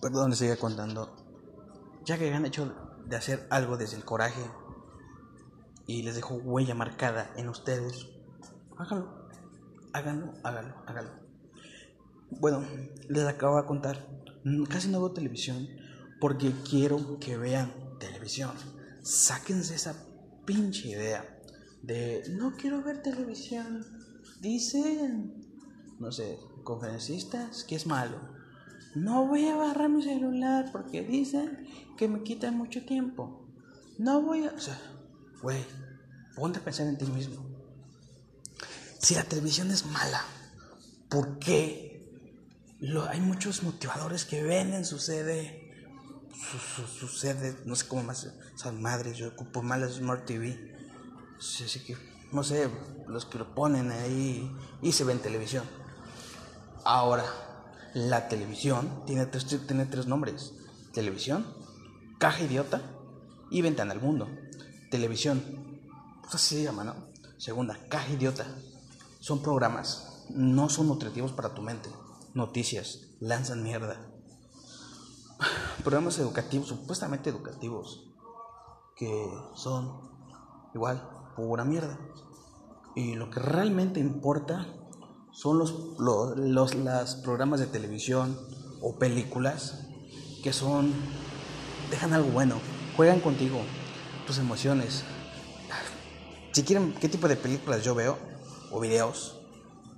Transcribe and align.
Perdón, 0.00 0.30
les 0.30 0.38
sigue 0.38 0.56
contando. 0.56 1.16
Ya 2.04 2.18
que 2.18 2.32
han 2.32 2.46
hecho 2.46 2.72
de 3.06 3.16
hacer 3.16 3.46
algo 3.50 3.76
desde 3.76 3.96
el 3.96 4.04
coraje 4.04 4.42
y 5.86 6.02
les 6.02 6.14
dejo 6.14 6.34
huella 6.34 6.74
marcada 6.74 7.32
en 7.36 7.48
ustedes, 7.48 8.06
háganlo, 8.76 9.28
háganlo, 9.92 10.34
háganlo, 10.44 10.74
háganlo. 10.86 11.10
Bueno, 12.30 12.62
les 13.08 13.26
acabo 13.26 13.56
de 13.56 13.66
contar, 13.66 14.06
casi 14.68 14.88
no 14.88 15.00
veo 15.00 15.12
televisión 15.12 15.66
porque 16.20 16.52
quiero 16.68 17.18
que 17.18 17.36
vean 17.36 17.72
televisión. 17.98 18.52
Sáquense 19.02 19.74
esa 19.74 19.94
pinche 20.44 20.88
idea 20.88 21.40
de 21.82 22.22
no 22.30 22.54
quiero 22.56 22.82
ver 22.82 23.02
televisión. 23.02 23.84
Dicen, 24.40 25.34
no 25.98 26.12
sé, 26.12 26.38
conferencistas 26.64 27.64
que 27.64 27.76
es 27.76 27.86
malo. 27.86 28.37
No 28.98 29.26
voy 29.26 29.46
a 29.46 29.54
agarrar 29.54 29.88
mi 29.88 30.02
celular 30.02 30.70
porque 30.72 31.02
dicen 31.02 31.68
que 31.96 32.08
me 32.08 32.24
quita 32.24 32.50
mucho 32.50 32.84
tiempo. 32.84 33.46
No 33.96 34.22
voy 34.22 34.44
a... 34.44 34.50
O 34.50 34.58
sea, 34.58 34.76
güey, 35.40 35.64
ponte 36.34 36.58
a 36.58 36.64
pensar 36.64 36.88
en 36.88 36.98
ti 36.98 37.06
mismo. 37.06 37.46
Si 38.98 39.14
la 39.14 39.22
televisión 39.22 39.70
es 39.70 39.86
mala, 39.86 40.24
¿por 41.08 41.38
qué 41.38 42.10
lo, 42.80 43.08
hay 43.08 43.20
muchos 43.20 43.62
motivadores 43.62 44.24
que 44.24 44.42
venden 44.42 44.84
su 44.84 44.98
sede, 44.98 45.72
su, 46.50 46.86
su, 46.86 47.06
sede, 47.06 47.56
no 47.66 47.76
sé 47.76 47.86
cómo 47.86 48.02
más, 48.02 48.28
esas 48.52 48.74
madres, 48.74 49.16
yo 49.16 49.28
ocupo 49.28 49.62
mal 49.62 49.88
Smart 49.88 50.26
TV. 50.26 50.76
Así 51.38 51.84
que, 51.84 51.96
no 52.32 52.42
sé, 52.42 52.68
los 53.06 53.26
que 53.26 53.38
lo 53.38 53.54
ponen 53.54 53.92
ahí 53.92 54.50
y 54.82 54.90
se 54.90 55.04
ven 55.04 55.20
televisión. 55.20 55.64
Ahora, 56.84 57.24
la 58.06 58.28
televisión 58.28 59.02
tiene 59.06 59.26
tres, 59.26 59.46
tiene 59.66 59.86
tres 59.86 60.06
nombres. 60.06 60.54
Televisión, 60.92 61.44
caja 62.18 62.44
idiota 62.44 62.80
y 63.50 63.60
ventana 63.60 63.92
al 63.92 64.00
mundo. 64.00 64.28
Televisión, 64.90 65.42
pues 66.22 66.36
así 66.36 66.56
se 66.56 66.62
llama, 66.62 66.84
¿no? 66.84 66.94
Segunda, 67.38 67.76
caja 67.88 68.12
idiota. 68.12 68.46
Son 69.18 69.42
programas, 69.42 70.26
no 70.30 70.68
son 70.68 70.86
nutritivos 70.86 71.32
para 71.32 71.54
tu 71.54 71.62
mente. 71.62 71.90
Noticias, 72.34 73.16
lanzan 73.18 73.64
mierda. 73.64 74.12
Programas 75.82 76.18
educativos, 76.20 76.68
supuestamente 76.68 77.30
educativos, 77.30 78.14
que 78.94 79.28
son 79.54 80.08
igual, 80.72 81.32
pura 81.34 81.64
mierda. 81.64 81.98
Y 82.94 83.14
lo 83.14 83.28
que 83.30 83.40
realmente 83.40 83.98
importa 83.98 84.77
son 85.32 85.58
los, 85.58 85.74
los, 85.98 86.74
los 86.74 87.14
programas 87.16 87.60
de 87.60 87.66
televisión 87.66 88.38
o 88.80 88.98
películas 88.98 89.86
que 90.42 90.52
son 90.52 90.92
dejan 91.90 92.12
algo 92.12 92.30
bueno, 92.30 92.56
juegan 92.96 93.20
contigo, 93.20 93.60
tus 94.26 94.38
emociones. 94.38 95.04
Si 96.52 96.62
quieren 96.62 96.94
qué 96.94 97.08
tipo 97.08 97.28
de 97.28 97.36
películas 97.36 97.84
yo 97.84 97.94
veo 97.94 98.18
o 98.70 98.80
videos, 98.80 99.40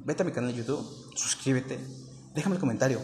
vete 0.04 0.22
a 0.22 0.26
mi 0.26 0.32
canal 0.32 0.52
de 0.52 0.58
YouTube, 0.58 0.86
suscríbete, 1.14 1.78
déjame 2.34 2.56
el 2.56 2.60
comentario. 2.60 3.00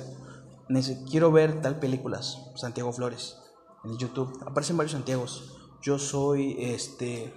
Quiero 1.08 1.30
ver 1.30 1.62
tal 1.62 1.78
películas, 1.78 2.38
Santiago 2.56 2.92
Flores, 2.92 3.36
en 3.84 3.96
YouTube. 3.98 4.36
Aparecen 4.44 4.76
varios 4.76 4.92
Santiagos. 4.92 5.56
Yo 5.80 5.98
soy 5.98 6.56
este 6.58 7.32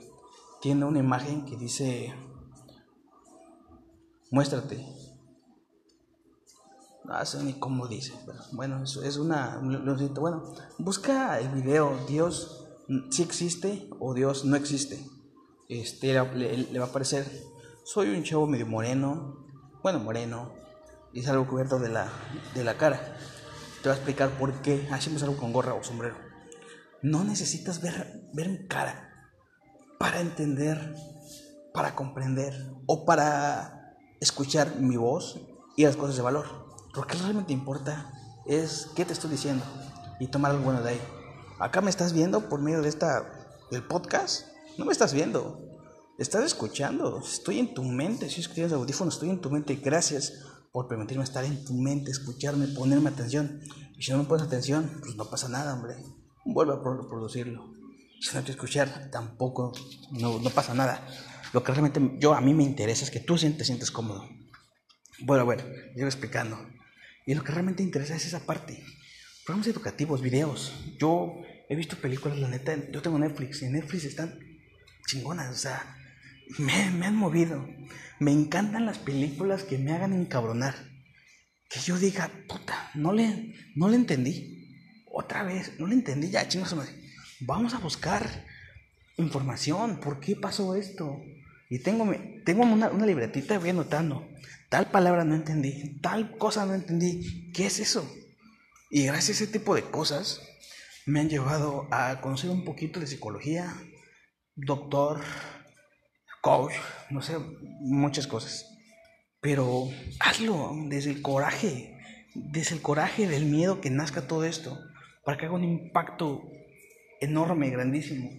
tiene 0.61 0.85
una 0.85 0.99
imagen 0.99 1.45
que 1.45 1.55
dice 1.55 2.13
muéstrate. 4.29 4.85
No 7.05 7.25
sé 7.25 7.43
ni 7.43 7.53
cómo 7.53 7.87
dice, 7.87 8.13
bueno, 8.51 8.83
eso 8.83 9.01
es 9.03 9.17
una. 9.17 9.59
Bueno, 9.61 10.53
busca 10.77 11.39
el 11.39 11.49
video, 11.49 11.97
Dios 12.07 12.67
sí 13.09 13.23
existe 13.23 13.89
o 13.99 14.13
Dios 14.13 14.45
no 14.45 14.55
existe. 14.55 15.03
Este 15.69 16.13
le, 16.13 16.79
va 16.79 16.85
a 16.85 16.89
aparecer. 16.89 17.25
Soy 17.83 18.09
un 18.09 18.23
chavo 18.23 18.45
medio 18.45 18.67
moreno, 18.67 19.45
bueno, 19.81 19.99
moreno, 19.99 20.51
y 21.13 21.25
algo 21.25 21.47
cubierto 21.47 21.79
de 21.79 21.89
la, 21.89 22.11
de 22.53 22.63
la 22.63 22.77
cara. 22.77 23.17
Te 23.81 23.89
voy 23.89 23.93
a 23.93 23.95
explicar 23.95 24.29
por 24.37 24.61
qué 24.61 24.87
hacemos 24.91 25.23
algo 25.23 25.37
con 25.37 25.53
gorra 25.53 25.73
o 25.73 25.83
sombrero. 25.83 26.15
No 27.01 27.23
necesitas 27.23 27.81
ver, 27.81 28.29
ver 28.33 28.49
mi 28.49 28.67
cara 28.67 29.31
para 29.97 30.19
entender, 30.19 30.95
para 31.73 31.95
comprender 31.95 32.53
o 32.85 33.05
para 33.05 33.78
escuchar 34.19 34.79
mi 34.79 34.97
voz 34.97 35.39
y 35.75 35.85
las 35.85 35.95
cosas 35.95 36.15
de 36.15 36.21
valor. 36.21 36.45
Lo 36.93 37.05
que 37.05 37.17
realmente 37.17 37.53
importa 37.53 38.11
es 38.45 38.89
qué 38.95 39.05
te 39.05 39.13
estoy 39.13 39.31
diciendo 39.31 39.63
y 40.19 40.27
tomar 40.27 40.51
algo 40.51 40.63
bueno 40.63 40.81
de 40.81 40.91
ahí. 40.91 41.01
Acá 41.59 41.81
me 41.81 41.89
estás 41.89 42.13
viendo 42.13 42.49
por 42.49 42.61
medio 42.61 42.81
de 42.81 42.89
esta 42.89 43.39
del 43.71 43.83
podcast. 43.83 44.47
No 44.77 44.85
me 44.85 44.91
estás 44.91 45.13
viendo. 45.13 45.61
Estás 46.17 46.43
escuchando. 46.43 47.19
Estoy 47.19 47.59
en 47.59 47.73
tu 47.73 47.83
mente. 47.83 48.29
Si 48.29 48.41
escuchas 48.41 48.71
audífonos, 48.71 49.15
estoy 49.15 49.29
en 49.29 49.41
tu 49.41 49.49
mente. 49.49 49.75
Gracias 49.75 50.33
por 50.71 50.87
permitirme 50.87 51.23
estar 51.23 51.43
en 51.43 51.63
tu 51.65 51.73
mente, 51.73 52.11
escucharme, 52.11 52.67
ponerme 52.67 53.09
atención. 53.09 53.61
Y 53.97 54.03
si 54.03 54.11
no 54.11 54.19
me 54.19 54.25
pones 54.25 54.45
atención, 54.45 54.99
pues 55.01 55.15
no 55.15 55.25
pasa 55.25 55.49
nada, 55.49 55.73
hombre. 55.73 55.95
Vuelve 56.45 56.73
a 56.73 56.75
reproducirlo. 56.75 57.73
Si 58.19 58.35
no 58.35 58.43
te 58.43 58.51
escuchar, 58.51 59.09
tampoco, 59.11 59.71
no, 60.11 60.39
no 60.39 60.49
pasa 60.49 60.73
nada. 60.73 61.07
Lo 61.53 61.63
que 61.63 61.71
realmente 61.71 61.99
yo 62.19 62.33
a 62.33 62.41
mí 62.41 62.53
me 62.53 62.63
interesa 62.63 63.03
es 63.03 63.11
que 63.11 63.19
tú 63.19 63.35
te 63.37 63.65
sientes 63.65 63.91
cómodo. 63.91 64.29
Bueno, 65.19 65.45
bueno, 65.45 65.63
yo 65.95 66.05
explicando. 66.05 66.69
Y 67.25 67.33
lo 67.33 67.43
que 67.43 67.51
realmente 67.51 67.83
interesa 67.83 68.15
es 68.15 68.25
esa 68.25 68.45
parte. 68.45 68.83
Programas 69.45 69.67
educativos, 69.67 70.21
videos. 70.21 70.73
Yo 70.99 71.41
he 71.67 71.75
visto 71.75 71.95
películas, 71.97 72.39
la 72.39 72.47
neta, 72.47 72.75
yo 72.91 73.01
tengo 73.01 73.17
Netflix 73.19 73.61
y 73.61 73.69
Netflix 73.69 74.05
están 74.05 74.39
chingonas, 75.07 75.49
o 75.49 75.57
sea, 75.57 75.97
me, 76.59 76.91
me 76.91 77.07
han 77.07 77.15
movido. 77.15 77.67
Me 78.19 78.31
encantan 78.31 78.85
las 78.85 78.99
películas 78.99 79.63
que 79.63 79.77
me 79.77 79.91
hagan 79.91 80.13
encabronar. 80.13 80.75
Que 81.69 81.79
yo 81.79 81.97
diga, 81.97 82.29
puta, 82.47 82.91
no 82.93 83.13
le, 83.13 83.55
no 83.75 83.89
le 83.89 83.95
entendí. 83.95 84.67
Otra 85.11 85.43
vez, 85.43 85.73
no 85.79 85.87
le 85.87 85.95
entendí, 85.95 86.29
ya, 86.29 86.47
chingos, 86.47 86.75
vamos 87.39 87.73
a 87.73 87.79
buscar 87.79 88.45
información, 89.17 89.99
¿por 89.99 90.19
qué 90.19 90.35
pasó 90.35 90.75
esto? 90.75 91.21
Y 91.69 91.79
tengo, 91.79 92.11
tengo 92.45 92.63
una, 92.63 92.89
una 92.89 93.05
libretita, 93.05 93.59
voy 93.59 93.69
anotando. 93.69 94.27
Tal 94.69 94.89
palabra 94.89 95.23
no 95.23 95.35
entendí, 95.35 95.99
tal 96.01 96.37
cosa 96.37 96.65
no 96.65 96.73
entendí. 96.73 97.51
¿Qué 97.53 97.67
es 97.67 97.79
eso? 97.79 98.11
Y 98.89 99.05
gracias 99.05 99.41
a 99.41 99.43
ese 99.43 99.53
tipo 99.53 99.75
de 99.75 99.83
cosas 99.83 100.41
me 101.05 101.19
han 101.19 101.29
llevado 101.29 101.87
a 101.91 102.21
conocer 102.21 102.49
un 102.49 102.65
poquito 102.65 102.99
de 102.99 103.07
psicología, 103.07 103.75
doctor, 104.55 105.21
coach, 106.41 106.73
no 107.09 107.21
sé, 107.21 107.37
muchas 107.81 108.27
cosas. 108.27 108.65
Pero 109.41 109.89
hazlo 110.19 110.75
desde 110.87 111.11
el 111.11 111.21
coraje, 111.21 111.97
desde 112.33 112.75
el 112.75 112.81
coraje 112.81 113.27
del 113.27 113.45
miedo 113.45 113.81
que 113.81 113.89
nazca 113.89 114.27
todo 114.27 114.43
esto, 114.43 114.77
para 115.23 115.37
que 115.37 115.45
haga 115.45 115.55
un 115.55 115.63
impacto 115.63 116.51
enorme, 117.21 117.69
grandísimo. 117.69 118.29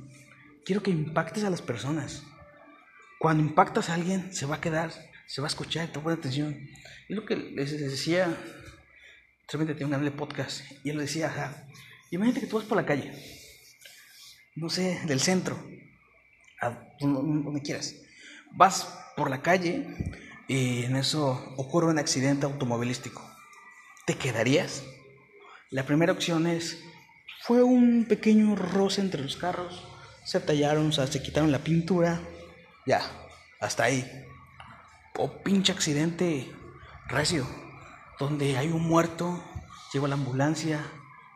Quiero 0.64 0.82
que 0.82 0.90
impactes 0.90 1.44
a 1.44 1.50
las 1.50 1.62
personas. 1.62 2.24
Cuando 3.20 3.42
impactas 3.42 3.90
a 3.90 3.94
alguien, 3.94 4.32
se 4.32 4.46
va 4.46 4.56
a 4.56 4.60
quedar, 4.62 4.90
se 5.26 5.42
va 5.42 5.46
a 5.46 5.50
escuchar, 5.50 5.88
te 5.88 6.00
pone 6.00 6.16
atención. 6.16 6.58
Y 7.06 7.12
lo 7.12 7.26
que 7.26 7.36
les 7.36 7.78
decía, 7.78 8.34
solamente 9.46 9.74
tengo 9.74 9.88
un 9.88 9.90
canal 9.90 10.06
de 10.06 10.16
podcast, 10.16 10.62
y 10.82 10.88
él 10.88 10.96
decía, 10.96 11.26
ajá, 11.26 11.68
imagínate 12.10 12.40
que 12.40 12.46
tú 12.46 12.56
vas 12.56 12.64
por 12.64 12.78
la 12.78 12.86
calle, 12.86 13.12
no 14.56 14.70
sé, 14.70 15.02
del 15.04 15.20
centro, 15.20 15.62
a 16.62 16.82
donde 16.98 17.60
quieras. 17.60 17.94
Vas 18.52 18.88
por 19.18 19.28
la 19.28 19.42
calle 19.42 19.86
y 20.48 20.84
en 20.84 20.96
eso 20.96 21.52
ocurre 21.58 21.88
un 21.88 21.98
accidente 21.98 22.46
automovilístico. 22.46 23.22
¿Te 24.06 24.14
quedarías? 24.16 24.82
La 25.68 25.84
primera 25.84 26.12
opción 26.12 26.46
es, 26.46 26.82
fue 27.42 27.62
un 27.62 28.06
pequeño 28.06 28.56
roce 28.56 29.02
entre 29.02 29.20
los 29.20 29.36
carros, 29.36 29.86
se 30.24 30.40
tallaron, 30.40 30.86
o 30.86 30.92
sea, 30.92 31.06
se 31.06 31.22
quitaron 31.22 31.52
la 31.52 31.58
pintura, 31.58 32.18
ya, 32.86 33.02
hasta 33.60 33.84
ahí. 33.84 34.08
O 35.16 35.42
pinche 35.42 35.72
accidente 35.72 36.50
recio, 37.08 37.46
donde 38.18 38.56
hay 38.56 38.68
un 38.68 38.86
muerto, 38.86 39.42
llegó 39.92 40.06
la 40.06 40.14
ambulancia, 40.14 40.84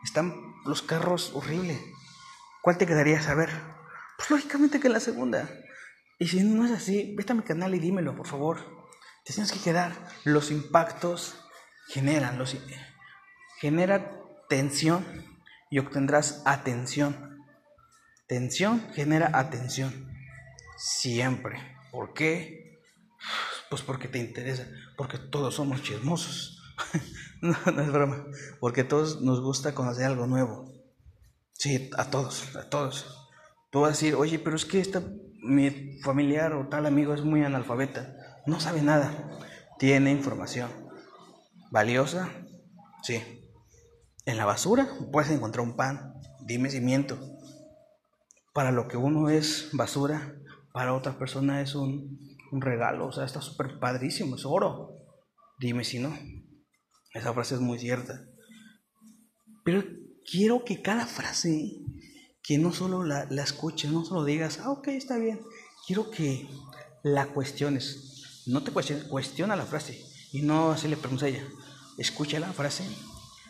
están 0.03 0.55
los 0.65 0.81
carros 0.81 1.31
horribles. 1.33 1.79
¿Cuál 2.61 2.77
te 2.77 2.87
quedaría 2.87 3.21
saber? 3.21 3.49
Pues 4.17 4.29
lógicamente 4.31 4.79
que 4.79 4.89
la 4.89 4.99
segunda. 4.99 5.49
Y 6.17 6.27
si 6.27 6.43
no 6.43 6.65
es 6.65 6.71
así, 6.71 7.13
vete 7.15 7.33
a 7.33 7.35
mi 7.35 7.43
canal 7.43 7.75
y 7.75 7.79
dímelo, 7.79 8.15
por 8.15 8.27
favor. 8.27 8.57
Te 9.25 9.33
tienes 9.33 9.51
que 9.51 9.59
quedar. 9.59 9.93
Los 10.23 10.51
impactos 10.51 11.35
generan, 11.87 12.37
los, 12.37 12.55
genera 13.59 14.11
tensión 14.47 15.05
y 15.69 15.79
obtendrás 15.79 16.41
atención. 16.45 17.43
Tensión 18.27 18.81
genera 18.93 19.31
atención. 19.33 20.04
Siempre. 20.75 21.59
¿Por 21.91 22.13
qué? 22.13 22.79
Pues 23.69 23.81
porque 23.81 24.07
te 24.07 24.19
interesa, 24.19 24.67
porque 24.97 25.17
todos 25.17 25.55
somos 25.55 25.81
chismosos, 25.81 26.61
no, 27.41 27.57
no 27.71 27.81
es 27.81 27.91
broma. 27.91 28.25
Porque 28.59 28.81
a 28.81 28.87
todos 28.87 29.21
nos 29.21 29.41
gusta 29.41 29.73
conocer 29.73 30.05
algo 30.05 30.27
nuevo. 30.27 30.71
Sí, 31.53 31.89
a 31.97 32.09
todos, 32.09 32.55
a 32.55 32.69
todos. 32.69 33.29
Tú 33.71 33.81
vas 33.81 33.89
a 33.89 33.91
decir, 33.93 34.15
oye, 34.15 34.39
pero 34.39 34.55
es 34.55 34.65
que 34.65 34.79
esta, 34.79 35.01
mi 35.41 35.99
familiar 36.01 36.53
o 36.53 36.67
tal 36.67 36.85
amigo 36.85 37.13
es 37.13 37.21
muy 37.21 37.43
analfabeta. 37.43 38.15
No 38.45 38.59
sabe 38.59 38.81
nada. 38.81 39.31
Tiene 39.79 40.11
información. 40.11 40.69
¿Valiosa? 41.71 42.29
Sí. 43.03 43.21
En 44.25 44.37
la 44.37 44.45
basura 44.45 44.87
puedes 45.11 45.31
encontrar 45.31 45.65
un 45.65 45.75
pan. 45.75 46.13
Dime 46.41 46.69
si 46.69 46.81
miento. 46.81 47.17
Para 48.53 48.71
lo 48.71 48.87
que 48.87 48.97
uno 48.97 49.29
es 49.29 49.69
basura, 49.73 50.35
para 50.75 50.93
otra 50.93 51.17
persona 51.17 51.61
es 51.61 51.73
un, 51.73 52.19
un 52.51 52.61
regalo. 52.61 53.07
O 53.07 53.11
sea, 53.13 53.23
está 53.23 53.39
súper 53.39 53.79
padrísimo, 53.79 54.35
es 54.35 54.43
oro. 54.45 54.89
Dime 55.57 55.85
si 55.85 55.99
no. 55.99 56.13
Esa 57.13 57.33
frase 57.33 57.55
es 57.55 57.61
muy 57.61 57.79
cierta. 57.79 58.25
Pero 59.63 59.85
quiero 60.29 60.65
que 60.65 60.81
cada 60.81 61.05
frase, 61.05 61.77
que 62.43 62.57
no 62.57 62.73
solo 62.73 63.05
la, 63.05 63.25
la 63.29 63.43
escuches, 63.43 63.89
no 63.89 64.03
solo 64.03 64.25
digas, 64.25 64.59
ah, 64.59 64.69
ok, 64.69 64.89
está 64.89 65.17
bien. 65.17 65.39
Quiero 65.87 66.11
que 66.11 66.49
la 67.03 67.27
cuestiones. 67.27 68.43
No 68.45 68.61
te 68.61 68.71
cuestiones, 68.71 69.05
cuestiona 69.05 69.55
la 69.55 69.65
frase. 69.65 70.03
Y 70.33 70.41
no 70.41 70.71
hacerle 70.71 70.97
preguntas 70.97 71.23
a 71.23 71.29
ella. 71.29 71.47
Escucha 71.97 72.37
la 72.41 72.51
frase, 72.51 72.85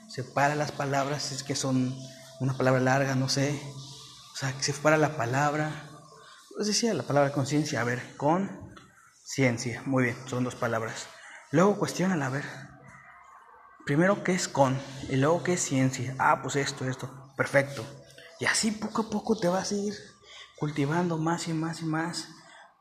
separa 0.10 0.54
las 0.54 0.72
palabras, 0.72 1.24
si 1.24 1.34
es 1.34 1.42
que 1.42 1.56
son 1.56 1.98
una 2.40 2.56
palabra 2.56 2.82
larga, 2.82 3.16
no 3.16 3.30
sé. 3.30 3.60
O 4.32 4.36
sea, 4.36 4.54
separa 4.62 4.98
la 4.98 5.18
palabra. 5.18 5.90
Pues 6.56 6.68
decía 6.68 6.94
la 6.94 7.04
palabra 7.04 7.34
conciencia, 7.34 7.82
a 7.82 7.84
ver, 7.84 8.16
con 8.16 8.74
ciencia. 9.26 9.84
Muy 9.86 10.06
bien, 10.06 10.16
son 10.26 10.46
dos 10.46 10.56
palabras. 10.56 11.08
Luego 11.52 11.78
cuestiona 11.78 12.26
a 12.26 12.30
ver. 12.30 12.46
Primero, 13.86 14.24
¿qué 14.24 14.32
es 14.32 14.48
con? 14.48 14.80
Y 15.10 15.18
luego, 15.18 15.44
¿qué 15.44 15.54
es 15.54 15.60
ciencia? 15.60 16.16
Ah, 16.18 16.42
pues 16.42 16.56
esto, 16.56 16.88
esto. 16.88 17.10
Perfecto. 17.36 17.86
Y 18.40 18.46
así 18.46 18.72
poco 18.72 19.02
a 19.02 19.10
poco 19.10 19.38
te 19.38 19.50
vas 19.50 19.74
a 19.74 19.76
ir 19.76 19.96
cultivando 20.58 21.18
más 21.18 21.50
y 21.50 21.54
más 21.54 21.82
y 21.82 21.86
más. 21.86 22.30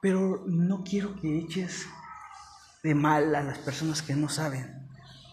Pero 0.00 0.44
no 0.46 0.84
quiero 0.84 1.20
que 1.20 1.36
eches 1.40 1.86
de 2.84 2.94
mal 2.94 3.34
a 3.34 3.42
las 3.42 3.58
personas 3.58 4.02
que 4.02 4.14
no 4.14 4.28
saben 4.28 4.88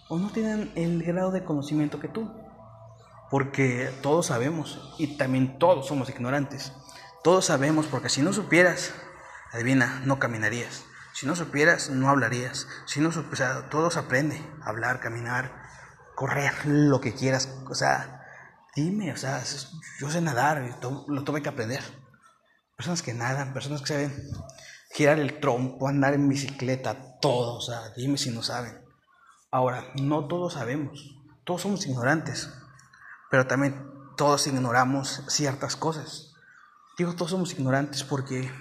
o 0.10 0.18
no 0.18 0.32
tienen 0.32 0.72
el 0.74 1.04
grado 1.04 1.30
de 1.30 1.44
conocimiento 1.44 2.00
que 2.00 2.08
tú. 2.08 2.28
Porque 3.30 3.92
todos 4.02 4.26
sabemos 4.26 4.96
y 4.98 5.16
también 5.16 5.60
todos 5.60 5.86
somos 5.86 6.10
ignorantes. 6.10 6.74
Todos 7.24 7.46
sabemos 7.46 7.86
porque 7.88 8.10
si 8.10 8.22
no 8.22 8.34
supieras, 8.34 8.94
adivina, 9.52 10.02
no 10.06 10.20
caminarías. 10.20 10.86
Si 11.14 11.26
no 11.28 11.36
supieras, 11.36 11.90
no 11.90 12.10
hablarías. 12.10 12.68
Si 12.86 13.00
no 13.00 13.12
supieras, 13.12 13.70
todos 13.70 13.98
aprende 13.98 14.42
hablar, 14.64 15.00
caminar, 15.00 15.52
correr, 16.16 16.54
lo 16.66 17.00
que 17.00 17.14
quieras. 17.14 17.50
O 17.70 17.76
sea, 17.76 18.26
dime, 18.76 19.12
o 19.12 19.18
sea, 19.18 19.44
yo 20.00 20.10
sé 20.10 20.22
nadar, 20.22 20.80
lo 21.08 21.24
tuve 21.24 21.42
que 21.42 21.50
aprender. 21.50 21.84
Personas 22.76 23.04
que 23.04 23.14
nadan, 23.14 23.54
personas 23.54 23.82
que 23.82 23.88
saben 23.88 24.32
girar 24.94 25.20
el 25.20 25.40
trompo, 25.40 25.88
andar 25.88 26.14
en 26.14 26.28
bicicleta, 26.28 27.20
todo, 27.20 27.56
o 27.56 27.62
sea, 27.62 27.90
dime 27.96 28.18
si 28.18 28.32
no 28.32 28.44
saben. 28.44 28.84
Ahora, 29.52 29.92
no 30.02 30.28
todos 30.28 30.54
sabemos, 30.54 31.16
todos 31.44 31.62
somos 31.62 31.86
ignorantes, 31.86 32.50
pero 33.30 33.48
también 33.48 33.86
todos 34.18 34.48
ignoramos 34.48 35.24
ciertas 35.28 35.76
cosas. 35.76 36.31
Digo, 36.98 37.14
todos 37.14 37.32
somos 37.32 37.54
ignorantes 37.54 38.04
porque, 38.04 38.52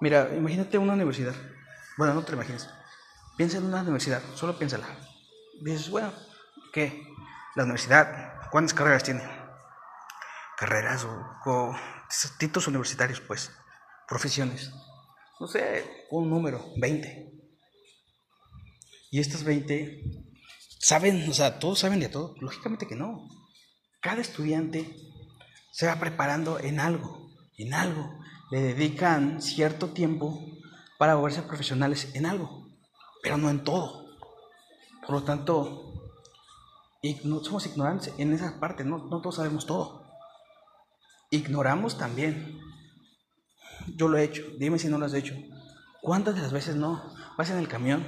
mira, 0.00 0.30
imagínate 0.34 0.78
una 0.78 0.94
universidad. 0.94 1.34
Bueno, 1.96 2.14
no 2.14 2.22
te 2.22 2.32
lo 2.32 2.38
imagines. 2.38 2.68
Piensa 3.36 3.58
en 3.58 3.64
una 3.64 3.82
universidad, 3.82 4.22
solo 4.34 4.58
piénsala. 4.58 4.86
Dices, 5.60 5.90
bueno, 5.90 6.12
¿qué? 6.72 7.06
La 7.54 7.64
universidad, 7.64 8.48
¿cuántas 8.50 8.74
carreras 8.74 9.04
tiene? 9.04 9.22
Carreras 10.56 11.04
o, 11.04 11.26
o 11.46 11.76
títulos 12.38 12.68
universitarios, 12.68 13.20
pues, 13.20 13.50
profesiones 14.06 14.72
no 15.40 15.48
sé, 15.48 16.06
un 16.10 16.28
número, 16.28 16.62
20. 16.76 17.32
Y 19.10 19.20
estas 19.20 19.42
20 19.42 20.02
saben, 20.78 21.28
o 21.28 21.32
sea, 21.32 21.58
todos 21.58 21.78
saben 21.78 21.98
de 21.98 22.10
todo. 22.10 22.34
Lógicamente 22.40 22.86
que 22.86 22.94
no. 22.94 23.26
Cada 24.00 24.20
estudiante 24.20 24.94
se 25.70 25.86
va 25.86 25.96
preparando 25.96 26.58
en 26.58 26.80
algo, 26.80 27.30
en 27.56 27.74
algo. 27.74 28.18
Le 28.50 28.60
dedican 28.60 29.40
cierto 29.40 29.90
tiempo 29.90 30.44
para 30.98 31.14
volverse 31.14 31.42
profesionales 31.42 32.10
en 32.14 32.26
algo, 32.26 32.68
pero 33.22 33.36
no 33.36 33.50
en 33.50 33.64
todo. 33.64 34.06
Por 35.06 35.16
lo 35.16 35.22
tanto, 35.22 36.12
no 37.24 37.44
somos 37.44 37.66
ignorantes 37.66 38.12
en 38.18 38.32
esa 38.32 38.58
parte, 38.60 38.84
no, 38.84 38.98
no 38.98 39.20
todos 39.20 39.36
sabemos 39.36 39.66
todo. 39.66 40.04
Ignoramos 41.30 41.96
también 41.96 42.60
yo 43.96 44.08
lo 44.08 44.18
he 44.18 44.24
hecho, 44.24 44.42
dime 44.58 44.78
si 44.78 44.88
no 44.88 44.98
lo 44.98 45.06
has 45.06 45.14
hecho. 45.14 45.34
¿Cuántas 46.02 46.34
de 46.34 46.42
las 46.42 46.52
veces 46.52 46.76
no? 46.76 47.02
Vas 47.36 47.50
en 47.50 47.58
el 47.58 47.68
camión 47.68 48.06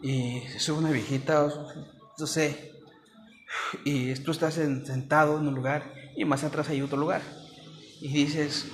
y 0.00 0.40
se 0.48 0.58
sube 0.58 0.78
una 0.78 0.90
viejita, 0.90 1.48
no 2.18 2.26
sé, 2.26 2.72
y 3.84 4.14
tú 4.16 4.30
estás 4.30 4.54
sentado 4.54 5.38
en 5.38 5.48
un 5.48 5.54
lugar 5.54 5.92
y 6.18 6.24
más 6.24 6.44
atrás 6.44 6.68
hay 6.68 6.82
otro 6.82 6.98
lugar. 6.98 7.22
Y 8.00 8.08
dices, 8.08 8.66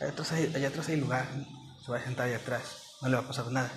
allá 0.00 0.10
atrás 0.10 0.32
hay, 0.32 0.52
allá 0.54 0.68
atrás 0.68 0.88
hay 0.88 0.96
lugar, 0.96 1.26
se 1.84 1.90
va 1.90 1.98
a 1.98 2.04
sentar 2.04 2.26
allá 2.26 2.36
atrás, 2.36 2.82
no 3.00 3.08
le 3.08 3.16
va 3.16 3.22
a 3.22 3.26
pasar 3.26 3.50
nada. 3.50 3.72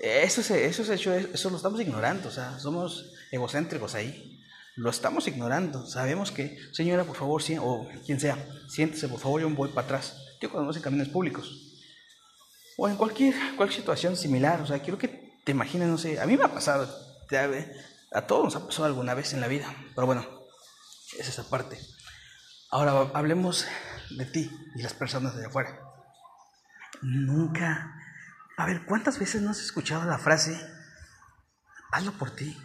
Eso, 0.00 0.42
es, 0.42 0.50
eso, 0.50 0.82
es 0.82 0.88
hecho, 0.90 1.14
eso 1.14 1.50
lo 1.50 1.56
estamos 1.56 1.80
ignorando, 1.80 2.28
o 2.28 2.32
sea, 2.32 2.58
somos 2.58 3.06
egocéntricos 3.30 3.94
ahí. 3.94 4.30
Lo 4.76 4.90
estamos 4.90 5.28
ignorando. 5.28 5.86
Sabemos 5.86 6.32
que, 6.32 6.58
señora, 6.72 7.04
por 7.04 7.14
favor, 7.14 7.40
o 7.60 7.88
quien 8.04 8.18
sea, 8.18 8.36
siéntese, 8.68 9.06
por 9.06 9.20
favor, 9.20 9.40
yo 9.40 9.48
voy 9.50 9.68
para 9.68 9.84
atrás 9.86 10.16
cuando 10.48 10.68
vas 10.68 10.76
en 10.76 10.82
caminos 10.82 11.08
públicos. 11.08 11.72
O 12.76 12.88
en 12.88 12.96
cualquier, 12.96 13.34
cualquier 13.56 13.80
situación 13.80 14.16
similar. 14.16 14.60
O 14.60 14.66
sea, 14.66 14.80
quiero 14.80 14.98
que 14.98 15.38
te 15.44 15.52
imagines, 15.52 15.88
no 15.88 15.98
sé, 15.98 16.20
a 16.20 16.26
mí 16.26 16.36
me 16.36 16.44
ha 16.44 16.52
pasado, 16.52 16.88
a 18.12 18.22
todos 18.22 18.44
nos 18.44 18.56
ha 18.56 18.66
pasado 18.66 18.86
alguna 18.86 19.14
vez 19.14 19.32
en 19.32 19.40
la 19.40 19.48
vida. 19.48 19.74
Pero 19.94 20.06
bueno, 20.06 20.26
es 21.18 21.28
esa 21.28 21.48
parte. 21.48 21.78
Ahora 22.70 23.10
hablemos 23.14 23.66
de 24.10 24.24
ti 24.26 24.50
y 24.74 24.82
las 24.82 24.94
personas 24.94 25.36
de 25.36 25.46
afuera. 25.46 25.78
Nunca. 27.02 27.94
A 28.56 28.66
ver, 28.66 28.84
¿cuántas 28.86 29.18
veces 29.18 29.42
no 29.42 29.50
has 29.50 29.60
escuchado 29.60 30.04
la 30.04 30.18
frase, 30.18 30.60
hazlo 31.90 32.12
por 32.12 32.30
ti? 32.30 32.56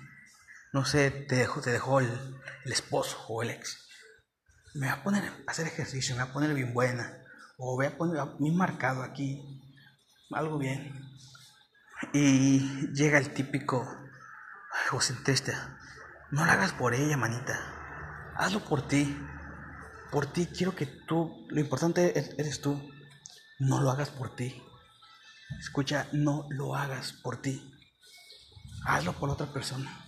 No 0.72 0.86
sé, 0.86 1.10
te 1.10 1.36
dejó, 1.36 1.62
te 1.62 1.72
dejó 1.72 2.00
el, 2.00 2.10
esposo 2.66 3.26
o 3.28 3.42
el 3.42 3.50
ex. 3.50 3.88
Me 4.76 4.88
va 4.88 4.94
a 4.94 5.04
poner 5.04 5.24
a 5.26 5.52
hacer 5.52 5.66
ejercicio, 5.66 6.16
me 6.16 6.24
va 6.24 6.30
a 6.30 6.34
poner 6.34 6.54
bien 6.54 6.74
buena 6.74 7.26
o 7.58 7.76
voy 7.76 7.88
a 7.88 7.98
poner 7.98 8.24
mi 8.40 8.52
marcado 8.52 9.02
aquí, 9.02 9.42
algo 10.32 10.60
bien. 10.60 10.94
Y 12.14 12.94
llega 12.94 13.18
el 13.18 13.34
típico 13.34 13.86
egocentrista, 14.88 15.80
no 16.32 16.46
lo 16.46 16.52
hagas 16.52 16.72
por 16.74 16.94
ella, 16.94 17.18
manita, 17.18 17.79
hazlo 18.40 18.62
por 18.62 18.82
ti. 18.88 19.16
Por 20.12 20.26
ti 20.26 20.48
quiero 20.48 20.76
que 20.76 20.88
tú, 20.88 21.46
lo 21.50 21.60
importante 21.60 22.18
eres 22.38 22.62
tú, 22.62 22.82
no 23.60 23.80
lo 23.82 23.92
hagas 23.92 24.10
por 24.10 24.36
ti. 24.36 24.60
Escucha, 25.60 26.08
no 26.14 26.48
lo 26.50 26.76
hagas 26.76 27.12
por 27.12 27.42
ti. 27.42 27.72
Hazlo 28.86 29.14
por 29.14 29.30
otra 29.30 29.48
persona. 29.54 30.06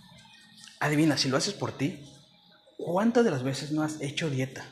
Adivina, 0.80 1.16
si 1.16 1.28
lo 1.28 1.36
haces 1.36 1.54
por 1.54 1.72
ti, 1.72 2.10
¿cuántas 2.78 3.24
de 3.24 3.30
las 3.30 3.44
veces 3.44 3.70
no 3.70 3.82
has 3.82 4.00
hecho 4.00 4.28
dieta? 4.28 4.64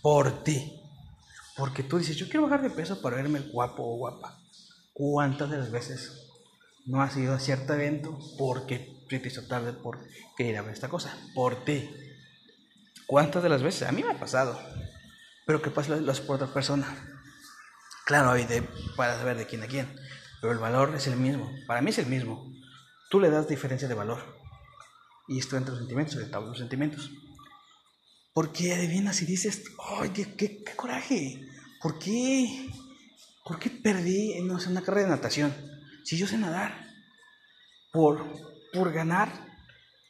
Por 0.00 0.44
ti. 0.44 0.80
Porque 1.56 1.82
tú 1.82 1.98
dices, 1.98 2.16
yo 2.16 2.26
quiero 2.26 2.42
bajar 2.42 2.62
de 2.62 2.70
peso 2.70 3.00
para 3.00 3.16
verme 3.16 3.40
guapo 3.40 3.82
o 3.82 3.96
guapa. 3.96 4.38
¿Cuántas 4.92 5.50
de 5.50 5.58
las 5.58 5.70
veces 5.70 6.28
no 6.86 7.02
has 7.02 7.16
ido 7.16 7.34
a 7.34 7.40
cierto 7.40 7.74
evento 7.74 8.18
porque 8.38 9.02
te 9.08 9.16
hizo 9.16 9.46
tarde 9.46 9.72
por 9.72 9.98
querer 10.36 10.54
ir 10.54 10.62
ver 10.62 10.74
esta 10.74 10.88
cosa? 10.88 11.16
Por 11.34 11.64
ti. 11.64 11.90
¿Cuántas 13.06 13.42
de 13.42 13.48
las 13.48 13.62
veces? 13.62 13.88
A 13.88 13.92
mí 13.92 14.02
me 14.02 14.12
ha 14.12 14.18
pasado. 14.18 14.58
Pero 15.46 15.60
¿qué 15.60 15.70
pasa 15.70 15.96
lo 15.96 16.12
por 16.24 16.36
otra 16.36 16.52
persona? 16.52 16.86
Claro, 18.04 18.30
hay 18.30 18.44
de, 18.44 18.62
para 18.96 19.16
saber 19.16 19.36
de 19.36 19.46
quién 19.46 19.62
a 19.62 19.66
quién. 19.66 19.94
Pero 20.40 20.52
el 20.52 20.58
valor 20.58 20.94
es 20.94 21.06
el 21.06 21.16
mismo. 21.16 21.50
Para 21.66 21.82
mí 21.82 21.90
es 21.90 21.98
el 21.98 22.06
mismo. 22.06 22.52
Tú 23.10 23.20
le 23.20 23.30
das 23.30 23.48
diferencia 23.48 23.88
de 23.88 23.94
valor. 23.94 24.20
Y 25.28 25.38
esto 25.38 25.56
entre 25.56 25.72
los 25.72 25.80
sentimientos, 25.80 26.16
de 26.16 26.26
todos 26.26 26.48
los 26.48 26.58
sentimientos. 26.58 27.10
Porque 28.32 28.74
adivinas 28.74 29.20
y 29.22 29.26
dices, 29.26 29.64
¡ay, 30.00 30.10
qué, 30.10 30.34
qué, 30.34 30.64
coraje! 30.74 31.48
¿Por 31.80 31.98
qué? 31.98 32.70
¿Por 33.44 33.58
qué 33.58 33.70
perdí 33.70 34.40
no 34.42 34.58
una 34.68 34.82
carrera 34.82 35.08
de 35.08 35.16
natación? 35.16 35.54
Si 36.04 36.16
yo 36.16 36.26
sé 36.26 36.38
nadar, 36.38 36.86
por, 37.92 38.24
por 38.72 38.92
ganar, 38.92 39.51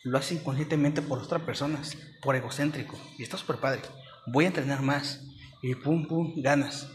lo 0.05 0.19
haces 0.19 0.41
inconscientemente 0.41 1.03
por 1.03 1.19
otras 1.19 1.43
personas, 1.43 1.97
por 2.23 2.37
egocéntrico. 2.37 2.99
Y 3.19 3.23
está 3.23 3.37
súper 3.37 3.57
padre. 3.57 3.83
Voy 4.27 4.45
a 4.45 4.49
entrenar 4.49 4.83
más. 4.83 5.21
Y 5.63 5.75
pum, 5.75 6.07
pum, 6.07 6.35
ganas. 6.37 6.89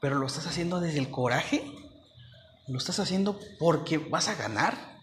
Pero 0.00 0.18
lo 0.18 0.26
estás 0.26 0.46
haciendo 0.46 0.80
desde 0.80 0.98
el 0.98 1.10
coraje. 1.10 1.64
Lo 2.68 2.78
estás 2.78 3.00
haciendo 3.00 3.38
porque 3.58 3.98
vas 3.98 4.28
a 4.28 4.34
ganar. 4.34 5.00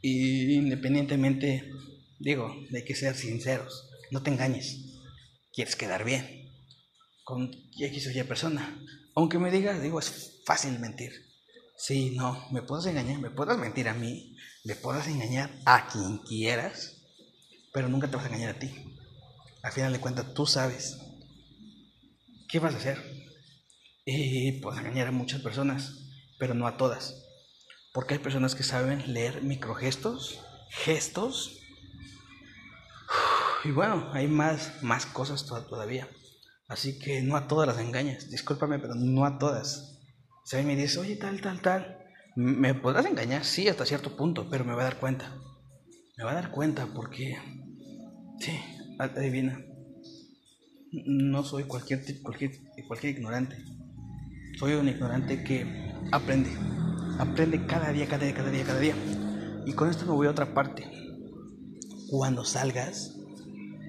Y 0.00 0.54
independientemente, 0.54 1.70
digo, 2.18 2.54
de 2.70 2.84
que 2.84 2.94
ser 2.94 3.14
sinceros, 3.14 3.88
no 4.10 4.22
te 4.22 4.30
engañes. 4.30 4.78
Quieres 5.52 5.76
quedar 5.76 6.04
bien 6.04 6.42
con 7.24 7.50
X 7.78 8.08
o 8.08 8.10
Y 8.10 8.22
persona. 8.24 8.78
Aunque 9.14 9.38
me 9.38 9.50
digas, 9.50 9.80
digo, 9.80 9.98
es 9.98 10.40
fácil 10.44 10.78
mentir. 10.78 11.12
Sí, 11.76 12.14
no, 12.16 12.46
me 12.50 12.62
puedes 12.62 12.86
engañar, 12.86 13.20
me 13.20 13.30
puedes 13.30 13.58
mentir 13.58 13.88
a 13.88 13.94
mí, 13.94 14.31
me 14.64 14.76
puedes 14.76 15.06
engañar 15.08 15.50
a 15.64 15.88
quien 15.88 16.18
quieras, 16.18 17.02
pero 17.72 17.88
nunca 17.88 18.08
te 18.08 18.16
vas 18.16 18.24
a 18.24 18.28
engañar 18.28 18.56
a 18.56 18.58
ti. 18.58 18.72
Al 19.62 19.72
final 19.72 19.92
de 19.92 20.00
cuentas, 20.00 20.34
tú 20.34 20.46
sabes 20.46 20.98
qué 22.48 22.58
vas 22.58 22.74
a 22.74 22.78
hacer. 22.78 23.02
Y 24.04 24.52
puedes 24.60 24.80
engañar 24.80 25.08
a 25.08 25.12
muchas 25.12 25.40
personas, 25.40 25.98
pero 26.38 26.54
no 26.54 26.66
a 26.66 26.76
todas. 26.76 27.24
Porque 27.92 28.14
hay 28.14 28.20
personas 28.20 28.54
que 28.54 28.62
saben 28.62 29.12
leer 29.12 29.42
microgestos, 29.42 30.40
gestos. 30.70 31.58
Y 33.64 33.70
bueno, 33.70 34.10
hay 34.12 34.26
más, 34.26 34.82
más 34.82 35.06
cosas 35.06 35.46
todavía. 35.46 36.08
Así 36.68 36.98
que 36.98 37.22
no 37.22 37.36
a 37.36 37.48
todas 37.48 37.68
las 37.68 37.78
engañas. 37.78 38.30
Discúlpame, 38.30 38.78
pero 38.78 38.94
no 38.94 39.24
a 39.24 39.38
todas. 39.38 40.00
Si 40.44 40.56
me 40.62 40.74
dice, 40.74 40.98
oye, 40.98 41.16
tal, 41.16 41.40
tal, 41.40 41.60
tal. 41.60 42.01
Me 42.34 42.74
podrás 42.74 43.04
engañar, 43.04 43.44
sí, 43.44 43.68
hasta 43.68 43.84
cierto 43.84 44.16
punto, 44.16 44.48
pero 44.48 44.64
me 44.64 44.74
va 44.74 44.82
a 44.82 44.84
dar 44.84 44.98
cuenta. 44.98 45.30
Me 46.16 46.24
va 46.24 46.32
a 46.32 46.34
dar 46.34 46.50
cuenta 46.50 46.86
porque, 46.94 47.36
sí, 48.40 48.52
adivina. 48.98 49.60
No 50.92 51.44
soy 51.44 51.64
cualquier, 51.64 52.00
cualquier, 52.22 52.52
cualquier 52.86 53.16
ignorante. 53.16 53.56
Soy 54.58 54.74
un 54.74 54.88
ignorante 54.88 55.44
que 55.44 55.92
aprende. 56.10 56.50
Aprende 57.18 57.66
cada 57.66 57.92
día, 57.92 58.06
cada 58.06 58.24
día, 58.24 58.34
cada 58.34 58.50
día, 58.50 58.64
cada 58.64 58.80
día. 58.80 58.94
Y 59.66 59.74
con 59.74 59.90
esto 59.90 60.06
me 60.06 60.12
voy 60.12 60.26
a 60.26 60.30
otra 60.30 60.54
parte. 60.54 60.90
Cuando 62.08 62.44
salgas, 62.44 63.14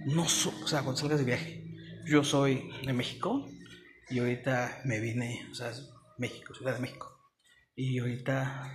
no, 0.05 0.23
o 0.23 0.67
sea, 0.67 0.81
cuando 0.81 0.97
salgas 0.97 1.19
de 1.19 1.25
viaje, 1.25 1.63
yo 2.05 2.23
soy 2.23 2.69
de 2.85 2.91
México 2.91 3.47
y 4.09 4.19
ahorita 4.19 4.81
me 4.83 4.99
vine, 4.99 5.47
o 5.51 5.55
sea, 5.55 5.71
México, 6.17 6.53
Ciudad 6.53 6.75
de 6.75 6.81
México. 6.81 7.12
Y 7.75 7.99
ahorita, 7.99 8.71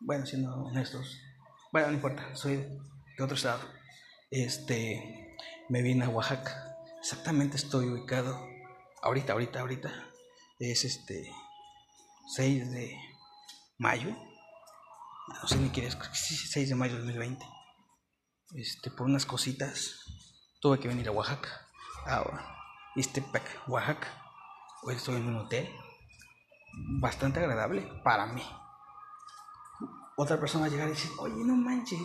bueno, 0.00 0.24
siendo 0.24 0.54
honestos, 0.54 1.20
bueno, 1.72 1.88
no 1.88 1.94
importa, 1.94 2.34
soy 2.34 2.56
de 2.56 3.22
otro 3.22 3.36
estado. 3.36 3.60
Este, 4.30 5.36
me 5.68 5.82
vine 5.82 6.04
a 6.04 6.08
Oaxaca. 6.08 6.76
Exactamente 6.98 7.56
estoy 7.56 7.86
ubicado, 7.86 8.40
ahorita, 9.02 9.34
ahorita, 9.34 9.60
ahorita, 9.60 9.92
es 10.58 10.84
este 10.84 11.30
6 12.34 12.72
de 12.72 12.96
mayo. 13.78 14.16
No 15.42 15.48
sé 15.48 15.56
ni 15.58 15.68
qué 15.68 15.86
es, 15.86 15.98
6 16.12 16.68
de 16.70 16.74
mayo 16.74 16.94
de 16.94 17.00
2020. 17.00 17.44
Este, 18.54 18.90
por 18.90 19.06
unas 19.06 19.26
cositas 19.26 20.00
tuve 20.60 20.78
que 20.80 20.88
venir 20.88 21.08
a 21.08 21.12
Oaxaca 21.12 21.68
ahora 22.06 22.54
Istepec, 22.96 23.68
Oaxaca. 23.68 24.08
Hoy 24.82 24.94
estoy 24.94 25.16
en 25.16 25.26
un 25.26 25.36
hotel 25.36 25.68
bastante 27.00 27.40
agradable 27.40 27.82
para 28.02 28.26
mí. 28.26 28.42
Otra 30.16 30.38
persona 30.38 30.68
llegar 30.68 30.88
y 30.88 30.92
decir, 30.92 31.10
oye, 31.18 31.44
no 31.44 31.56
manches, 31.56 31.98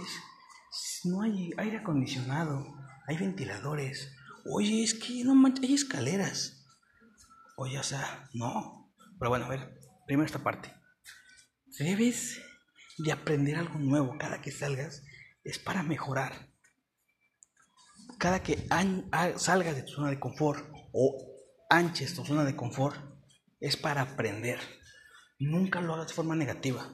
no 1.06 1.22
hay 1.22 1.52
aire 1.58 1.78
acondicionado, 1.78 2.66
hay 3.08 3.18
ventiladores. 3.18 4.16
Oye, 4.46 4.84
es 4.84 4.94
que 4.94 5.24
no 5.24 5.36
manches, 5.36 5.64
hay 5.64 5.74
escaleras. 5.76 6.66
Oye, 7.56 7.78
o 7.78 7.84
sea, 7.84 8.30
no. 8.34 8.92
Pero 9.20 9.30
bueno, 9.30 9.46
a 9.46 9.50
ver, 9.50 9.80
primero 10.08 10.26
esta 10.26 10.44
parte. 10.44 10.74
Debes 11.78 12.42
de 12.98 13.12
aprender 13.12 13.58
algo 13.58 13.78
nuevo 13.80 14.18
cada 14.18 14.42
que 14.42 14.52
salgas, 14.52 15.04
es 15.44 15.60
para 15.60 15.84
mejorar 15.84 16.50
cada 18.20 18.44
que 18.44 18.68
salgas 19.38 19.76
de 19.76 19.84
tu 19.84 19.94
zona 19.94 20.10
de 20.10 20.20
confort 20.20 20.64
o 20.92 21.18
anches 21.70 22.14
tu 22.14 22.26
zona 22.26 22.44
de 22.44 22.56
confort, 22.56 22.98
es 23.60 23.78
para 23.78 24.02
aprender. 24.02 24.60
Nunca 25.40 25.82
lo 25.82 25.94
hagas 25.94 26.08
de 26.10 26.14
forma 26.14 26.36
negativa. 26.36 26.94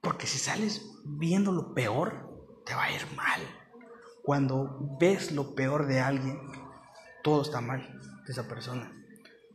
Porque 0.00 0.26
si 0.26 0.38
sales 0.38 0.82
viendo 1.04 1.52
lo 1.52 1.74
peor, 1.74 2.62
te 2.64 2.74
va 2.74 2.84
a 2.84 2.92
ir 2.92 3.06
mal. 3.16 3.40
Cuando 4.22 4.96
ves 5.00 5.32
lo 5.32 5.54
peor 5.54 5.86
de 5.86 6.00
alguien, 6.00 6.38
todo 7.22 7.42
está 7.42 7.60
mal 7.60 8.00
de 8.26 8.32
esa 8.32 8.46
persona. 8.46 8.92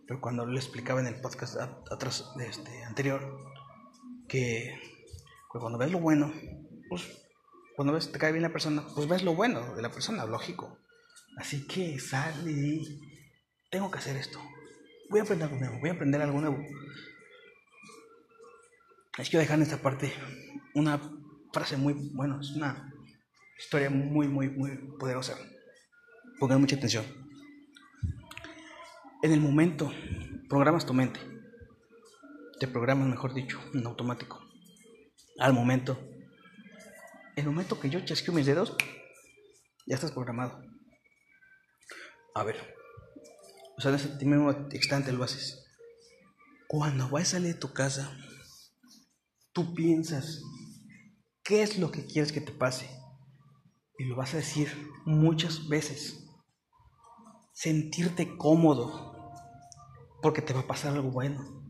Pero 0.07 0.19
cuando 0.19 0.45
le 0.45 0.59
explicaba 0.59 0.99
en 0.99 1.07
el 1.07 1.21
podcast 1.21 1.57
atrás 1.57 2.31
este 2.39 2.83
anterior, 2.83 3.37
que 4.27 4.75
cuando 5.47 5.77
ves 5.77 5.91
lo 5.91 5.99
bueno, 5.99 6.33
pues 6.89 7.23
cuando 7.75 7.93
ves 7.93 8.11
te 8.11 8.19
cae 8.19 8.31
bien 8.31 8.43
la 8.43 8.51
persona, 8.51 8.83
pues 8.95 9.07
ves 9.07 9.23
lo 9.23 9.35
bueno 9.35 9.75
de 9.75 9.81
la 9.81 9.91
persona, 9.91 10.25
lógico. 10.25 10.77
Así 11.37 11.65
que 11.67 11.99
sal 11.99 12.49
y 12.49 12.99
tengo 13.69 13.89
que 13.89 13.99
hacer 13.99 14.17
esto. 14.17 14.39
Voy 15.13 15.19
a 15.19 15.23
aprender 15.25 15.47
algo 15.47 15.59
nuevo, 15.59 15.79
voy 15.79 15.89
a 15.91 15.93
aprender 15.93 16.21
algo 16.23 16.41
nuevo. 16.41 16.65
Es 19.19 19.29
que 19.29 19.37
dejar 19.37 19.57
en 19.57 19.61
esta 19.61 19.77
parte 19.77 20.11
una 20.73 20.99
frase 21.53 21.77
muy, 21.77 21.93
bueno, 22.15 22.41
es 22.41 22.49
una 22.55 22.91
historia 23.59 23.91
muy, 23.91 24.27
muy, 24.27 24.49
muy 24.49 24.75
poderosa. 24.97 25.37
Pongan 26.39 26.61
mucha 26.61 26.77
atención. 26.77 27.05
En 29.21 29.31
el 29.31 29.39
momento, 29.39 29.91
programas 30.49 30.83
tu 30.83 30.95
mente. 30.95 31.19
Te 32.59 32.67
programas, 32.67 33.07
mejor 33.07 33.35
dicho, 33.35 33.61
en 33.75 33.85
automático. 33.85 34.43
Al 35.37 35.53
momento 35.53 35.95
el 37.35 37.45
momento 37.45 37.79
que 37.79 37.91
yo 37.91 38.03
chasqueo 38.03 38.33
mis 38.33 38.47
dedos, 38.47 38.75
ya 39.85 39.93
estás 39.93 40.11
programado. 40.11 40.59
A 42.33 42.43
ver, 42.43 42.72
o 43.77 43.81
sea, 43.81 43.91
en 43.91 43.95
ese 43.95 44.25
mismo 44.25 44.51
instante 44.71 45.11
lo 45.11 45.23
haces. 45.23 45.63
Cuando 46.67 47.09
vas 47.09 47.23
a 47.23 47.31
salir 47.31 47.53
de 47.53 47.59
tu 47.59 47.73
casa, 47.73 48.11
tú 49.51 49.73
piensas 49.73 50.41
qué 51.43 51.63
es 51.63 51.77
lo 51.77 51.91
que 51.91 52.05
quieres 52.05 52.31
que 52.31 52.41
te 52.41 52.51
pase. 52.51 52.89
Y 53.97 54.05
lo 54.05 54.15
vas 54.15 54.33
a 54.33 54.37
decir 54.37 54.69
muchas 55.05 55.67
veces. 55.67 56.25
Sentirte 57.53 58.37
cómodo, 58.37 59.31
porque 60.21 60.41
te 60.41 60.53
va 60.53 60.61
a 60.61 60.67
pasar 60.67 60.93
algo 60.93 61.11
bueno, 61.11 61.63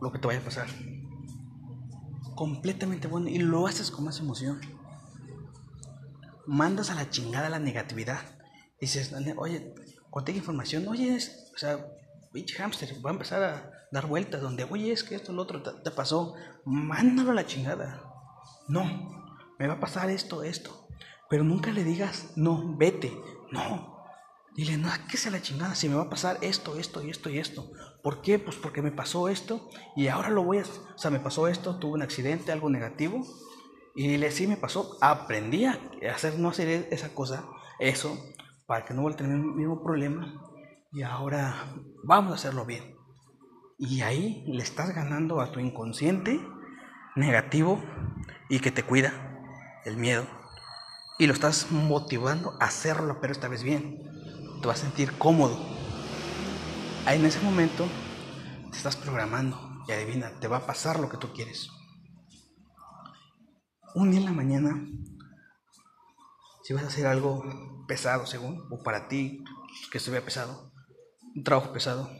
lo 0.00 0.10
que 0.10 0.18
te 0.18 0.26
vaya 0.26 0.40
a 0.40 0.44
pasar 0.44 0.68
completamente 2.34 3.08
bueno 3.08 3.28
y 3.28 3.38
lo 3.38 3.66
haces 3.66 3.90
con 3.90 4.04
más 4.04 4.18
emoción. 4.20 4.60
Mandas 6.46 6.90
a 6.90 6.94
la 6.94 7.08
chingada 7.10 7.48
la 7.48 7.58
negatividad. 7.58 8.20
Dices, 8.80 9.14
oye, 9.36 9.74
contigo 10.12 10.38
información, 10.38 10.86
oye, 10.88 11.16
o 11.16 11.58
sea, 11.58 11.86
pinche 12.32 12.54
hamster, 12.56 12.94
va 13.04 13.10
a 13.10 13.14
empezar 13.14 13.42
a 13.42 13.86
dar 13.90 14.06
vueltas 14.06 14.42
donde, 14.42 14.64
oye, 14.64 14.92
es 14.92 15.02
que 15.02 15.14
esto, 15.14 15.32
lo 15.32 15.42
otro 15.42 15.62
te, 15.62 15.90
pasó. 15.90 16.34
Mándalo 16.66 17.30
a 17.30 17.34
la 17.34 17.46
chingada. 17.46 18.02
No, 18.68 18.84
me 19.58 19.66
va 19.66 19.74
a 19.74 19.80
pasar 19.80 20.10
esto, 20.10 20.42
esto. 20.42 20.86
Pero 21.30 21.44
nunca 21.44 21.72
le 21.72 21.82
digas, 21.82 22.32
no, 22.36 22.76
vete. 22.76 23.18
No, 23.50 23.90
Dile, 24.54 24.76
no, 24.76 24.90
que 25.10 25.16
sea 25.16 25.32
la 25.32 25.40
chingada, 25.40 25.74
si 25.74 25.88
me 25.88 25.94
va 25.94 26.02
a 26.02 26.10
pasar 26.10 26.36
esto, 26.42 26.76
esto 26.76 27.02
y 27.02 27.08
esto 27.08 27.30
y 27.30 27.38
esto. 27.38 27.72
¿Por 28.02 28.20
qué? 28.20 28.38
Pues 28.38 28.56
porque 28.56 28.82
me 28.82 28.92
pasó 28.92 29.30
esto 29.30 29.70
y 29.96 30.08
ahora 30.08 30.28
lo 30.28 30.42
voy 30.42 30.58
a... 30.58 30.62
O 30.62 30.98
sea, 30.98 31.10
me 31.10 31.20
pasó 31.20 31.48
esto, 31.48 31.76
tuve 31.76 31.94
un 31.94 32.02
accidente, 32.02 32.52
algo 32.52 32.68
negativo. 32.68 33.26
Y 33.94 34.08
dile, 34.08 34.30
sí 34.30 34.46
me 34.46 34.58
pasó, 34.58 34.98
aprendí 35.00 35.64
a 35.64 35.80
hacer, 36.14 36.38
no 36.38 36.50
hacer 36.50 36.88
esa 36.90 37.14
cosa, 37.14 37.46
eso, 37.78 38.16
para 38.72 38.86
que 38.86 38.94
no 38.94 39.02
vuelva 39.02 39.16
a 39.16 39.18
tener 39.18 39.36
el 39.36 39.44
mismo 39.44 39.82
problema. 39.82 40.32
Y 40.92 41.02
ahora 41.02 41.74
vamos 42.04 42.32
a 42.32 42.34
hacerlo 42.36 42.64
bien. 42.64 42.96
Y 43.78 44.00
ahí 44.00 44.44
le 44.46 44.62
estás 44.62 44.94
ganando 44.94 45.42
a 45.42 45.52
tu 45.52 45.60
inconsciente 45.60 46.40
negativo 47.14 47.84
y 48.48 48.60
que 48.60 48.70
te 48.70 48.82
cuida, 48.82 49.12
el 49.84 49.98
miedo. 49.98 50.24
Y 51.18 51.26
lo 51.26 51.34
estás 51.34 51.70
motivando 51.70 52.56
a 52.60 52.64
hacerlo, 52.64 53.18
pero 53.20 53.34
esta 53.34 53.46
vez 53.46 53.62
bien 53.62 53.98
te 54.62 54.66
vas 54.66 54.78
a 54.78 54.86
sentir 54.86 55.18
cómodo. 55.18 55.54
Ahí 57.04 57.20
en 57.20 57.26
ese 57.26 57.42
momento 57.42 57.86
te 58.70 58.78
estás 58.78 58.96
programando 58.96 59.82
y 59.86 59.92
adivina, 59.92 60.30
te 60.40 60.48
va 60.48 60.56
a 60.56 60.66
pasar 60.66 60.98
lo 60.98 61.10
que 61.10 61.18
tú 61.18 61.30
quieres. 61.34 61.68
Un 63.94 64.12
día 64.12 64.20
en 64.20 64.24
la 64.24 64.32
mañana, 64.32 64.82
si 66.62 66.72
vas 66.72 66.84
a 66.84 66.88
hacer 66.88 67.06
algo 67.06 67.42
pesado, 67.86 68.26
según, 68.26 68.66
o 68.70 68.82
para 68.82 69.08
ti 69.08 69.44
que 69.90 70.00
se 70.00 70.10
vea 70.10 70.24
pesado, 70.24 70.72
un 71.34 71.44
trabajo 71.44 71.72
pesado, 71.72 72.10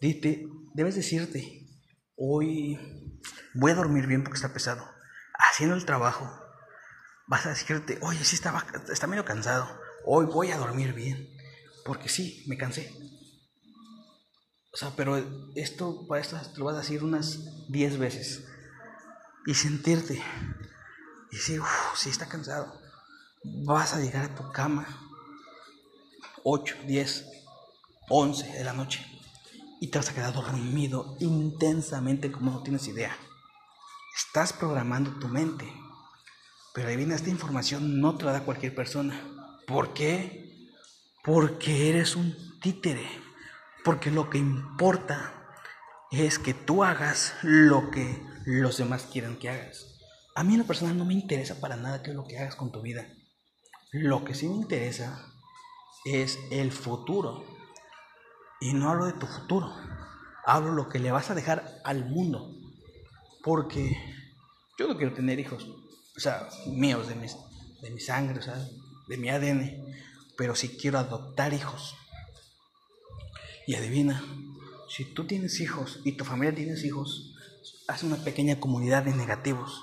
dite, 0.00 0.46
debes 0.74 0.94
decirte, 0.94 1.66
hoy 2.16 2.78
voy 3.54 3.72
a 3.72 3.76
dormir 3.76 4.06
bien 4.06 4.22
porque 4.22 4.36
está 4.36 4.52
pesado. 4.52 4.84
Haciendo 5.34 5.74
el 5.74 5.86
trabajo, 5.86 6.30
vas 7.26 7.46
a 7.46 7.50
decirte, 7.50 7.98
oye, 8.02 8.24
sí 8.24 8.34
estaba, 8.34 8.66
está 8.92 9.06
medio 9.06 9.24
cansado, 9.24 9.66
hoy 10.04 10.26
voy 10.26 10.50
a 10.50 10.58
dormir 10.58 10.92
bien 10.92 11.28
porque 11.84 12.08
sí, 12.08 12.44
me 12.46 12.58
cansé. 12.58 12.92
O 14.72 14.76
sea, 14.76 14.92
pero 14.96 15.16
esto, 15.56 16.06
para 16.06 16.20
esto 16.20 16.40
te 16.52 16.58
lo 16.58 16.66
vas 16.66 16.76
a 16.76 16.80
decir 16.80 17.02
unas 17.02 17.68
10 17.70 17.98
veces. 17.98 18.46
y 19.46 19.54
sentirte 19.54 20.22
y 21.32 21.36
decir, 21.36 21.60
uff, 21.60 21.96
sí 21.96 22.10
está 22.10 22.26
cansado. 22.26 22.79
Vas 23.42 23.94
a 23.94 24.00
llegar 24.00 24.24
a 24.24 24.34
tu 24.34 24.52
cama 24.52 24.86
8, 26.44 26.76
10, 26.86 27.26
11 28.10 28.52
de 28.52 28.64
la 28.64 28.74
noche 28.74 29.06
y 29.80 29.86
te 29.86 29.98
vas 29.98 30.10
a 30.10 30.14
quedar 30.14 30.34
dormido 30.34 31.16
intensamente 31.20 32.30
como 32.30 32.50
no 32.50 32.62
tienes 32.62 32.86
idea. 32.88 33.16
Estás 34.14 34.52
programando 34.52 35.18
tu 35.18 35.28
mente. 35.28 35.72
Pero 36.74 36.88
adivina, 36.88 37.14
esta 37.14 37.30
información 37.30 37.98
no 37.98 38.18
te 38.18 38.26
la 38.26 38.32
da 38.32 38.44
cualquier 38.44 38.74
persona. 38.74 39.18
¿Por 39.66 39.94
qué? 39.94 40.68
Porque 41.24 41.88
eres 41.88 42.16
un 42.16 42.60
títere. 42.60 43.08
Porque 43.84 44.10
lo 44.10 44.28
que 44.28 44.36
importa 44.36 45.32
es 46.10 46.38
que 46.38 46.52
tú 46.52 46.84
hagas 46.84 47.32
lo 47.42 47.90
que 47.90 48.22
los 48.44 48.76
demás 48.76 49.08
quieren 49.10 49.38
que 49.38 49.48
hagas. 49.48 49.98
A 50.34 50.44
mí 50.44 50.52
en 50.52 50.60
lo 50.60 50.66
personal 50.66 50.98
no 50.98 51.06
me 51.06 51.14
interesa 51.14 51.58
para 51.58 51.76
nada 51.76 52.02
qué 52.02 52.10
es 52.10 52.16
lo 52.16 52.24
que 52.24 52.38
hagas 52.38 52.54
con 52.54 52.70
tu 52.70 52.82
vida. 52.82 53.06
Lo 53.92 54.24
que 54.24 54.34
sí 54.34 54.48
me 54.48 54.54
interesa 54.54 55.32
es 56.04 56.38
el 56.50 56.70
futuro. 56.70 57.44
Y 58.60 58.72
no 58.72 58.90
hablo 58.90 59.06
de 59.06 59.14
tu 59.14 59.26
futuro. 59.26 59.74
Hablo 60.44 60.72
lo 60.72 60.88
que 60.88 61.00
le 61.00 61.10
vas 61.10 61.30
a 61.30 61.34
dejar 61.34 61.80
al 61.84 62.04
mundo. 62.04 62.54
Porque 63.42 63.96
yo 64.78 64.86
no 64.86 64.96
quiero 64.96 65.12
tener 65.12 65.40
hijos. 65.40 65.66
O 66.16 66.20
sea, 66.20 66.48
míos, 66.66 67.08
de, 67.08 67.16
mis, 67.16 67.36
de 67.82 67.90
mi 67.90 68.00
sangre, 68.00 68.38
o 68.38 68.42
sea, 68.42 68.54
de 69.08 69.16
mi 69.16 69.28
ADN. 69.28 69.92
Pero 70.36 70.54
sí 70.54 70.76
quiero 70.80 70.98
adoptar 70.98 71.52
hijos. 71.52 71.96
Y 73.66 73.74
adivina, 73.74 74.22
si 74.88 75.04
tú 75.04 75.26
tienes 75.26 75.60
hijos 75.60 76.00
y 76.04 76.12
tu 76.12 76.24
familia 76.24 76.54
tienes 76.54 76.84
hijos, 76.84 77.34
haz 77.88 78.04
una 78.04 78.16
pequeña 78.16 78.60
comunidad 78.60 79.02
de 79.02 79.14
negativos. 79.14 79.82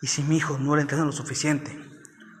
Y 0.00 0.06
si 0.06 0.22
mi 0.22 0.36
hijo 0.36 0.58
no 0.58 0.76
lo 0.76 0.80
entrena 0.80 1.04
lo 1.04 1.12
suficiente, 1.12 1.91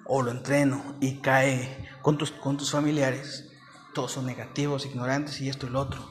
o 0.04 0.22
lo 0.22 0.30
entreno 0.30 0.96
y 1.00 1.20
cae 1.20 1.88
con 2.02 2.18
tus, 2.18 2.32
con 2.32 2.56
tus 2.56 2.70
familiares, 2.70 3.48
todos 3.94 4.12
son 4.12 4.26
negativos, 4.26 4.86
ignorantes 4.86 5.40
y 5.40 5.48
esto 5.48 5.66
y 5.66 5.70
lo 5.70 5.80
otro. 5.80 6.10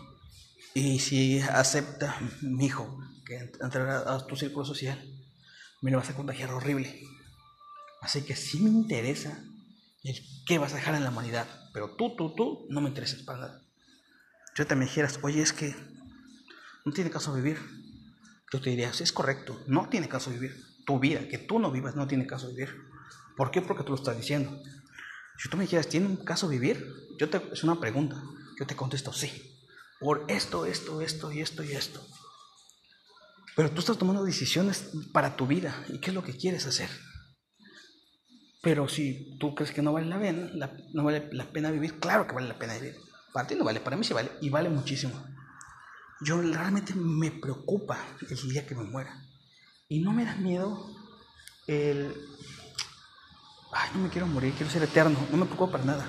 Y 0.74 1.00
si 1.00 1.40
acepta 1.42 2.18
mi 2.42 2.66
hijo 2.66 2.98
que 3.26 3.52
entrará 3.62 4.14
a 4.14 4.26
tu 4.26 4.36
círculo 4.36 4.66
social, 4.66 5.04
me 5.82 5.92
lo 5.92 5.98
vas 5.98 6.10
a 6.10 6.16
contagiar 6.16 6.52
horrible. 6.52 7.02
Así 8.02 8.24
que 8.24 8.36
sí 8.36 8.60
me 8.62 8.70
interesa 8.70 9.44
el 10.04 10.16
qué 10.46 10.58
vas 10.58 10.74
a 10.74 10.78
dejar 10.78 10.96
en 10.96 11.04
la 11.04 11.10
humanidad, 11.10 11.48
pero 11.74 11.96
tú, 11.96 12.16
tú, 12.16 12.34
tú, 12.36 12.66
no 12.70 12.82
me 12.82 12.90
interesas 12.90 13.22
para 13.22 13.40
nada. 13.40 13.62
Yo 14.56 14.66
también 14.66 14.90
dijeras, 14.90 15.20
oye, 15.22 15.42
es 15.42 15.54
que 15.54 15.76
no 16.86 16.92
tiene 16.92 17.10
caso 17.10 17.34
vivir. 17.34 17.60
Yo 18.52 18.60
te 18.60 18.70
diría, 18.70 18.92
sí, 18.94 19.04
es 19.04 19.12
correcto, 19.12 19.62
no 19.68 19.88
tiene 19.90 20.10
caso 20.10 20.30
vivir. 20.32 20.56
Tu 20.86 21.00
vida, 21.00 21.28
que 21.28 21.38
tú 21.38 21.60
no 21.60 21.72
vivas, 21.72 21.96
no 21.96 22.08
tiene 22.08 22.26
caso 22.26 22.50
vivir. 22.50 22.70
¿Por 23.42 23.50
qué? 23.50 23.60
Porque 23.60 23.82
tú 23.82 23.90
lo 23.90 23.96
estás 23.96 24.16
diciendo. 24.16 24.62
Si 25.36 25.50
tú 25.50 25.58
me 25.58 25.64
dijeras, 25.64 25.88
¿tiene 25.88 26.06
un 26.06 26.18
caso 26.18 26.48
vivir? 26.48 26.86
Yo 27.18 27.28
te, 27.28 27.42
es 27.52 27.64
una 27.64 27.80
pregunta. 27.80 28.22
Yo 28.60 28.68
te 28.68 28.76
contesto, 28.76 29.12
sí. 29.12 29.32
Por 30.00 30.26
esto, 30.28 30.68
esto, 30.68 31.02
esto 31.02 31.32
y 31.32 31.42
esto 31.42 31.64
y 31.64 31.72
esto. 31.72 32.06
Pero 33.56 33.72
tú 33.72 33.80
estás 33.80 33.98
tomando 33.98 34.24
decisiones 34.24 34.92
para 35.12 35.36
tu 35.36 35.48
vida 35.48 35.84
y 35.90 35.98
qué 35.98 36.12
es 36.12 36.14
lo 36.14 36.24
que 36.24 36.38
quieres 36.38 36.68
hacer. 36.68 36.92
Pero 38.62 38.88
si 38.88 39.36
tú 39.40 39.56
crees 39.56 39.72
que 39.72 39.82
no 39.82 39.92
vale 39.92 40.06
la 40.06 40.20
pena, 40.20 40.78
no 40.94 41.04
vale 41.04 41.28
la 41.32 41.52
pena 41.52 41.72
vivir, 41.72 42.00
claro 42.00 42.28
que 42.28 42.36
vale 42.36 42.48
la 42.48 42.60
pena 42.60 42.76
vivir. 42.76 42.96
Para 43.34 43.48
ti 43.48 43.56
no 43.56 43.64
vale, 43.64 43.80
para 43.80 43.98
mí 43.98 44.04
sí 44.04 44.14
vale 44.14 44.30
y 44.40 44.52
vale 44.52 44.70
muchísimo. 44.70 45.20
Yo 46.24 46.40
realmente 46.40 46.94
me 46.94 47.32
preocupa 47.32 47.98
el 48.30 48.50
día 48.50 48.68
que 48.68 48.76
me 48.76 48.84
muera. 48.84 49.20
Y 49.90 50.02
no 50.02 50.14
me 50.14 50.26
da 50.26 50.36
miedo 50.36 50.96
el... 51.66 52.14
Ay, 53.74 53.90
no 53.94 54.04
me 54.04 54.10
quiero 54.10 54.28
morir, 54.28 54.54
quiero 54.54 54.72
ser 54.72 54.84
eterno. 54.84 55.18
No 55.32 55.38
me 55.38 55.46
preocupa 55.46 55.74
para 55.74 55.86
nada. 55.86 56.06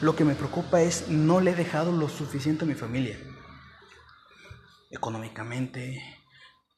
Lo 0.00 0.16
que 0.16 0.24
me 0.24 0.34
preocupa 0.34 0.80
es 0.80 1.08
no 1.08 1.40
le 1.40 1.52
he 1.52 1.56
dejado 1.56 1.92
lo 1.92 2.08
suficiente 2.08 2.64
a 2.64 2.68
mi 2.68 2.74
familia. 2.74 3.18
Económicamente, 4.90 6.02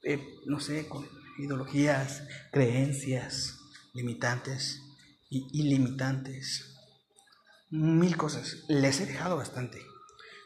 eh, 0.03 0.41
no 0.47 0.61
sé, 0.61 0.89
con 0.89 1.09
ideologías, 1.39 2.23
creencias 2.53 3.61
limitantes 3.93 4.83
y 5.29 5.47
ilimitantes 5.53 6.77
mil 7.71 8.17
cosas. 8.17 8.65
Les 8.69 9.01
he 9.01 9.07
dejado 9.07 9.37
bastante, 9.37 9.85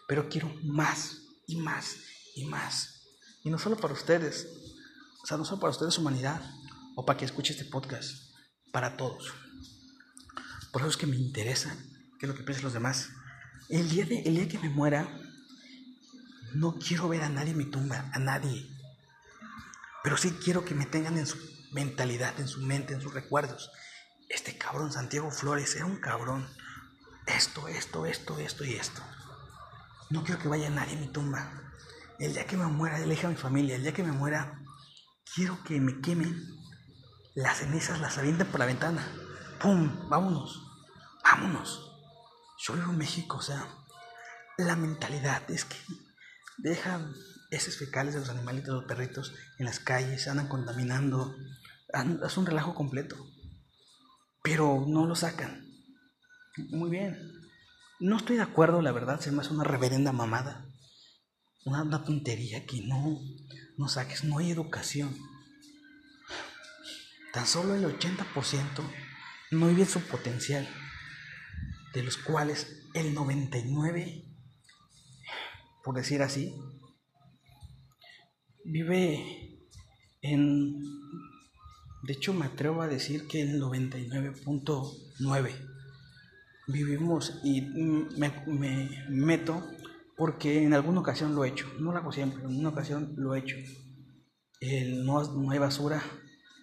pero 0.08 0.28
quiero 0.28 0.52
más 0.62 1.22
y 1.46 1.56
más 1.56 1.96
y 2.34 2.44
más. 2.46 3.02
Y 3.42 3.50
no 3.50 3.58
solo 3.58 3.76
para 3.76 3.94
ustedes, 3.94 4.48
o 5.22 5.26
sea, 5.26 5.36
no 5.36 5.44
solo 5.44 5.60
para 5.60 5.70
ustedes, 5.70 5.98
humanidad, 5.98 6.42
o 6.96 7.04
para 7.04 7.18
que 7.18 7.24
escuche 7.24 7.52
este 7.52 7.64
podcast, 7.64 8.12
para 8.72 8.96
todos. 8.96 9.43
Por 10.74 10.82
eso 10.82 10.90
es 10.90 10.96
que 10.96 11.06
me 11.06 11.14
interesa 11.14 11.72
qué 12.18 12.26
es 12.26 12.28
lo 12.28 12.34
que 12.34 12.42
piensan 12.42 12.64
los 12.64 12.72
demás. 12.72 13.10
El 13.68 13.88
día, 13.88 14.06
de, 14.06 14.22
el 14.22 14.34
día 14.34 14.48
que 14.48 14.58
me 14.58 14.68
muera, 14.68 15.08
no 16.52 16.80
quiero 16.80 17.08
ver 17.08 17.22
a 17.22 17.28
nadie 17.28 17.52
en 17.52 17.58
mi 17.58 17.66
tumba, 17.66 18.10
a 18.12 18.18
nadie. 18.18 18.68
Pero 20.02 20.16
sí 20.16 20.36
quiero 20.42 20.64
que 20.64 20.74
me 20.74 20.84
tengan 20.84 21.16
en 21.16 21.28
su 21.28 21.38
mentalidad, 21.70 22.40
en 22.40 22.48
su 22.48 22.60
mente, 22.60 22.92
en 22.92 23.00
sus 23.00 23.14
recuerdos. 23.14 23.70
Este 24.28 24.58
cabrón 24.58 24.90
Santiago 24.90 25.30
Flores 25.30 25.76
era 25.76 25.86
un 25.86 25.98
cabrón 25.98 26.44
esto, 27.28 27.68
esto, 27.68 28.04
esto, 28.04 28.40
esto 28.40 28.64
y 28.64 28.74
esto. 28.74 29.00
No 30.10 30.24
quiero 30.24 30.42
que 30.42 30.48
vaya 30.48 30.70
nadie 30.70 30.96
a 30.96 31.00
mi 31.00 31.06
tumba. 31.06 31.52
El 32.18 32.32
día 32.32 32.48
que 32.48 32.56
me 32.56 32.66
muera, 32.66 32.98
le 32.98 33.06
dije 33.06 33.28
a 33.28 33.30
mi 33.30 33.36
familia, 33.36 33.76
el 33.76 33.82
día 33.82 33.94
que 33.94 34.02
me 34.02 34.10
muera, 34.10 34.60
quiero 35.36 35.62
que 35.62 35.80
me 35.80 36.00
quemen 36.00 36.36
las 37.36 37.58
cenizas, 37.58 38.00
las 38.00 38.18
avienten 38.18 38.48
por 38.48 38.58
la 38.58 38.66
ventana. 38.66 39.06
¡Pum! 39.60 40.08
Vámonos. 40.10 40.63
Vámonos. 41.24 41.90
Yo 42.58 42.74
vivo 42.74 42.92
en 42.92 42.98
México, 42.98 43.38
o 43.38 43.42
sea, 43.42 43.66
la 44.58 44.76
mentalidad 44.76 45.50
es 45.50 45.64
que 45.64 45.76
dejan 46.58 47.12
esos 47.50 47.76
fecales 47.76 48.14
de 48.14 48.20
los 48.20 48.28
animalitos, 48.28 48.68
de 48.68 48.74
los 48.74 48.84
perritos 48.84 49.34
en 49.58 49.66
las 49.66 49.80
calles, 49.80 50.28
andan 50.28 50.48
contaminando. 50.48 51.34
Es 52.24 52.36
un 52.36 52.46
relajo 52.46 52.74
completo. 52.74 53.16
Pero 54.42 54.84
no 54.86 55.06
lo 55.06 55.16
sacan. 55.16 55.66
Muy 56.70 56.90
bien. 56.90 57.32
No 58.00 58.16
estoy 58.16 58.36
de 58.36 58.42
acuerdo, 58.42 58.82
la 58.82 58.92
verdad, 58.92 59.20
se 59.20 59.32
me 59.32 59.40
hace 59.40 59.52
una 59.52 59.64
reverenda 59.64 60.12
mamada. 60.12 60.66
Una, 61.64 61.82
una 61.82 62.04
tontería 62.04 62.66
que 62.66 62.82
no, 62.82 63.18
no 63.78 63.88
saques, 63.88 64.24
no 64.24 64.38
hay 64.38 64.50
educación. 64.50 65.16
Tan 67.32 67.46
solo 67.46 67.74
el 67.74 67.84
80% 67.84 68.58
no 69.52 69.66
vive 69.68 69.86
su 69.86 70.00
potencial, 70.00 70.68
de 71.94 72.02
los 72.02 72.18
cuales 72.18 72.82
el 72.92 73.16
99%, 73.16 74.22
por 75.82 75.96
decir 75.96 76.20
así, 76.22 76.54
vive 78.64 79.58
en... 80.22 80.80
De 82.02 82.12
hecho, 82.12 82.34
me 82.34 82.46
atrevo 82.46 82.82
a 82.82 82.88
decir 82.88 83.28
que 83.28 83.40
el 83.40 83.62
99.9 83.62 85.74
vivimos 86.66 87.40
y 87.44 87.62
me, 87.62 88.32
meto 89.08 89.62
porque 90.16 90.62
en 90.62 90.74
alguna 90.74 91.00
ocasión 91.00 91.34
lo 91.34 91.44
he 91.44 91.48
hecho, 91.48 91.66
no 91.78 91.92
lo 91.92 91.98
hago 91.98 92.12
siempre, 92.12 92.44
en 92.44 92.58
una 92.58 92.70
ocasión 92.70 93.14
lo 93.16 93.34
he 93.34 93.40
hecho. 93.40 93.56
No 95.04 95.50
hay 95.50 95.58
basura, 95.58 96.02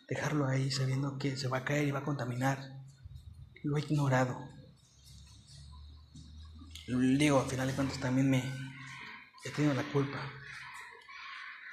dejarlo 0.09 0.47
ahí 0.47 0.71
sabiendo 0.71 1.17
que 1.17 1.37
se 1.37 1.47
va 1.47 1.59
a 1.59 1.65
caer 1.65 1.87
y 1.87 1.91
va 1.91 1.99
a 1.99 2.03
contaminar, 2.03 2.57
lo 3.63 3.77
he 3.77 3.81
ignorado. 3.81 4.50
Digo, 7.17 7.41
al 7.41 7.49
final 7.49 7.67
de 7.67 7.73
cuentas 7.73 7.99
también 7.99 8.29
me 8.29 8.43
he 9.43 9.49
tenido 9.49 9.73
la 9.73 9.83
culpa. 9.83 10.19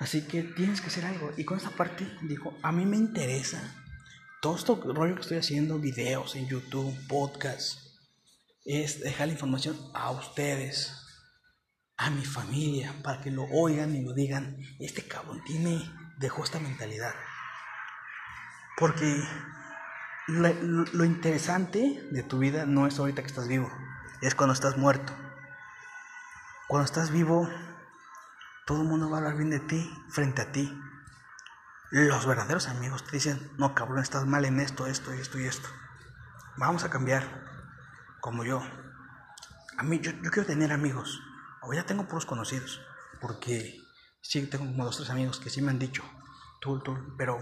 Así 0.00 0.26
que 0.26 0.42
tienes 0.42 0.80
que 0.80 0.88
hacer 0.88 1.04
algo. 1.04 1.32
Y 1.36 1.44
con 1.44 1.58
esta 1.58 1.70
parte 1.70 2.06
dijo, 2.22 2.56
a 2.62 2.72
mí 2.72 2.86
me 2.86 2.96
interesa 2.96 3.74
todo 4.40 4.56
esto 4.56 4.80
rollo 4.94 5.16
que 5.16 5.22
estoy 5.22 5.38
haciendo, 5.38 5.78
videos 5.78 6.36
en 6.36 6.46
YouTube, 6.46 6.94
podcasts 7.08 7.88
es 8.64 9.00
dejar 9.00 9.28
la 9.28 9.32
información 9.32 9.76
a 9.94 10.10
ustedes, 10.10 10.94
a 11.96 12.10
mi 12.10 12.24
familia, 12.24 12.94
para 13.02 13.20
que 13.20 13.30
lo 13.30 13.44
oigan 13.44 13.96
y 13.96 14.02
lo 14.02 14.12
digan. 14.12 14.58
Este 14.78 15.02
cabrón 15.02 15.42
tiene, 15.44 15.80
dejó 16.18 16.44
esta 16.44 16.60
mentalidad. 16.60 17.14
Porque 18.76 19.22
lo, 20.28 21.04
interesante 21.04 22.06
de 22.10 22.22
tu 22.22 22.38
vida 22.38 22.66
no 22.66 22.86
es 22.86 22.98
ahorita 22.98 23.22
que 23.22 23.28
estás 23.28 23.48
vivo, 23.48 23.72
es 24.22 24.34
cuando 24.34 24.54
estás 24.54 24.76
muerto. 24.76 25.12
Cuando 26.68 26.84
estás 26.84 27.10
vivo, 27.10 27.48
todo 28.66 28.82
el 28.82 28.88
mundo 28.88 29.08
va 29.08 29.16
a 29.16 29.20
hablar 29.20 29.36
bien 29.36 29.50
de 29.50 29.60
ti 29.60 29.90
frente 30.10 30.42
a 30.42 30.52
ti. 30.52 30.78
Los 31.90 32.26
verdaderos 32.26 32.68
amigos 32.68 33.04
te 33.04 33.12
dicen, 33.12 33.50
no 33.56 33.74
cabrón, 33.74 34.00
estás 34.00 34.26
mal 34.26 34.44
en 34.44 34.60
esto, 34.60 34.86
esto, 34.86 35.12
esto 35.12 35.38
y 35.38 35.44
esto. 35.44 35.68
Vamos 36.56 36.84
a 36.84 36.90
cambiar 36.90 37.24
como 38.20 38.44
yo. 38.44 38.60
A 39.78 39.82
mí, 39.84 40.00
yo, 40.00 40.12
quiero 40.20 40.44
tener 40.44 40.72
amigos. 40.72 41.22
O 41.62 41.72
ya 41.72 41.86
tengo 41.86 42.06
puros 42.06 42.26
conocidos. 42.26 42.80
Porque 43.20 43.80
sí 44.20 44.46
tengo 44.46 44.66
como 44.66 44.84
dos 44.84 44.96
tres 44.96 45.10
amigos 45.10 45.40
que 45.40 45.50
sí 45.50 45.62
me 45.62 45.70
han 45.70 45.78
dicho. 45.78 46.02
Tú, 46.60 46.80
tú, 46.80 47.14
pero 47.16 47.38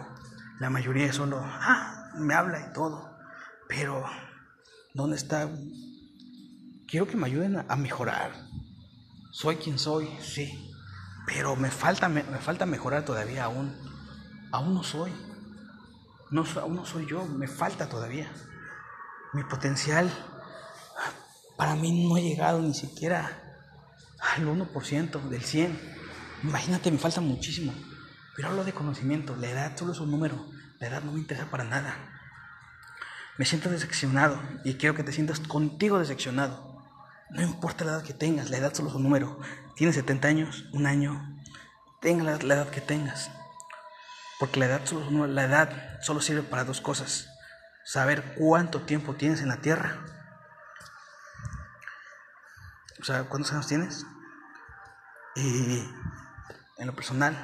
La 0.60 0.70
mayoría 0.70 1.12
solo, 1.12 1.40
ah, 1.42 2.10
me 2.14 2.34
habla 2.34 2.60
y 2.60 2.72
todo. 2.72 3.18
Pero, 3.68 4.04
¿dónde 4.94 5.16
está? 5.16 5.48
Quiero 6.88 7.06
que 7.08 7.16
me 7.16 7.26
ayuden 7.26 7.64
a 7.68 7.76
mejorar. 7.76 8.32
Soy 9.32 9.56
quien 9.56 9.78
soy, 9.78 10.08
sí. 10.20 10.72
Pero 11.26 11.56
me 11.56 11.70
falta, 11.70 12.08
me, 12.08 12.22
falta 12.22 12.64
mejorar 12.64 13.04
todavía 13.04 13.44
aún. 13.44 13.74
Aún 14.52 14.74
no 14.74 14.84
soy. 14.84 15.12
No, 16.30 16.44
aún 16.60 16.76
no 16.76 16.86
soy 16.86 17.06
yo, 17.06 17.24
me 17.24 17.48
falta 17.48 17.88
todavía. 17.88 18.32
Mi 19.32 19.42
potencial 19.42 20.10
para 21.56 21.74
mí 21.74 22.06
no 22.06 22.16
ha 22.16 22.20
llegado 22.20 22.60
ni 22.60 22.74
siquiera 22.74 23.42
al 24.20 24.46
1% 24.46 25.28
del 25.28 25.42
100. 25.42 25.78
Imagínate, 26.44 26.92
me 26.92 26.98
falta 26.98 27.20
muchísimo. 27.20 27.74
Pero 28.36 28.48
hablo 28.48 28.64
de 28.64 28.72
conocimiento, 28.72 29.34
la 29.36 29.50
edad 29.50 29.76
solo 29.76 29.92
es 29.92 30.00
un 30.00 30.10
número, 30.10 30.46
la 30.78 30.86
edad 30.86 31.02
no 31.02 31.12
me 31.12 31.18
interesa 31.18 31.50
para 31.50 31.64
nada. 31.64 31.96
Me 33.38 33.44
siento 33.44 33.70
decepcionado 33.70 34.40
y 34.64 34.74
quiero 34.74 34.94
que 34.94 35.02
te 35.02 35.12
sientas 35.12 35.40
contigo 35.40 35.98
decepcionado. 35.98 36.75
No 37.30 37.42
importa 37.42 37.84
la 37.84 37.92
edad 37.92 38.02
que 38.02 38.14
tengas, 38.14 38.50
la 38.50 38.58
edad 38.58 38.72
solo 38.74 38.88
es 38.88 38.94
un 38.94 39.02
número. 39.02 39.38
Tienes 39.74 39.96
70 39.96 40.28
años, 40.28 40.64
un 40.72 40.86
año, 40.86 41.36
tenga 42.00 42.24
la, 42.24 42.36
edad 42.36 42.70
que 42.70 42.80
tengas. 42.80 43.30
Porque 44.38 44.60
la 44.60 44.66
edad, 44.66 44.80
solo, 44.84 45.26
la 45.26 45.44
edad 45.44 46.00
solo 46.02 46.20
sirve 46.20 46.42
para 46.42 46.64
dos 46.64 46.80
cosas. 46.80 47.28
Saber 47.84 48.34
cuánto 48.36 48.82
tiempo 48.82 49.14
tienes 49.14 49.40
en 49.40 49.48
la 49.48 49.56
tierra. 49.58 50.04
O 53.00 53.04
sea, 53.04 53.24
¿cuántos 53.24 53.52
años 53.52 53.66
tienes? 53.66 54.06
Y 55.34 55.84
en 56.78 56.86
lo 56.86 56.94
personal, 56.94 57.36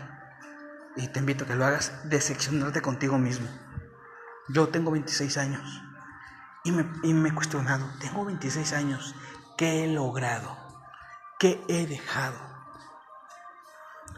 y 0.96 1.08
te 1.08 1.20
invito 1.20 1.44
a 1.44 1.46
que 1.46 1.54
lo 1.54 1.64
hagas, 1.64 1.92
decepcionarte 2.04 2.82
contigo 2.82 3.18
mismo. 3.18 3.48
Yo 4.48 4.68
tengo 4.68 4.90
26 4.90 5.38
años 5.38 5.82
y 6.64 6.72
me, 6.72 6.86
y 7.02 7.14
me 7.14 7.30
he 7.30 7.34
cuestionado, 7.34 7.88
tengo 7.98 8.24
26 8.24 8.72
años, 8.72 9.14
¿qué 9.62 9.84
he 9.84 9.86
logrado? 9.86 10.56
¿Qué 11.38 11.62
he 11.68 11.86
dejado? 11.86 12.36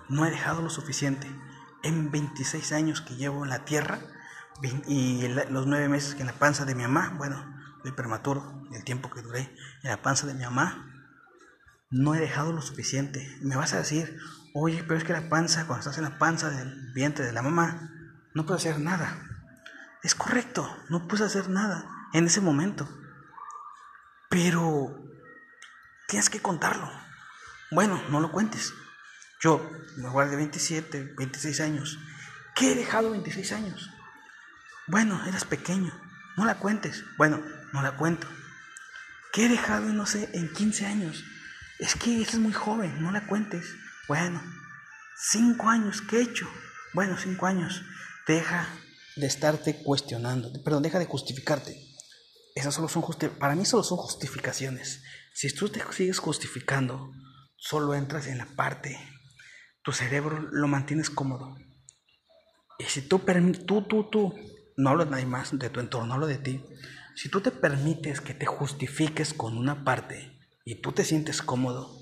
No 0.09 0.24
he 0.24 0.30
dejado 0.30 0.62
lo 0.62 0.70
suficiente. 0.70 1.30
En 1.83 2.11
26 2.11 2.72
años 2.72 3.02
que 3.02 3.16
llevo 3.16 3.44
en 3.44 3.50
la 3.50 3.66
tierra 3.66 3.98
y 4.87 5.28
los 5.50 5.66
nueve 5.66 5.90
meses 5.90 6.14
que 6.14 6.22
en 6.22 6.28
la 6.28 6.38
panza 6.38 6.64
de 6.64 6.74
mi 6.74 6.85
mamá, 6.85 7.12
bueno, 7.18 7.44
de 7.85 7.92
prematuro, 7.92 8.62
el 8.72 8.85
tiempo 8.85 9.11
que 9.11 9.20
duré 9.20 9.54
en 9.83 9.90
la 9.90 10.00
panza 10.00 10.26
de 10.26 10.33
mi 10.33 10.44
mamá, 10.44 10.90
no 11.90 12.14
he 12.14 12.20
dejado 12.20 12.54
lo 12.54 12.62
suficiente. 12.62 13.37
Me 13.42 13.57
vas 13.57 13.74
a 13.74 13.78
decir, 13.78 14.16
oye, 14.54 14.83
pero 14.83 14.96
es 14.96 15.04
que 15.04 15.12
la 15.12 15.28
panza, 15.28 15.66
cuando 15.66 15.80
estás 15.80 15.98
en 15.98 16.04
la 16.04 16.16
panza 16.16 16.48
del 16.48 16.90
vientre 16.94 17.26
de 17.26 17.33
la 17.33 17.42
mamá, 17.42 17.90
no 18.33 18.46
puedes 18.46 18.64
hacer 18.64 18.80
nada. 18.80 19.14
Es 20.02 20.14
correcto, 20.14 20.74
no 20.88 21.07
puedes 21.07 21.26
hacer 21.26 21.50
nada 21.50 21.85
en 22.14 22.28
ese 22.28 22.40
momento. 22.40 22.88
Pero 24.30 25.04
tienes 26.09 26.31
que 26.31 26.40
contarlo. 26.40 26.90
Bueno, 27.71 28.03
no 28.11 28.21
lo 28.21 28.31
cuentes. 28.31 28.73
Yo 29.40 29.71
me 29.97 30.09
guardé 30.09 30.37
27, 30.37 31.14
26 31.17 31.61
años. 31.61 31.99
¿Qué 32.55 32.73
he 32.73 32.75
dejado 32.75 33.11
26 33.11 33.53
años? 33.53 33.90
Bueno, 34.87 35.25
eras 35.27 35.45
pequeño. 35.45 35.93
No 36.37 36.45
la 36.45 36.57
cuentes. 36.57 37.05
Bueno, 37.17 37.43
no 37.73 37.83
la 37.83 37.97
cuento. 37.97 38.27
¿Qué 39.33 39.47
he 39.47 39.49
dejado, 39.49 39.87
no 39.87 40.07
sé, 40.07 40.31
en 40.33 40.53
15 40.53 40.87
años? 40.87 41.25
Es 41.79 41.97
que 41.97 42.23
eres 42.23 42.37
muy 42.37 42.53
joven, 42.53 43.03
no 43.03 43.11
la 43.11 43.27
cuentes. 43.27 43.67
Bueno, 44.07 44.40
cinco 45.17 45.69
años, 45.69 46.01
¿qué 46.03 46.19
he 46.19 46.23
hecho? 46.23 46.49
Bueno, 46.93 47.17
cinco 47.19 47.47
años. 47.47 47.83
Deja 48.29 48.69
de 49.17 49.27
estarte 49.27 49.83
cuestionando, 49.83 50.53
perdón, 50.62 50.83
deja 50.83 50.99
de 50.99 51.07
justificarte. 51.07 51.77
Esas 52.55 52.75
solo 52.75 52.88
son 52.88 53.05
para 53.38 53.57
mí 53.57 53.64
solo 53.64 53.83
son 53.83 53.99
justificaciones. 53.99 55.03
Si 55.35 55.55
tú 55.55 55.68
te 55.68 55.83
sigues 55.92 56.18
justificando, 56.18 57.12
solo 57.57 57.94
entras 57.94 58.27
en 58.27 58.38
la 58.38 58.47
parte, 58.47 58.99
tu 59.83 59.92
cerebro 59.92 60.40
lo 60.40 60.66
mantienes 60.66 61.11
cómodo. 61.11 61.55
Y 62.79 62.85
si 62.85 63.03
tú, 63.03 63.18
tú, 63.66 63.83
tú, 63.83 64.09
tú, 64.11 64.35
no 64.79 64.90
hablo 64.90 65.05
de 65.05 65.11
nadie 65.11 65.27
más, 65.27 65.59
de 65.59 65.68
tu 65.68 65.81
entorno, 65.81 66.14
hablo 66.14 66.27
de 66.27 66.38
ti, 66.38 66.64
si 67.14 67.29
tú 67.29 67.42
te 67.42 67.51
permites 67.51 68.23
que 68.23 68.33
te 68.33 68.47
justifiques 68.47 69.35
con 69.35 69.59
una 69.59 69.85
parte 69.85 70.40
y 70.64 70.81
tú 70.81 70.92
te 70.92 71.05
sientes 71.05 71.42
cómodo, 71.42 72.01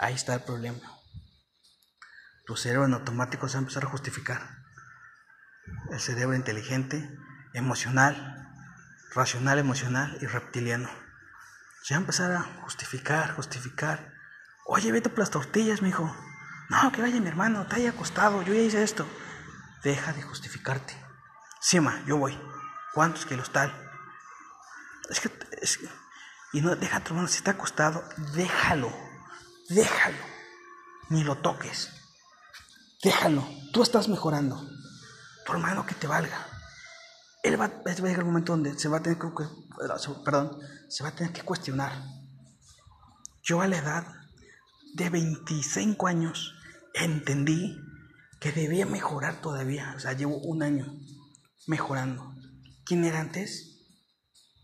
ahí 0.00 0.14
está 0.14 0.34
el 0.34 0.42
problema 0.42 0.98
tu 2.48 2.56
cerebro 2.56 2.86
en 2.86 2.94
automático 2.94 3.46
se 3.46 3.56
va 3.56 3.58
a 3.58 3.64
empezar 3.64 3.84
a 3.84 3.90
justificar. 3.90 4.40
El 5.90 6.00
cerebro 6.00 6.34
inteligente, 6.34 7.14
emocional, 7.52 8.48
racional, 9.14 9.58
emocional 9.58 10.16
y 10.22 10.24
reptiliano. 10.24 10.88
Se 11.82 11.94
va 11.94 11.98
a 11.98 12.00
empezar 12.00 12.32
a 12.32 12.42
justificar, 12.62 13.34
justificar. 13.34 14.12
Oye, 14.66 14.92
vete 14.92 15.08
por 15.08 15.20
las 15.20 15.30
tortillas, 15.30 15.82
mi 15.82 15.88
hijo. 15.88 16.14
No, 16.68 16.92
que 16.92 17.00
vaya 17.00 17.20
mi 17.20 17.28
hermano, 17.28 17.66
te 17.66 17.76
haya 17.76 17.90
acostado, 17.90 18.42
yo 18.42 18.52
ya 18.52 18.60
hice 18.60 18.82
esto. 18.82 19.06
Deja 19.82 20.12
de 20.12 20.22
justificarte. 20.22 20.94
Sima, 21.60 22.02
yo 22.06 22.18
voy. 22.18 22.38
¿Cuántos 22.92 23.24
kilos 23.24 23.50
tal? 23.52 23.72
Es 25.08 25.20
que, 25.20 25.30
es 25.62 25.78
que, 25.78 25.88
y 26.52 26.60
no, 26.60 26.76
deja 26.76 27.00
tu 27.00 27.10
hermano, 27.10 27.28
si 27.28 27.38
está 27.38 27.52
acostado, 27.52 28.04
déjalo, 28.34 28.92
déjalo, 29.70 30.18
ni 31.08 31.24
lo 31.24 31.36
toques. 31.38 31.90
Déjalo, 33.02 33.48
tú 33.72 33.82
estás 33.82 34.08
mejorando. 34.08 34.68
Tu 35.46 35.52
hermano 35.52 35.86
que 35.86 35.94
te 35.94 36.06
valga. 36.06 36.46
Él 37.42 37.60
va, 37.60 37.66
a 37.66 37.94
llegar 37.94 38.24
un 38.24 38.30
momento 38.30 38.52
donde 38.52 38.78
se 38.78 38.88
va 38.88 38.98
a 38.98 39.02
tener 39.02 39.18
que, 39.18 39.28
perdón, 40.24 40.58
se 40.88 41.02
va 41.02 41.10
a 41.10 41.14
tener 41.14 41.32
que 41.32 41.42
cuestionar. 41.42 41.92
Yo 43.42 43.60
a 43.60 43.68
la 43.68 43.78
edad 43.78 44.06
de 44.94 45.08
25 45.08 46.06
años 46.06 46.54
entendí 46.94 47.78
que 48.40 48.52
debía 48.52 48.86
mejorar 48.86 49.40
todavía. 49.40 49.94
O 49.96 50.00
sea, 50.00 50.12
llevo 50.12 50.38
un 50.38 50.62
año 50.62 50.86
mejorando. 51.66 52.34
¿Quién 52.84 53.04
era 53.04 53.20
antes? 53.20 53.86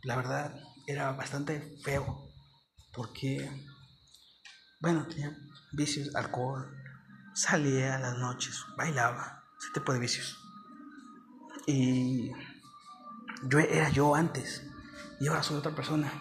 La 0.03 0.17
verdad, 0.17 0.55
era 0.87 1.13
bastante 1.13 1.77
feo. 1.83 2.29
Porque, 2.93 3.51
bueno, 4.81 5.07
tenía 5.07 5.37
vicios, 5.73 6.15
alcohol, 6.15 6.71
salía 7.35 7.97
a 7.97 7.99
las 7.99 8.19
noches, 8.19 8.65
bailaba, 8.77 9.45
ese 9.59 9.73
tipo 9.73 9.93
de 9.93 9.99
vicios. 9.99 10.39
Y 11.67 12.31
yo 13.49 13.59
era 13.59 13.91
yo 13.91 14.15
antes 14.15 14.63
y 15.21 15.29
ahora 15.29 15.43
soy 15.43 15.57
otra 15.57 15.75
persona. 15.75 16.13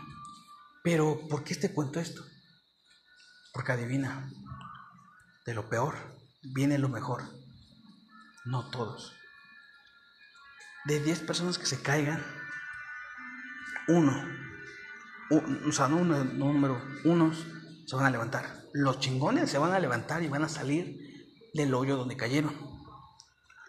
Pero 0.84 1.28
¿por 1.30 1.44
qué 1.44 1.56
te 1.56 1.74
cuento 1.74 2.00
esto? 2.00 2.24
Porque 3.54 3.72
adivina, 3.72 4.30
de 5.46 5.54
lo 5.54 5.70
peor 5.70 5.96
viene 6.42 6.78
lo 6.78 6.90
mejor. 6.90 7.24
No 8.46 8.70
todos. 8.70 9.14
De 10.86 11.00
10 11.00 11.22
personas 11.22 11.58
que 11.58 11.66
se 11.66 11.82
caigan, 11.82 12.22
uno, 13.88 14.12
o 15.68 15.72
sea, 15.72 15.88
no 15.88 16.04
número, 16.04 16.82
unos 17.06 17.46
se 17.86 17.96
van 17.96 18.06
a 18.06 18.10
levantar. 18.10 18.64
Los 18.74 19.00
chingones 19.00 19.50
se 19.50 19.58
van 19.58 19.72
a 19.72 19.80
levantar 19.80 20.24
y 20.24 20.28
van 20.28 20.44
a 20.44 20.50
salir 20.50 20.98
del 21.54 21.74
hoyo 21.74 21.96
donde 21.96 22.18
cayeron. 22.18 22.54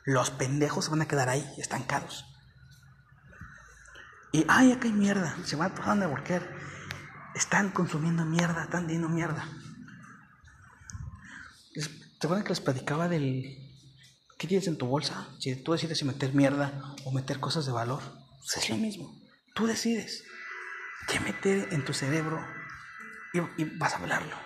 Los 0.05 0.31
pendejos 0.31 0.87
se 0.87 0.91
van 0.91 1.03
a 1.03 1.09
quedar 1.09 1.29
ahí, 1.29 1.47
estancados. 1.57 2.25
Y, 4.35 4.45
ay, 4.49 4.73
acá 4.73 4.89
hay 4.89 4.93
mierda. 4.93 5.37
Se 5.45 5.55
van 5.55 5.73
pasando 5.77 6.07
de 6.07 6.11
volquer. 6.11 6.43
Están 7.37 7.71
consumiendo 7.71 8.25
mierda, 8.25 8.65
están 8.65 8.89
dando 8.89 9.09
mierda. 9.09 9.47
¿Te 11.73 12.27
acuerdan 12.27 12.43
que 12.43 12.49
les 12.49 12.61
platicaba 12.61 13.09
del. 13.09 13.57
¿Qué 14.37 14.49
tienes 14.49 14.67
en 14.67 14.77
tu 14.77 14.87
bolsa? 14.87 15.29
Si 15.39 15.55
tú 15.55 15.71
decides 15.71 15.99
si 15.99 16.05
meter 16.05 16.35
mierda 16.35 16.97
o 17.05 17.13
meter 17.13 17.39
cosas 17.39 17.65
de 17.65 17.71
valor, 17.71 18.03
pues 18.39 18.57
es 18.57 18.71
lo 18.71 18.77
mismo. 18.77 19.15
Tú 19.55 19.69
decides 19.69 20.25
qué 21.07 21.21
meter 21.21 21.69
en 21.71 21.85
tu 21.85 21.93
cerebro 21.95 22.45
y, 23.35 23.39
y 23.63 23.79
vas 23.79 23.93
a 23.93 23.99
hablarlo. 23.99 24.37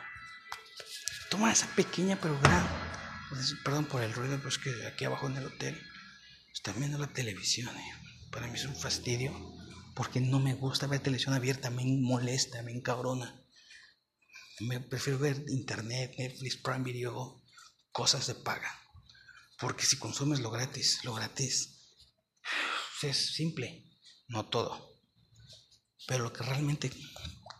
Toma 1.30 1.50
esa 1.50 1.66
pequeña 1.68 2.18
pero 2.20 2.38
gran 2.40 2.66
pues, 3.30 3.54
perdón 3.64 3.86
por 3.86 4.02
el 4.02 4.12
ruido, 4.12 4.36
pero 4.36 4.50
es 4.50 4.58
que 4.58 4.86
aquí 4.86 5.06
abajo 5.06 5.28
en 5.28 5.38
el 5.38 5.46
hotel 5.46 5.80
están 6.52 6.74
viendo 6.76 6.98
la 6.98 7.06
televisión. 7.06 7.74
Eh. 7.74 7.92
Para 8.30 8.48
mí 8.48 8.54
es 8.54 8.66
un 8.66 8.76
fastidio 8.76 9.57
porque 9.98 10.20
no 10.20 10.38
me 10.38 10.54
gusta 10.54 10.86
ver 10.86 11.00
televisión 11.00 11.34
abierta, 11.34 11.68
me 11.68 11.84
molesta, 11.84 12.62
me 12.62 12.72
encabrona. 12.72 13.44
Me 14.60 14.80
prefiero 14.80 15.18
ver 15.18 15.44
internet, 15.48 16.14
Netflix, 16.16 16.56
Prime 16.56 16.84
Video, 16.84 17.42
cosas 17.92 18.26
de 18.26 18.34
paga. 18.34 18.72
Porque 19.58 19.84
si 19.84 19.98
consumes 19.98 20.40
lo 20.40 20.50
gratis, 20.50 21.04
lo 21.04 21.12
gratis 21.12 21.90
es 23.02 23.34
simple, 23.34 23.84
no 24.28 24.46
todo. 24.46 24.94
Pero 26.06 26.24
lo 26.24 26.32
que 26.32 26.44
realmente 26.44 26.90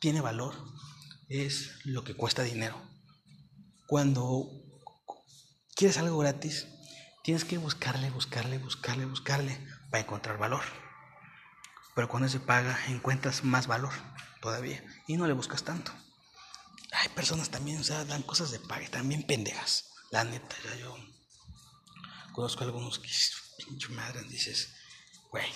tiene 0.01 0.23
valor 0.23 0.55
es 1.29 1.73
lo 1.85 2.03
que 2.03 2.15
cuesta 2.15 2.43
dinero. 2.43 2.81
Cuando 3.87 4.49
quieres 5.75 5.99
algo 5.99 6.17
gratis, 6.19 6.67
Tienes 7.29 7.45
que 7.45 7.59
buscarle, 7.59 8.09
buscarle, 8.09 8.57
buscarle, 8.57 9.05
buscarle 9.05 9.59
para 9.91 10.03
encontrar 10.03 10.39
valor. 10.39 10.63
Pero 11.99 12.07
cuando 12.09 12.29
se 12.29 12.39
paga, 12.39 12.79
encuentras 12.87 13.43
más 13.43 13.67
valor 13.67 13.93
todavía 14.41 14.85
y 15.09 15.17
no 15.17 15.27
le 15.27 15.33
buscas 15.33 15.65
tanto. 15.65 15.91
Hay 16.93 17.09
personas 17.09 17.51
también, 17.51 17.81
o 17.81 17.83
sea, 17.83 18.05
dan 18.05 18.23
cosas 18.23 18.53
de 18.53 18.61
paga, 18.61 18.89
también 18.89 19.27
pendejas. 19.27 19.91
La 20.13 20.23
neta, 20.23 20.55
ya 20.63 20.77
yo 20.77 20.97
conozco 22.33 22.63
algunos 22.63 23.01
que, 23.01 23.11
pinche 23.67 23.89
madre, 23.89 24.23
dices, 24.29 24.77
güey, 25.33 25.49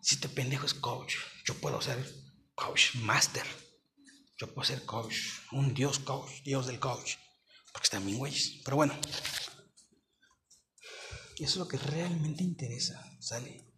si 0.00 0.16
te 0.16 0.28
pendejo 0.28 0.66
es 0.66 0.74
coach, 0.74 1.14
yo 1.44 1.54
puedo 1.60 1.80
ser 1.80 2.04
coach 2.56 2.96
master. 2.96 3.46
Yo 4.36 4.52
puedo 4.52 4.66
ser 4.66 4.84
coach, 4.84 5.18
un 5.52 5.72
dios 5.72 6.00
coach, 6.00 6.42
dios 6.42 6.66
del 6.66 6.80
coach. 6.80 7.14
Porque 7.72 7.84
están 7.84 8.04
bien 8.04 8.18
güeyes. 8.18 8.60
Pero 8.64 8.76
bueno, 8.76 8.98
eso 11.36 11.44
es 11.44 11.56
lo 11.56 11.68
que 11.68 11.78
realmente 11.78 12.42
interesa, 12.42 13.00
¿sale? 13.20 13.73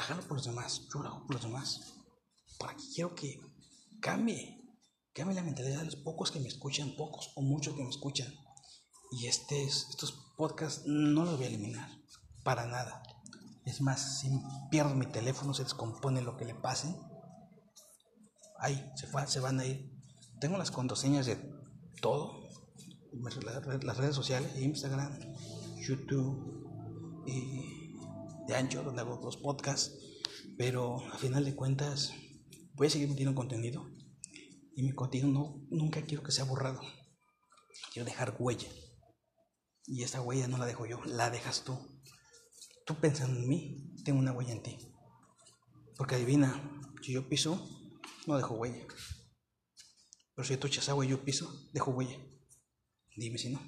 Hágalo 0.00 0.22
por 0.22 0.38
los 0.38 0.46
demás, 0.46 0.88
yo 0.92 1.02
lo 1.02 1.26
por 1.26 1.34
los 1.34 1.42
demás. 1.42 1.94
Porque 2.58 2.82
quiero 2.94 3.14
que 3.14 3.38
cambie, 4.00 4.58
cambie 5.12 5.34
la 5.34 5.42
mentalidad 5.42 5.80
de 5.80 5.84
los 5.84 5.96
pocos 5.96 6.30
que 6.30 6.40
me 6.40 6.48
escuchan, 6.48 6.94
pocos 6.96 7.32
o 7.36 7.42
muchos 7.42 7.74
que 7.74 7.82
me 7.82 7.90
escuchan. 7.90 8.32
Y 9.12 9.26
este, 9.26 9.62
estos 9.62 10.12
podcasts 10.38 10.84
no 10.86 11.24
los 11.24 11.36
voy 11.36 11.44
a 11.44 11.48
eliminar, 11.48 11.90
para 12.44 12.66
nada. 12.66 13.02
Es 13.66 13.82
más, 13.82 14.20
si 14.20 14.30
pierdo 14.70 14.94
mi 14.94 15.06
teléfono, 15.06 15.52
se 15.52 15.64
descompone 15.64 16.22
lo 16.22 16.38
que 16.38 16.46
le 16.46 16.54
pase. 16.54 16.96
Ahí, 18.58 18.90
se, 18.96 19.06
se 19.26 19.40
van 19.40 19.60
a 19.60 19.66
ir. 19.66 19.92
Tengo 20.40 20.56
las 20.56 20.70
contraseñas 20.70 21.26
de 21.26 21.36
todo. 22.00 22.48
Las 23.82 23.96
redes 23.98 24.14
sociales, 24.14 24.56
Instagram, 24.56 25.18
YouTube 25.76 27.24
y 27.26 27.79
de 28.50 28.56
Ancho, 28.56 28.82
donde 28.82 29.00
hago 29.00 29.16
dos 29.18 29.36
podcasts. 29.36 29.92
Pero 30.58 30.98
a 31.12 31.18
final 31.18 31.44
de 31.44 31.54
cuentas, 31.54 32.12
voy 32.74 32.88
a 32.88 32.90
seguir 32.90 33.08
metiendo 33.08 33.34
contenido. 33.34 33.88
Y 34.74 34.82
mi 34.82 34.92
contenido 34.92 35.28
no, 35.30 35.66
nunca 35.70 36.02
quiero 36.02 36.22
que 36.22 36.32
sea 36.32 36.44
borrado. 36.44 36.80
Quiero 37.92 38.06
dejar 38.06 38.36
huella. 38.38 38.68
Y 39.86 40.02
esa 40.02 40.20
huella 40.20 40.48
no 40.48 40.58
la 40.58 40.66
dejo 40.66 40.84
yo, 40.86 41.00
la 41.04 41.30
dejas 41.30 41.64
tú. 41.64 41.78
Tú 42.86 42.96
pensando 42.96 43.38
en 43.38 43.48
mí, 43.48 43.94
tengo 44.04 44.18
una 44.18 44.32
huella 44.32 44.52
en 44.52 44.62
ti. 44.62 44.78
Porque 45.96 46.16
adivina, 46.16 46.80
si 47.02 47.12
yo 47.12 47.28
piso, 47.28 47.68
no 48.26 48.36
dejo 48.36 48.54
huella. 48.54 48.84
Pero 50.34 50.48
si 50.48 50.56
tú 50.56 50.66
echas 50.66 50.88
agua 50.88 51.04
y 51.04 51.10
yo 51.10 51.24
piso, 51.24 51.70
dejo 51.72 51.92
huella. 51.92 52.18
Dime 53.16 53.38
si 53.38 53.50
no. 53.50 53.60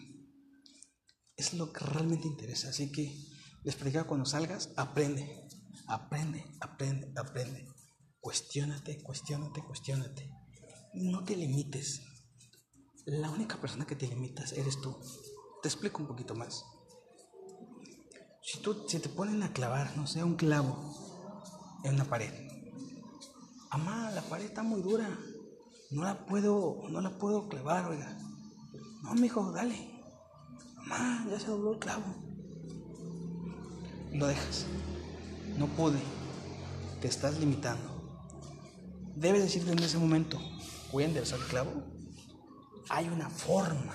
Es 1.37 1.55
lo 1.55 1.73
que 1.73 1.85
realmente 1.85 2.27
interesa. 2.27 2.71
Así 2.71 2.91
que 2.91 3.32
les 3.65 3.77
predicaba 3.77 4.07
cuando 4.07 4.27
salgas, 4.27 4.71
aprende. 4.77 5.49
Aprende, 5.87 6.45
aprende, 6.61 7.13
aprende. 7.17 7.69
Cuestiónate, 8.21 9.03
cuestiónate, 9.03 9.63
cuestiónate. 9.63 10.31
No 10.95 11.25
te 11.25 11.37
limites. 11.37 12.03
La 13.05 13.31
única 13.31 13.61
persona 13.61 13.87
que 13.87 13.97
te 13.97 14.07
limitas 14.07 14.53
eres 14.53 14.81
tú. 14.81 14.97
Te 15.63 15.69
explico 15.69 16.03
un 16.03 16.09
poquito 16.09 16.35
más. 16.35 16.65
Si, 18.43 18.59
tú, 18.61 18.85
si 18.89 18.99
te 18.99 19.09
ponen 19.09 19.43
a 19.43 19.53
clavar, 19.53 19.97
no 19.97 20.07
sé, 20.07 20.25
un 20.25 20.37
clavo 20.37 20.77
en 21.85 21.95
una 21.95 22.05
pared. 22.05 22.33
Amá, 23.71 24.11
la 24.11 24.23
pared 24.23 24.47
está 24.47 24.63
muy 24.63 24.83
dura. 24.83 25.09
No 25.91 26.05
la 26.05 26.27
puedo, 26.27 26.89
no 26.91 27.01
la 27.01 27.19
puedo 27.19 27.49
clavar, 27.49 27.87
oiga. 27.87 28.19
No, 29.03 29.15
mijo, 29.15 29.53
dale. 29.53 29.91
Amá, 30.77 31.27
ya 31.29 31.39
se 31.39 31.47
dobló 31.47 31.73
el 31.73 31.79
clavo. 31.79 32.22
Lo 34.13 34.27
dejas. 34.27 34.67
No 35.57 35.67
pude. 35.69 35.99
Te 37.01 37.09
estás 37.09 37.39
limitando. 37.39 37.91
Debes 39.17 39.43
decirte 39.43 39.73
en 39.73 39.79
ese 39.79 39.99
momento, 39.99 40.41
voy 40.91 41.05
a 41.05 41.07
enderezar 41.07 41.39
el 41.39 41.47
clavo. 41.47 41.71
Hay 42.89 43.09
una 43.09 43.29
forma 43.29 43.95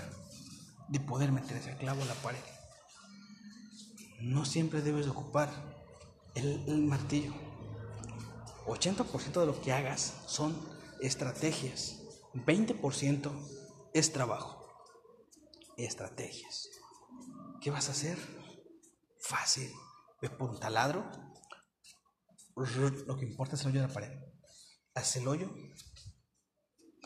de 0.89 0.99
poder 0.99 1.31
meter 1.31 1.57
ese 1.57 1.75
clavo 1.77 2.01
a 2.01 2.05
la 2.05 2.13
pared. 2.15 2.39
No 4.21 4.45
siempre 4.45 4.81
debes 4.81 5.07
ocupar 5.07 5.49
el, 6.35 6.83
martillo. 6.83 7.33
80% 8.65 9.39
de 9.39 9.45
lo 9.45 9.61
que 9.61 9.71
hagas 9.71 10.13
son 10.27 10.55
estrategias. 11.01 12.01
20% 12.33 13.31
es 13.93 14.13
trabajo. 14.13 14.67
Estrategias. 15.77 16.69
¿Qué 17.61 17.71
vas 17.71 17.89
a 17.89 17.91
hacer? 17.91 18.17
Fácil. 19.19 19.71
Ve 20.21 20.29
por 20.29 20.49
un 20.49 20.59
taladro. 20.59 21.09
Lo 22.55 23.17
que 23.17 23.25
importa 23.25 23.55
es 23.55 23.61
el 23.61 23.67
hoyo 23.67 23.81
de 23.81 23.87
la 23.87 23.93
pared. 23.93 24.11
Haces 24.95 25.21
el 25.21 25.27
hoyo. 25.27 25.53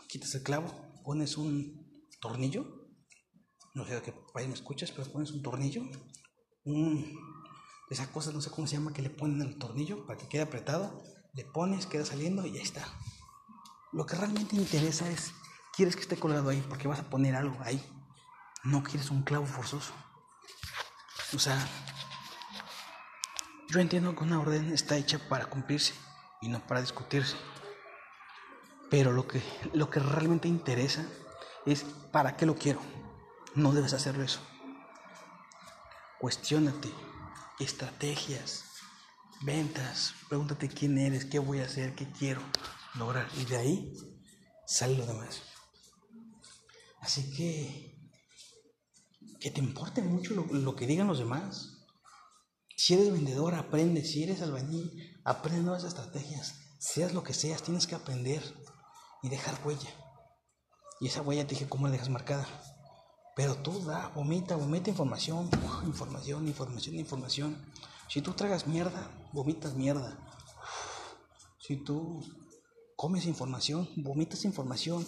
Quitas 0.07 0.35
el 0.35 0.43
clavo. 0.43 0.67
Pones 1.03 1.37
un 1.37 2.03
tornillo 2.19 2.81
no 3.73 3.85
sé 3.85 3.95
de 3.95 4.01
qué 4.01 4.13
país 4.33 4.47
me 4.47 4.53
escuchas, 4.53 4.91
pero 4.91 5.09
pones 5.11 5.31
un 5.31 5.41
tornillo, 5.41 5.83
un, 6.65 7.17
esa 7.89 8.11
cosa, 8.11 8.31
no 8.31 8.41
sé 8.41 8.51
cómo 8.51 8.67
se 8.67 8.75
llama, 8.75 8.93
que 8.93 9.01
le 9.01 9.09
ponen 9.09 9.41
el 9.41 9.57
tornillo 9.57 10.05
para 10.05 10.17
que 10.17 10.27
quede 10.27 10.41
apretado, 10.41 11.01
le 11.33 11.45
pones, 11.45 11.85
queda 11.85 12.05
saliendo 12.05 12.45
y 12.45 12.57
ahí 12.57 12.63
está. 12.63 12.85
Lo 13.93 14.05
que 14.05 14.15
realmente 14.15 14.55
interesa 14.55 15.09
es, 15.09 15.33
quieres 15.73 15.95
que 15.95 16.01
esté 16.01 16.17
colgado 16.17 16.49
ahí, 16.49 16.63
porque 16.67 16.87
vas 16.87 16.99
a 16.99 17.09
poner 17.09 17.35
algo 17.35 17.57
ahí. 17.61 17.81
No 18.63 18.83
quieres 18.83 19.09
un 19.09 19.23
clavo 19.23 19.45
forzoso. 19.45 19.93
O 21.33 21.39
sea, 21.39 21.57
yo 23.71 23.79
entiendo 23.79 24.15
que 24.15 24.23
una 24.23 24.39
orden 24.39 24.73
está 24.73 24.97
hecha 24.97 25.17
para 25.29 25.45
cumplirse 25.45 25.93
y 26.41 26.49
no 26.49 26.59
para 26.67 26.81
discutirse. 26.81 27.37
Pero 28.89 29.13
lo 29.13 29.27
que, 29.27 29.41
lo 29.73 29.89
que 29.89 30.01
realmente 30.01 30.49
interesa 30.49 31.05
es 31.65 31.85
para 32.11 32.35
qué 32.35 32.45
lo 32.45 32.55
quiero. 32.55 32.81
No 33.55 33.71
debes 33.71 33.93
hacerlo 33.93 34.23
eso. 34.23 34.41
Cuestiónate, 36.19 36.89
estrategias, 37.59 38.65
ventas, 39.41 40.15
pregúntate 40.27 40.67
quién 40.67 40.97
eres, 40.97 41.25
qué 41.25 41.39
voy 41.39 41.61
a 41.61 41.65
hacer, 41.65 41.95
qué 41.95 42.11
quiero 42.11 42.41
lograr. 42.95 43.27
Y 43.37 43.45
de 43.45 43.57
ahí 43.57 43.93
sale 44.65 44.97
lo 44.97 45.05
demás. 45.05 45.41
Así 46.99 47.33
que, 47.33 47.97
que 49.39 49.49
te 49.49 49.61
importe 49.61 50.01
mucho 50.01 50.35
lo, 50.35 50.75
que 50.75 50.85
digan 50.85 51.07
los 51.07 51.19
demás. 51.19 51.70
Si 52.83 52.95
eres 52.95 53.11
vendedor, 53.11 53.53
aprende. 53.53 54.03
Si 54.03 54.23
eres 54.23 54.41
albañil, 54.41 54.91
aprende 55.23 55.61
nuevas 55.61 55.83
estrategias. 55.83 56.55
Seas 56.79 57.13
lo 57.13 57.21
que 57.21 57.35
seas, 57.35 57.61
tienes 57.61 57.85
que 57.85 57.93
aprender 57.93 58.41
y 59.21 59.29
dejar 59.29 59.61
huella. 59.63 59.91
Y 60.99 61.05
esa 61.05 61.21
huella 61.21 61.45
te 61.45 61.53
dije 61.53 61.69
cómo 61.69 61.85
la 61.85 61.91
dejas 61.91 62.09
marcada. 62.09 62.47
Pero 63.35 63.53
tú 63.57 63.85
da, 63.85 64.07
vomita, 64.15 64.55
vomita 64.55 64.89
información, 64.89 65.47
información, 65.85 66.47
información, 66.47 66.95
información. 66.95 67.71
Si 68.09 68.23
tú 68.23 68.33
tragas 68.33 68.65
mierda, 68.65 69.11
vomitas 69.31 69.75
mierda. 69.75 70.17
Si 71.59 71.75
tú 71.83 72.19
comes 72.95 73.27
información, 73.27 73.87
vomitas 73.97 74.43
información. 74.43 75.05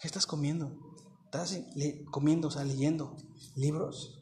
¿Qué 0.00 0.08
estás 0.08 0.26
comiendo? 0.26 0.72
¿Estás 1.26 1.60
comiendo, 2.10 2.48
o 2.48 2.50
sea, 2.50 2.64
leyendo 2.64 3.18
libros? 3.54 4.17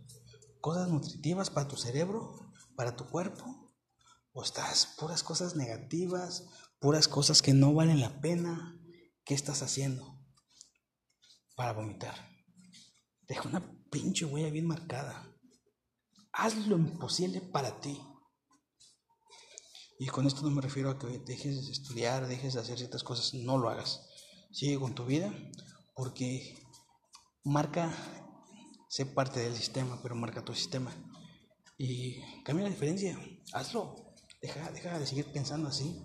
¿Cosas 0.60 0.88
nutritivas 0.88 1.50
para 1.50 1.68
tu 1.68 1.76
cerebro, 1.76 2.34
para 2.76 2.96
tu 2.96 3.06
cuerpo? 3.06 3.44
¿O 4.32 4.42
estás 4.42 4.94
puras 4.98 5.22
cosas 5.22 5.56
negativas, 5.56 6.46
puras 6.78 7.08
cosas 7.08 7.42
que 7.42 7.54
no 7.54 7.72
valen 7.72 8.00
la 8.00 8.20
pena? 8.20 8.78
¿Qué 9.24 9.34
estás 9.34 9.62
haciendo? 9.62 10.16
para 11.56 11.72
vomitar. 11.72 12.14
Deja 13.22 13.48
una 13.48 13.74
pinche 13.90 14.24
huella 14.24 14.50
bien 14.50 14.66
marcada. 14.66 15.34
Haz 16.32 16.54
lo 16.68 16.76
imposible 16.76 17.40
para 17.40 17.80
ti. 17.80 17.98
Y 19.98 20.06
con 20.08 20.26
esto 20.26 20.42
no 20.42 20.50
me 20.50 20.60
refiero 20.60 20.90
a 20.90 20.98
que 20.98 21.18
dejes 21.18 21.66
de 21.66 21.72
estudiar, 21.72 22.28
dejes 22.28 22.54
de 22.54 22.60
hacer 22.60 22.76
ciertas 22.76 23.02
cosas. 23.02 23.32
No 23.32 23.56
lo 23.56 23.70
hagas. 23.70 24.06
Sigue 24.52 24.78
con 24.78 24.94
tu 24.94 25.06
vida 25.06 25.34
porque 25.94 26.62
marca, 27.42 27.90
sé 28.88 29.06
parte 29.06 29.40
del 29.40 29.54
sistema, 29.54 30.00
pero 30.02 30.14
marca 30.14 30.44
tu 30.44 30.54
sistema. 30.54 30.92
Y 31.78 32.20
cambia 32.42 32.64
la 32.64 32.70
diferencia. 32.70 33.18
Hazlo. 33.52 34.14
Deja, 34.40 34.70
deja 34.70 34.98
de 34.98 35.06
seguir 35.06 35.32
pensando 35.32 35.68
así. 35.68 36.02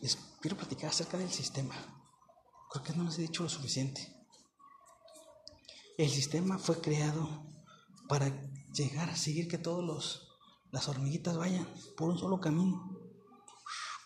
Les 0.00 0.16
quiero 0.40 0.56
platicar 0.56 0.90
acerca 0.90 1.18
del 1.18 1.30
sistema. 1.30 1.74
Creo 2.70 2.84
que 2.84 2.92
no 2.94 3.04
les 3.04 3.18
he 3.18 3.22
dicho 3.22 3.42
lo 3.42 3.48
suficiente. 3.48 4.16
El 5.98 6.10
sistema 6.10 6.58
fue 6.58 6.80
creado 6.80 7.46
para 8.08 8.28
llegar 8.72 9.10
a 9.10 9.16
seguir 9.16 9.48
que 9.48 9.58
todos 9.58 9.84
los 9.84 10.30
las 10.70 10.88
hormiguitas 10.88 11.36
vayan 11.36 11.66
por 11.96 12.10
un 12.10 12.18
solo 12.18 12.40
camino. 12.40 12.96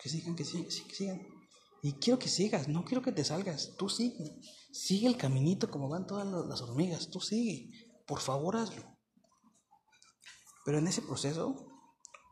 Que 0.00 0.08
sigan, 0.08 0.34
que 0.34 0.44
sigan, 0.44 0.64
que 0.64 0.94
sigan. 0.94 1.33
Y 1.84 1.92
quiero 1.98 2.18
que 2.18 2.30
sigas, 2.30 2.66
no 2.66 2.82
quiero 2.82 3.02
que 3.02 3.12
te 3.12 3.26
salgas. 3.26 3.74
Tú 3.76 3.90
sigue. 3.90 4.40
Sigue 4.72 5.06
el 5.06 5.18
caminito 5.18 5.70
como 5.70 5.90
van 5.90 6.06
todas 6.06 6.26
las 6.26 6.62
hormigas. 6.62 7.10
Tú 7.10 7.20
sigue. 7.20 7.92
Por 8.06 8.20
favor, 8.20 8.56
hazlo. 8.56 8.96
Pero 10.64 10.78
en 10.78 10.86
ese 10.88 11.02
proceso, 11.02 11.54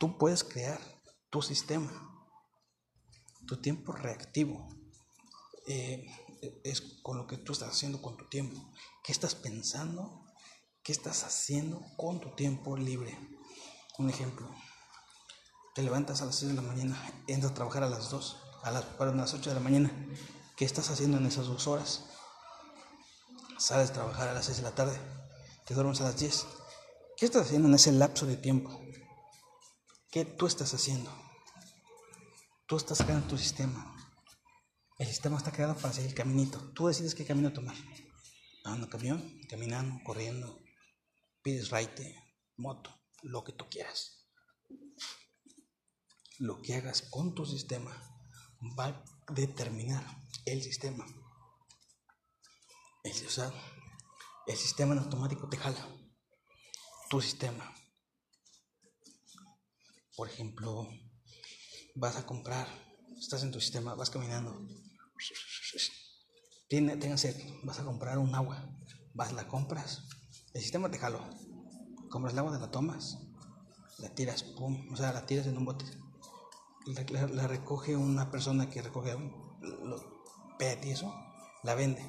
tú 0.01 0.17
puedes 0.17 0.43
crear 0.43 0.81
tu 1.29 1.43
sistema, 1.43 1.93
tu 3.47 3.61
tiempo 3.61 3.93
reactivo. 3.93 4.67
Eh, 5.67 6.07
es 6.65 6.81
con 7.03 7.19
lo 7.19 7.27
que 7.27 7.37
tú 7.37 7.53
estás 7.53 7.69
haciendo 7.69 8.01
con 8.01 8.17
tu 8.17 8.31
tiempo. 8.31 8.59
¿Qué 9.05 9.13
estás 9.13 9.35
pensando? 9.35 10.25
¿Qué 10.83 10.93
estás 10.93 11.25
haciendo 11.25 11.83
con 11.99 12.21
tu 12.21 12.35
tiempo 12.35 12.75
libre? 12.75 13.19
Un 13.99 14.09
ejemplo. 14.09 14.49
Te 15.75 15.83
levantas 15.83 16.23
a 16.23 16.25
las 16.25 16.37
6 16.37 16.53
de 16.53 16.57
la 16.57 16.67
mañana, 16.67 17.23
entras 17.27 17.53
a 17.53 17.55
trabajar 17.55 17.83
a 17.83 17.91
las 17.91 18.09
2 18.09 18.49
a 18.63 18.71
las, 18.71 18.85
a 18.99 19.05
las 19.05 19.35
8 19.35 19.51
de 19.51 19.55
la 19.55 19.61
mañana. 19.61 19.91
¿Qué 20.57 20.65
estás 20.65 20.91
haciendo 20.91 21.19
en 21.19 21.27
esas 21.27 21.47
dos 21.47 21.67
horas? 21.67 22.05
Sales 23.59 23.91
a 23.91 23.95
trabajar 23.95 24.29
a 24.29 24.35
las 24.35 24.47
6 24.47 24.59
de 24.59 24.63
la 24.63 24.75
tarde, 24.75 24.99
te 25.67 25.75
duermes 25.75 26.01
a 26.01 26.05
las 26.05 26.19
10. 26.19 26.47
¿Qué 27.17 27.27
estás 27.27 27.47
haciendo 27.47 27.69
en 27.69 27.75
ese 27.75 27.93
lapso 27.93 28.27
de 28.27 28.37
tiempo? 28.37 28.81
¿Qué 30.11 30.25
tú 30.25 30.47
estás 30.47 30.73
haciendo? 30.75 31.11
Tú 32.67 32.77
estás 32.77 33.03
creando 33.03 33.29
tu 33.29 33.39
sistema. 33.39 33.95
El 34.99 35.07
sistema 35.07 35.37
está 35.37 35.53
creado 35.53 35.75
para 35.75 35.93
seguir 35.93 36.11
el 36.11 36.17
caminito. 36.17 36.59
Tú 36.75 36.87
decides 36.87 37.15
qué 37.15 37.25
camino 37.25 37.53
tomar. 37.53 37.77
Andando 38.65 38.89
camión, 38.89 39.41
caminando, 39.49 40.03
corriendo, 40.05 40.63
pides 41.43 41.71
raite, 41.71 42.17
moto, 42.57 42.91
lo 43.23 43.43
que 43.43 43.53
tú 43.53 43.69
quieras. 43.69 44.29
Lo 46.39 46.61
que 46.63 46.75
hagas 46.75 47.03
con 47.03 47.35
tu 47.35 47.45
sistema 47.45 48.12
va 48.79 48.87
a 48.87 49.33
determinar 49.33 50.05
el 50.45 50.63
sistema. 50.63 51.05
El, 53.03 53.13
el 54.47 54.57
sistema 54.57 54.93
en 54.93 55.01
automático 55.01 55.49
te 55.49 55.57
jala. 55.57 55.87
Tu 57.11 57.21
sistema. 57.21 57.75
Por 60.17 60.29
ejemplo, 60.29 60.89
vas 61.95 62.17
a 62.17 62.27
comprar, 62.27 62.69
estás 63.19 63.43
en 63.43 63.51
tu 63.51 63.61
sistema, 63.61 63.95
vas 63.95 64.11
caminando. 64.11 64.67
Tiene, 66.69 66.97
tenga 66.97 67.19
sed, 67.19 67.37
vas 67.65 67.79
a 67.81 67.85
comprar 67.85 68.19
un 68.19 68.35
agua, 68.35 68.67
vas, 69.15 69.33
la 69.33 69.47
compras, 69.47 70.05
el 70.55 70.63
sistema 70.63 70.91
te 70.91 70.99
jaló. 70.99 71.29
Compras 72.09 72.33
el 72.33 72.39
agua, 72.39 72.53
te 72.53 72.61
la 72.61 72.71
tomas, 72.71 73.19
la 73.99 74.15
tiras, 74.15 74.43
pum, 74.43 74.91
o 74.93 74.97
sea, 74.97 75.13
la 75.13 75.27
tiras 75.27 75.47
en 75.47 75.57
un 75.57 75.65
bote 75.65 75.85
la, 76.87 77.47
recoge 77.47 77.97
una 77.97 78.31
persona 78.31 78.69
que 78.69 78.83
recoge 78.83 79.17
los 79.61 80.05
PET 80.59 80.85
y 80.87 80.91
eso, 80.91 81.15
la 81.63 81.75
vende. 81.75 82.05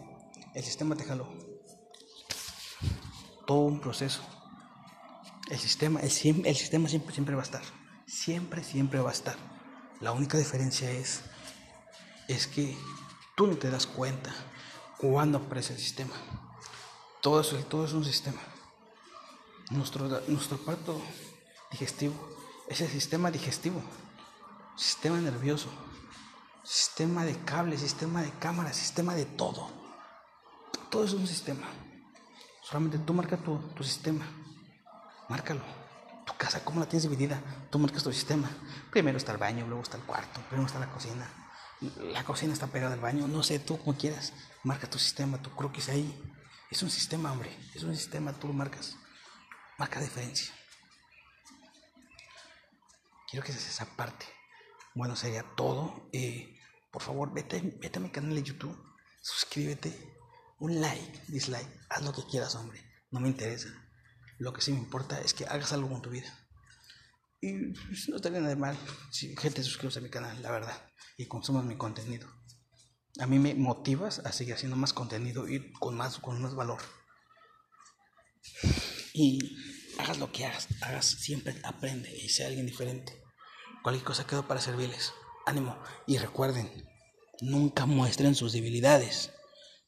El 0.54 0.64
sistema 0.64 0.96
te 0.96 1.04
jaló. 1.04 1.28
Todo 3.46 3.60
un 3.60 3.80
proceso. 3.80 4.22
El 5.50 5.60
sistema, 5.60 6.00
el, 6.00 6.08
el 6.46 6.56
sistema 6.56 6.90
siempre, 6.90 7.14
siempre 7.14 7.36
va 7.36 7.42
a 7.42 7.46
estar. 7.46 7.64
Siempre, 8.06 8.64
siempre 8.64 9.00
va 9.00 9.10
a 9.10 9.14
estar. 9.14 9.36
La 10.00 10.12
única 10.12 10.38
diferencia 10.38 10.90
es, 10.92 11.22
es 12.28 12.48
que 12.48 12.76
tú 13.36 13.48
no 13.48 13.56
te 13.58 13.70
das 13.70 13.86
cuenta 13.86 14.34
cuando 14.98 15.38
aparece 15.38 15.74
el 15.74 15.80
sistema. 15.80 16.16
Todo 17.22 17.42
eso, 17.42 17.58
todo 17.66 17.86
es 17.86 17.94
un 17.94 18.06
sistema. 18.06 18.40
Nuestro, 19.72 20.08
nuestro 20.28 20.58
parto 20.58 21.02
digestivo 21.72 22.14
es 22.68 22.82
el 22.82 22.90
sistema 22.90 23.32
digestivo 23.32 23.82
sistema 24.76 25.18
nervioso, 25.18 25.70
sistema 26.64 27.26
de 27.26 27.38
cable, 27.44 27.78
sistema 27.78 28.22
de 28.22 28.32
cámara, 28.40 28.74
sistema 28.74 29.16
de 29.16 29.26
todo. 29.26 29.70
Todo 30.90 31.06
es 31.06 31.14
un 31.14 31.28
sistema. 31.28 31.68
Solamente 32.62 32.98
tú 33.00 33.14
marca 33.14 33.38
tu, 33.38 33.84
sistema. 33.84 34.26
Márcalo. 35.30 35.62
Tu 36.26 36.34
casa, 36.38 36.64
¿cómo 36.64 36.80
la 36.80 36.86
tienes 36.86 37.04
dividida? 37.04 37.42
Tú 37.70 37.80
marcas 37.80 38.04
tu 38.04 38.14
sistema. 38.14 38.50
Primero 38.92 39.18
está 39.18 39.34
el 39.34 39.38
baño, 39.38 39.66
luego 39.68 39.84
está 39.84 39.98
el 39.98 40.04
cuarto, 40.04 40.40
primero 40.50 40.68
está 40.68 40.80
la 40.80 40.90
cocina. 40.90 41.28
La 42.14 42.24
cocina 42.24 42.54
está 42.54 42.68
pegada 42.68 42.94
al 42.94 43.02
baño. 43.02 43.28
No 43.28 43.44
sé, 43.44 43.60
tú 43.60 43.78
como 43.78 43.98
quieras. 43.98 44.34
Marca 44.64 44.90
tu 44.90 44.98
sistema, 44.98 45.42
tu 45.42 45.54
croquis 45.56 45.90
ahí. 45.90 46.18
Es 46.72 46.82
un 46.82 46.90
sistema, 46.90 47.32
hombre. 47.32 47.56
Es 47.76 47.84
un 47.84 47.96
sistema, 47.96 48.32
tú 48.32 48.48
lo 48.48 48.54
marcas. 48.54 48.96
Marca 49.78 50.00
diferencia. 50.00 50.54
Quiero 53.30 53.46
que 53.46 53.52
seas 53.52 53.68
esa 53.68 53.86
parte. 53.86 54.33
Bueno, 54.96 55.16
sería 55.16 55.44
todo. 55.56 56.10
Eh, 56.14 56.60
por 56.92 57.02
favor, 57.02 57.34
vete, 57.34 57.62
vete 57.82 58.00
a 58.00 58.02
mi 58.02 58.10
canal 58.10 58.36
de 58.36 58.44
YouTube, 58.44 58.78
suscríbete, 59.22 59.92
un 60.60 60.80
like, 60.80 61.22
dislike, 61.28 61.68
haz 61.90 62.04
lo 62.04 62.14
que 62.14 62.24
quieras, 62.30 62.56
hombre. 62.56 62.80
No 63.10 63.20
me 63.20 63.30
interesa. 63.30 63.70
Lo 64.38 64.54
que 64.54 64.62
sí 64.62 64.72
me 64.72 64.80
importa 64.80 65.20
es 65.22 65.34
que 65.34 65.46
hagas 65.46 65.74
algo 65.74 65.90
con 65.90 66.02
tu 66.02 66.10
vida. 66.10 66.32
Y 67.42 67.74
pues, 67.74 68.10
no 68.10 68.16
estaría 68.16 68.40
nada 68.40 68.56
mal 68.56 68.78
si 69.12 69.36
gente 69.36 69.64
suscribe 69.64 69.94
a 69.98 70.02
mi 70.02 70.10
canal, 70.10 70.42
la 70.42 70.52
verdad, 70.52 70.92
y 71.18 71.26
consumas 71.26 71.66
mi 71.66 71.76
contenido. 71.76 72.28
A 73.20 73.28
mí 73.28 73.38
me 73.38 73.54
motivas 73.54 74.20
a 74.20 74.32
seguir 74.32 74.54
haciendo 74.54 74.78
más 74.78 74.94
contenido 74.94 75.48
y 75.48 75.72
con 75.74 75.96
más, 75.96 76.20
con 76.20 76.42
más 76.42 76.56
valor. 76.56 76.82
Y 79.14 79.58
hagas 80.00 80.20
lo 80.20 80.32
que 80.32 80.46
hagas, 80.46 80.68
hagas, 80.82 81.06
siempre 81.06 81.60
aprende 81.64 82.16
y 82.16 82.30
sea 82.30 82.48
alguien 82.48 82.66
diferente. 82.66 83.23
Cualquier 83.84 84.06
cosa 84.06 84.26
quedó 84.26 84.48
para 84.48 84.62
servirles. 84.62 85.14
Ánimo. 85.46 85.78
Y 86.08 86.18
recuerden, 86.18 86.90
nunca 87.42 87.86
muestren 87.86 88.34
sus 88.34 88.54
debilidades. 88.54 89.32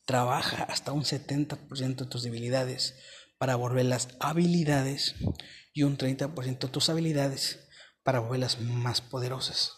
Trabaja 0.05 0.63
hasta 0.63 0.91
un 0.91 1.03
70% 1.03 1.95
de 1.95 2.05
tus 2.05 2.23
debilidades 2.23 2.95
para 3.37 3.55
volverlas 3.55 4.09
habilidades 4.19 5.15
y 5.73 5.83
un 5.83 5.97
30% 5.97 6.59
de 6.59 6.67
tus 6.67 6.89
habilidades 6.89 7.67
para 8.03 8.19
volverlas 8.19 8.59
más 8.59 8.99
poderosas. 8.99 9.71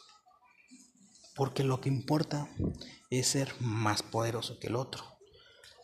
Porque 1.35 1.63
lo 1.63 1.79
que 1.79 1.89
importa 1.89 2.49
es 3.11 3.27
ser 3.27 3.53
más 3.59 4.01
poderoso 4.01 4.57
que 4.59 4.67
el 4.67 4.75
otro. 4.75 5.03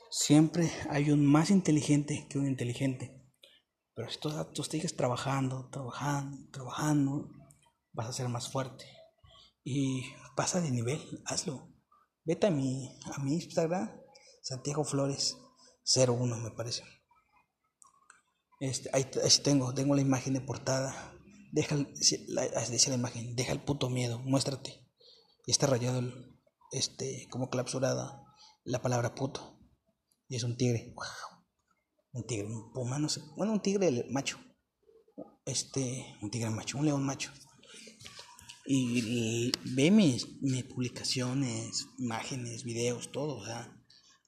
Siempre 0.10 0.72
hay 0.90 1.12
un 1.12 1.24
más 1.24 1.52
inteligente 1.52 2.26
que 2.30 2.40
un 2.40 2.48
inteligente. 2.48 3.24
Pero 3.94 4.10
si 4.10 4.20
tú, 4.20 4.32
tú 4.54 4.64
trabajando, 4.96 5.70
trabajando, 5.70 6.50
trabajando, 6.52 7.30
vas 7.94 8.08
a 8.08 8.14
ser 8.14 8.28
más 8.28 8.50
fuerte. 8.50 8.86
Y 9.64 10.04
pasa 10.36 10.60
de 10.60 10.72
nivel, 10.72 11.02
hazlo. 11.26 11.70
Vete 12.26 12.48
a 12.48 12.52
mi, 12.52 13.00
a 13.16 13.20
mi 13.20 13.36
Instagram, 13.36 13.90
Santiago 14.42 14.84
Flores 14.84 15.38
01 15.86 16.38
me 16.38 16.52
parece. 16.52 16.84
Este, 18.60 18.90
ahí, 18.94 19.06
tengo, 19.44 19.74
tengo 19.74 19.96
la 19.96 20.02
imagen 20.02 20.34
de 20.34 20.42
portada. 20.42 21.14
Deja, 21.52 21.76
la, 22.28 22.46
la 22.46 22.96
imagen, 22.96 23.36
deja 23.36 23.52
el 23.52 23.64
puto 23.64 23.90
miedo, 23.90 24.20
muéstrate. 24.20 24.88
Y 25.46 25.52
está 25.52 25.68
rayado, 25.68 26.02
este, 26.72 27.28
como 27.30 27.50
clapsurada 27.50 28.24
la 28.64 28.82
palabra 28.82 29.16
puto. 29.16 29.60
Y 30.30 30.38
es 30.38 30.44
un 30.44 30.58
tigre. 30.58 30.96
Un 32.14 32.26
tigre, 32.26 32.48
un 32.48 32.72
puma, 32.72 33.00
no 33.00 33.10
sé. 33.10 33.22
Bueno, 33.36 33.54
un 33.54 33.62
tigre 33.62 34.06
macho. 34.10 34.40
Este, 35.46 36.18
un 36.22 36.32
tigre 36.32 36.50
macho, 36.50 36.78
un 36.78 36.86
león 36.86 37.06
macho 37.06 37.32
y, 38.66 39.52
ve 39.66 39.92
mis, 39.92 40.26
publicaciones, 40.70 41.88
imágenes, 41.98 42.64
videos, 42.64 43.12
todo. 43.12 43.38
O 43.38 43.46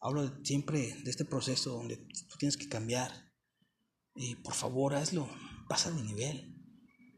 hablo 0.01 0.43
siempre 0.43 0.95
de 1.03 1.09
este 1.09 1.25
proceso 1.25 1.71
donde 1.71 1.97
tú 1.97 2.37
tienes 2.37 2.57
que 2.57 2.67
cambiar. 2.67 3.11
Y 4.15 4.35
por 4.35 4.53
favor, 4.53 4.95
hazlo. 4.95 5.29
Pasa 5.67 5.91
de 5.91 6.03
nivel. 6.03 6.55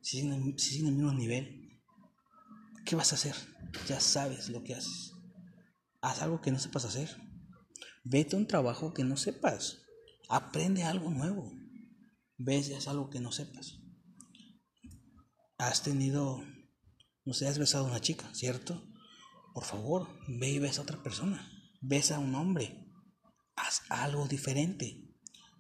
Si 0.01 0.21
sigue 0.57 0.79
en 0.79 0.87
el 0.87 0.93
mismo 0.95 1.13
nivel, 1.13 1.81
¿qué 2.85 2.95
vas 2.95 3.11
a 3.11 3.15
hacer? 3.15 3.35
Ya 3.87 3.99
sabes 3.99 4.49
lo 4.49 4.63
que 4.63 4.75
haces. 4.75 5.13
Haz 6.01 6.21
algo 6.21 6.41
que 6.41 6.51
no 6.51 6.59
sepas 6.59 6.85
hacer. 6.85 7.09
Vete 8.03 8.35
a 8.35 8.39
un 8.39 8.47
trabajo 8.47 8.93
que 8.93 9.03
no 9.03 9.17
sepas. 9.17 9.81
Aprende 10.29 10.83
algo 10.83 11.09
nuevo. 11.09 11.51
Ves, 12.37 12.71
haz 12.71 12.87
algo 12.87 13.09
que 13.09 13.19
no 13.19 13.31
sepas. 13.31 13.79
Has 15.57 15.83
tenido 15.83 16.41
no 17.27 17.33
sé, 17.33 17.45
has 17.45 17.59
besado 17.59 17.85
a 17.85 17.89
una 17.89 17.99
chica, 17.99 18.33
¿cierto? 18.33 18.81
Por 19.53 19.65
favor, 19.65 20.07
ve 20.29 20.49
y 20.49 20.59
besa 20.59 20.79
a 20.79 20.83
otra 20.83 21.03
persona. 21.03 21.51
Besa 21.81 22.15
a 22.15 22.19
un 22.19 22.33
hombre. 22.35 22.87
Haz 23.57 23.81
algo 23.89 24.29
diferente. 24.29 25.11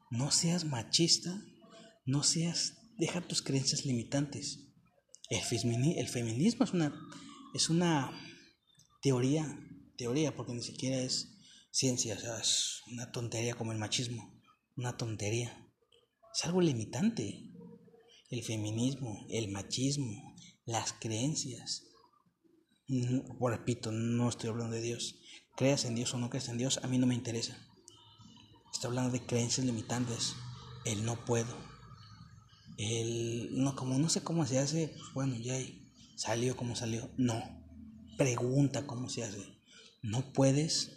No 0.09 0.31
seas 0.31 0.63
machista. 0.63 1.43
No 2.05 2.23
seas... 2.23 2.75
Deja 2.97 3.19
tus 3.19 3.41
creencias 3.41 3.85
limitantes. 3.85 4.71
El, 5.29 5.41
el 5.97 6.07
feminismo 6.07 6.63
es 6.63 6.71
una, 6.71 6.97
es 7.53 7.69
una 7.69 8.11
teoría, 9.01 9.59
teoría, 9.97 10.33
porque 10.33 10.53
ni 10.53 10.61
siquiera 10.61 11.01
es 11.01 11.37
ciencia, 11.69 12.15
o 12.15 12.19
sea, 12.19 12.37
es 12.39 12.81
una 12.93 13.11
tontería 13.11 13.55
como 13.55 13.73
el 13.73 13.77
machismo, 13.77 14.41
una 14.77 14.95
tontería. 14.95 15.69
Es 16.33 16.45
algo 16.45 16.61
limitante. 16.61 17.43
El 18.29 18.43
feminismo, 18.43 19.25
el 19.29 19.51
machismo, 19.51 20.33
las 20.67 20.93
creencias. 20.93 21.87
Mm, 22.87 23.21
repito, 23.43 23.91
no 23.91 24.29
estoy 24.29 24.49
hablando 24.49 24.75
de 24.75 24.81
Dios. 24.83 25.15
Creas 25.55 25.85
en 25.85 25.95
Dios 25.95 26.13
o 26.13 26.19
no 26.19 26.29
creas 26.29 26.49
en 26.49 26.59
Dios, 26.59 26.79
a 26.83 26.87
mí 26.87 26.99
no 26.99 27.07
me 27.07 27.15
interesa. 27.15 27.57
Estoy 28.71 28.89
hablando 28.89 29.11
de 29.11 29.25
creencias 29.25 29.65
limitantes. 29.65 30.35
El 30.85 31.03
no 31.03 31.25
puedo. 31.25 31.57
El 32.77 33.49
no, 33.63 33.75
como 33.75 33.97
no 33.97 34.07
sé 34.07 34.21
cómo 34.21 34.45
se 34.45 34.59
hace, 34.59 34.89
pues 34.89 35.13
bueno, 35.13 35.35
ya 35.37 35.57
salió 36.15 36.55
como 36.55 36.75
salió. 36.75 37.09
No. 37.17 37.41
Pregunta 38.17 38.85
cómo 38.85 39.09
se 39.09 39.23
hace. 39.23 39.59
No 40.03 40.31
puedes. 40.33 40.91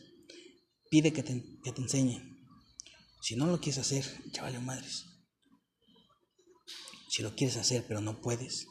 Pide 0.90 1.12
que 1.12 1.22
te, 1.22 1.42
que 1.62 1.72
te 1.72 1.80
enseñe. 1.80 2.20
Si 3.22 3.36
no 3.36 3.46
lo 3.46 3.60
quieres 3.60 3.78
hacer, 3.78 4.04
ya 4.32 4.42
vale 4.42 4.58
madres. 4.58 5.06
Si 7.08 7.22
lo 7.22 7.34
quieres 7.34 7.56
hacer 7.56 7.84
pero 7.86 8.00
no 8.00 8.20
puedes, 8.20 8.66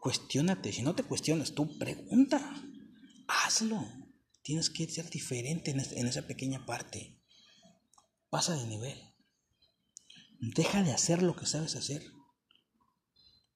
cuestiónate. 0.00 0.72
Si 0.72 0.82
no 0.82 0.94
te 0.94 1.02
cuestionas, 1.02 1.54
tú 1.54 1.78
pregunta. 1.78 2.54
Hazlo. 3.26 3.84
Tienes 4.42 4.70
que 4.70 4.88
ser 4.88 5.10
diferente 5.10 5.72
en, 5.72 6.06
esa 6.06 6.22
pequeña 6.26 6.64
parte. 6.64 7.20
Pasa 8.30 8.56
de 8.56 8.66
nivel. 8.66 8.98
Deja 10.40 10.82
de 10.82 10.92
hacer 10.92 11.22
lo 11.22 11.36
que 11.36 11.46
sabes 11.46 11.76
hacer. 11.76 12.02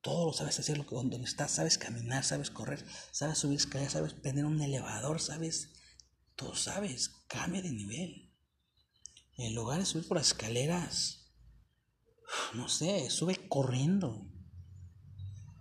Todo 0.02 0.26
lo 0.26 0.32
sabes 0.32 0.58
hacer, 0.58 0.78
lo 0.78 0.86
que, 0.86 0.96
donde 0.96 1.16
estás, 1.22 1.52
sabes 1.52 1.78
caminar, 1.78 2.24
sabes 2.24 2.50
correr, 2.50 2.84
sabes 3.12 3.38
subir 3.38 3.56
escaleras, 3.56 3.92
sabes 3.92 4.14
prender 4.14 4.44
un 4.44 4.60
elevador, 4.60 5.20
sabes, 5.20 5.74
todo 6.34 6.56
sabes, 6.56 7.08
cambia 7.28 7.62
de 7.62 7.70
nivel. 7.70 8.34
En 9.36 9.54
lugar 9.54 9.78
de 9.78 9.86
subir 9.86 10.08
por 10.08 10.16
las 10.16 10.28
escaleras, 10.28 11.32
no 12.54 12.68
sé, 12.68 13.08
sube 13.10 13.48
corriendo. 13.48 14.31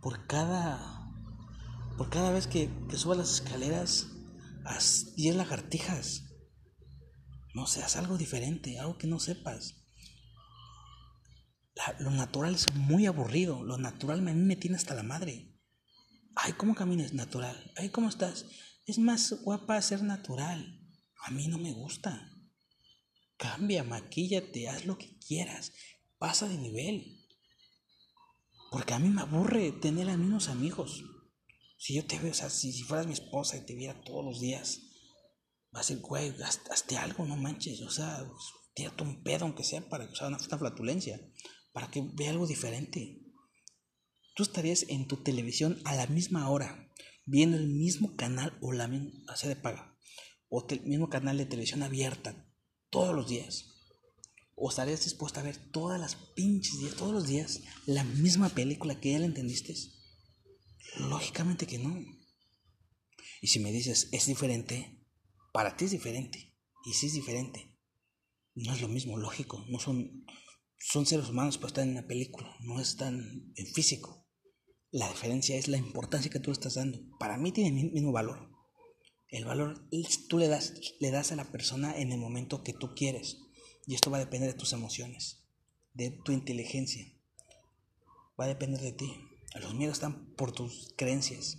Por 0.01 0.25
cada, 0.25 1.11
por 1.97 2.09
cada 2.09 2.31
vez 2.31 2.47
que, 2.47 2.69
que 2.89 2.97
las 3.15 3.33
escaleras, 3.33 4.07
haz 4.65 5.15
10 5.15 5.35
lagartijas. 5.35 6.23
No 7.53 7.67
sé, 7.67 7.83
haz 7.83 7.97
algo 7.97 8.17
diferente, 8.17 8.79
algo 8.79 8.97
que 8.97 9.07
no 9.07 9.19
sepas. 9.19 9.75
lo 11.99 12.11
natural 12.11 12.55
es 12.55 12.65
muy 12.73 13.05
aburrido. 13.05 13.63
Lo 13.63 13.77
natural 13.77 14.19
a 14.27 14.33
mí 14.33 14.41
me 14.41 14.55
tiene 14.55 14.77
hasta 14.77 14.95
la 14.95 15.03
madre. 15.03 15.53
Ay, 16.35 16.53
¿cómo 16.53 16.75
caminas 16.75 17.13
natural? 17.13 17.71
Ay, 17.75 17.89
¿cómo 17.89 18.09
estás? 18.09 18.45
Es 18.85 18.97
más 18.97 19.31
guapa 19.43 19.81
ser 19.81 20.01
natural. 20.01 20.81
A 21.23 21.31
mí 21.31 21.47
no 21.47 21.57
me 21.57 21.73
gusta. 21.73 22.31
Cambia, 23.37 23.83
maquíllate, 23.83 24.69
haz 24.69 24.85
lo 24.85 24.97
que 24.97 25.19
quieras. 25.19 25.73
Pasa 26.17 26.47
de 26.47 26.57
nivel. 26.57 27.20
Porque 28.71 28.93
a 28.93 28.99
mí 28.99 29.09
me 29.09 29.21
aburre 29.21 29.73
tener 29.73 30.09
a 30.09 30.15
mismos 30.15 30.47
amigos. 30.47 31.03
Si 31.77 31.93
yo 31.93 32.05
te 32.05 32.17
veo, 32.19 32.31
o 32.31 32.33
sea, 32.33 32.49
si, 32.49 32.71
fueras 32.83 33.05
mi 33.05 33.11
esposa 33.11 33.57
y 33.57 33.65
te 33.65 33.75
viera 33.75 34.01
todos 34.01 34.23
los 34.23 34.39
días, 34.39 34.79
va 35.75 35.81
a 35.81 35.83
ser, 35.83 35.97
güey, 35.97 36.33
hazte 36.41 36.95
algo, 36.95 37.25
no 37.25 37.35
manches. 37.35 37.81
O 37.81 37.89
sea, 37.89 38.25
tírate 38.73 39.03
un 39.03 39.23
pedo, 39.23 39.43
aunque 39.43 39.65
sea, 39.65 39.81
para 39.89 40.07
que 40.07 40.15
sea 40.15 40.27
una, 40.27 40.39
flatulencia, 40.39 41.19
para 41.73 41.91
que 41.91 42.01
vea 42.13 42.29
algo 42.31 42.47
diferente. 42.47 43.19
Tú 44.35 44.43
estarías 44.43 44.85
en 44.87 45.05
tu 45.05 45.17
televisión 45.17 45.81
a 45.83 45.93
la 45.93 46.07
misma 46.07 46.49
hora, 46.49 46.89
viendo 47.25 47.57
el 47.57 47.67
mismo 47.67 48.15
canal 48.15 48.57
o 48.61 48.71
la 48.71 48.87
misma, 48.87 49.35
de 49.43 49.55
paga, 49.57 49.97
o 50.47 50.65
el 50.69 50.81
mismo 50.83 51.09
canal 51.09 51.37
de 51.37 51.45
televisión 51.45 51.83
abierta, 51.83 52.49
todos 52.89 53.13
los 53.13 53.27
días. 53.27 53.70
¿O 54.63 54.69
estarías 54.69 55.03
dispuesta 55.03 55.39
a 55.39 55.43
ver 55.43 55.57
todas 55.71 55.99
las 55.99 56.15
pinches 56.35 56.77
días, 56.77 56.95
todos 56.95 57.11
los 57.11 57.27
días, 57.27 57.61
la 57.87 58.03
misma 58.03 58.47
película 58.49 58.99
que 58.99 59.11
ya 59.11 59.17
la 59.17 59.25
entendiste? 59.25 59.73
Lógicamente 60.99 61.65
que 61.65 61.79
no. 61.79 61.99
Y 63.41 63.47
si 63.47 63.59
me 63.59 63.71
dices, 63.71 64.07
es 64.11 64.27
diferente, 64.27 65.03
para 65.51 65.75
ti 65.75 65.85
es 65.85 65.91
diferente. 65.91 66.55
Y 66.85 66.93
si 66.93 67.07
es 67.07 67.13
diferente, 67.13 67.75
no 68.53 68.71
es 68.71 68.81
lo 68.81 68.87
mismo, 68.87 69.17
lógico. 69.17 69.65
No 69.67 69.79
son, 69.79 70.27
son 70.77 71.07
seres 71.07 71.29
humanos, 71.29 71.57
pero 71.57 71.69
están 71.69 71.89
en 71.89 71.97
una 71.97 72.07
película, 72.07 72.55
no 72.59 72.79
están 72.79 73.51
en 73.55 73.65
físico. 73.73 74.27
La 74.91 75.09
diferencia 75.09 75.55
es 75.55 75.69
la 75.69 75.77
importancia 75.77 76.29
que 76.29 76.39
tú 76.39 76.51
le 76.51 76.53
estás 76.53 76.75
dando. 76.75 76.99
Para 77.17 77.37
mí 77.37 77.51
tiene 77.51 77.81
el 77.81 77.91
mismo 77.91 78.11
valor. 78.11 78.51
El 79.27 79.45
valor 79.45 79.89
tú 80.29 80.37
le 80.37 80.49
das, 80.49 80.75
le 80.99 81.09
das 81.09 81.31
a 81.31 81.35
la 81.35 81.51
persona 81.51 81.97
en 81.97 82.11
el 82.11 82.19
momento 82.19 82.61
que 82.61 82.73
tú 82.73 82.93
quieres. 82.93 83.39
Y 83.87 83.95
esto 83.95 84.11
va 84.11 84.17
a 84.17 84.21
depender 84.21 84.51
de 84.51 84.57
tus 84.57 84.73
emociones, 84.73 85.43
de 85.93 86.11
tu 86.11 86.31
inteligencia. 86.31 87.05
Va 88.39 88.45
a 88.45 88.49
depender 88.49 88.81
de 88.81 88.93
ti. 88.93 89.13
Los 89.59 89.73
miedos 89.73 89.97
están 89.97 90.33
por 90.35 90.51
tus 90.51 90.93
creencias. 90.97 91.57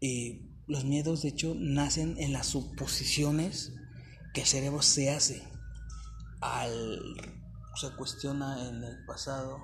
Y 0.00 0.50
los 0.66 0.84
miedos, 0.84 1.22
de 1.22 1.30
hecho, 1.30 1.54
nacen 1.56 2.16
en 2.18 2.32
las 2.32 2.46
suposiciones 2.46 3.72
que 4.32 4.42
el 4.42 4.46
cerebro 4.46 4.82
se 4.82 5.10
hace 5.10 5.42
al 6.40 7.00
se 7.80 7.94
cuestiona 7.96 8.68
en 8.68 8.84
el 8.84 9.04
pasado 9.06 9.58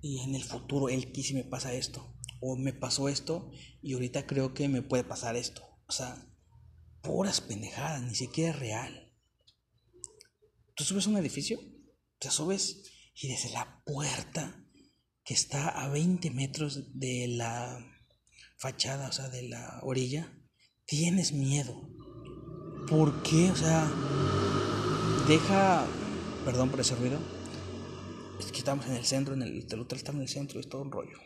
y 0.00 0.20
en 0.20 0.34
el 0.34 0.44
futuro, 0.44 0.88
el 0.88 1.12
que 1.12 1.22
si 1.22 1.34
me 1.34 1.44
pasa 1.44 1.72
esto, 1.72 2.14
o 2.40 2.56
me 2.56 2.72
pasó 2.72 3.08
esto 3.08 3.50
y 3.82 3.94
ahorita 3.94 4.26
creo 4.26 4.54
que 4.54 4.68
me 4.68 4.82
puede 4.82 5.04
pasar 5.04 5.36
esto. 5.36 5.62
O 5.88 5.92
sea, 5.92 6.26
puras 7.02 7.40
pendejadas, 7.40 8.02
ni 8.02 8.14
siquiera 8.14 8.50
es 8.52 8.58
real. 8.58 9.09
Tú 10.80 10.86
subes 10.86 11.06
un 11.06 11.18
edificio, 11.18 11.60
te 12.18 12.30
subes 12.30 12.90
y 13.14 13.28
desde 13.28 13.50
la 13.50 13.82
puerta 13.84 14.64
que 15.22 15.34
está 15.34 15.68
a 15.68 15.90
20 15.90 16.30
metros 16.30 16.98
de 16.98 17.28
la 17.28 17.86
fachada, 18.56 19.10
o 19.10 19.12
sea, 19.12 19.28
de 19.28 19.42
la 19.42 19.80
orilla, 19.82 20.34
tienes 20.86 21.32
miedo. 21.34 21.86
¿Por 22.88 23.22
qué? 23.22 23.50
O 23.50 23.56
sea, 23.56 23.92
deja, 25.28 25.86
perdón 26.46 26.70
por 26.70 26.80
ese 26.80 26.94
ruido, 26.94 27.18
es 28.38 28.50
que 28.50 28.60
estamos 28.60 28.86
en 28.86 28.94
el 28.94 29.04
centro, 29.04 29.34
en 29.34 29.42
el, 29.42 29.66
el 29.70 29.80
hotel 29.80 29.98
está 29.98 30.12
en 30.12 30.22
el 30.22 30.28
centro, 30.28 30.60
es 30.60 30.68
todo 30.70 30.80
un 30.80 30.92
rollo. 30.92 31.18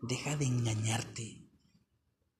Deja 0.00 0.38
de 0.38 0.46
engañarte. 0.46 1.50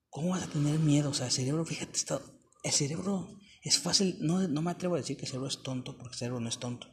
¿Cómo 0.09 0.31
vas 0.31 0.45
a 0.45 0.49
tener 0.49 0.79
miedo? 0.79 1.11
O 1.11 1.15
sea, 1.15 1.27
el 1.27 1.33
cerebro, 1.33 1.67
fíjate, 1.67 1.99
está, 1.99 2.23
el 2.67 2.73
cerebro 2.73 3.39
es 3.63 3.79
fácil, 3.79 4.19
no, 4.21 4.47
no 4.49 4.61
me 4.61 4.73
atrevo 4.73 4.97
a 4.97 4.99
decir 4.99 5.17
que 5.17 5.23
el 5.23 5.29
cerebro 5.29 5.47
es 5.47 5.63
tonto, 5.63 5.97
porque 5.97 6.15
el 6.15 6.19
cerebro 6.19 6.41
no 6.41 6.49
es 6.49 6.59
tonto. 6.59 6.89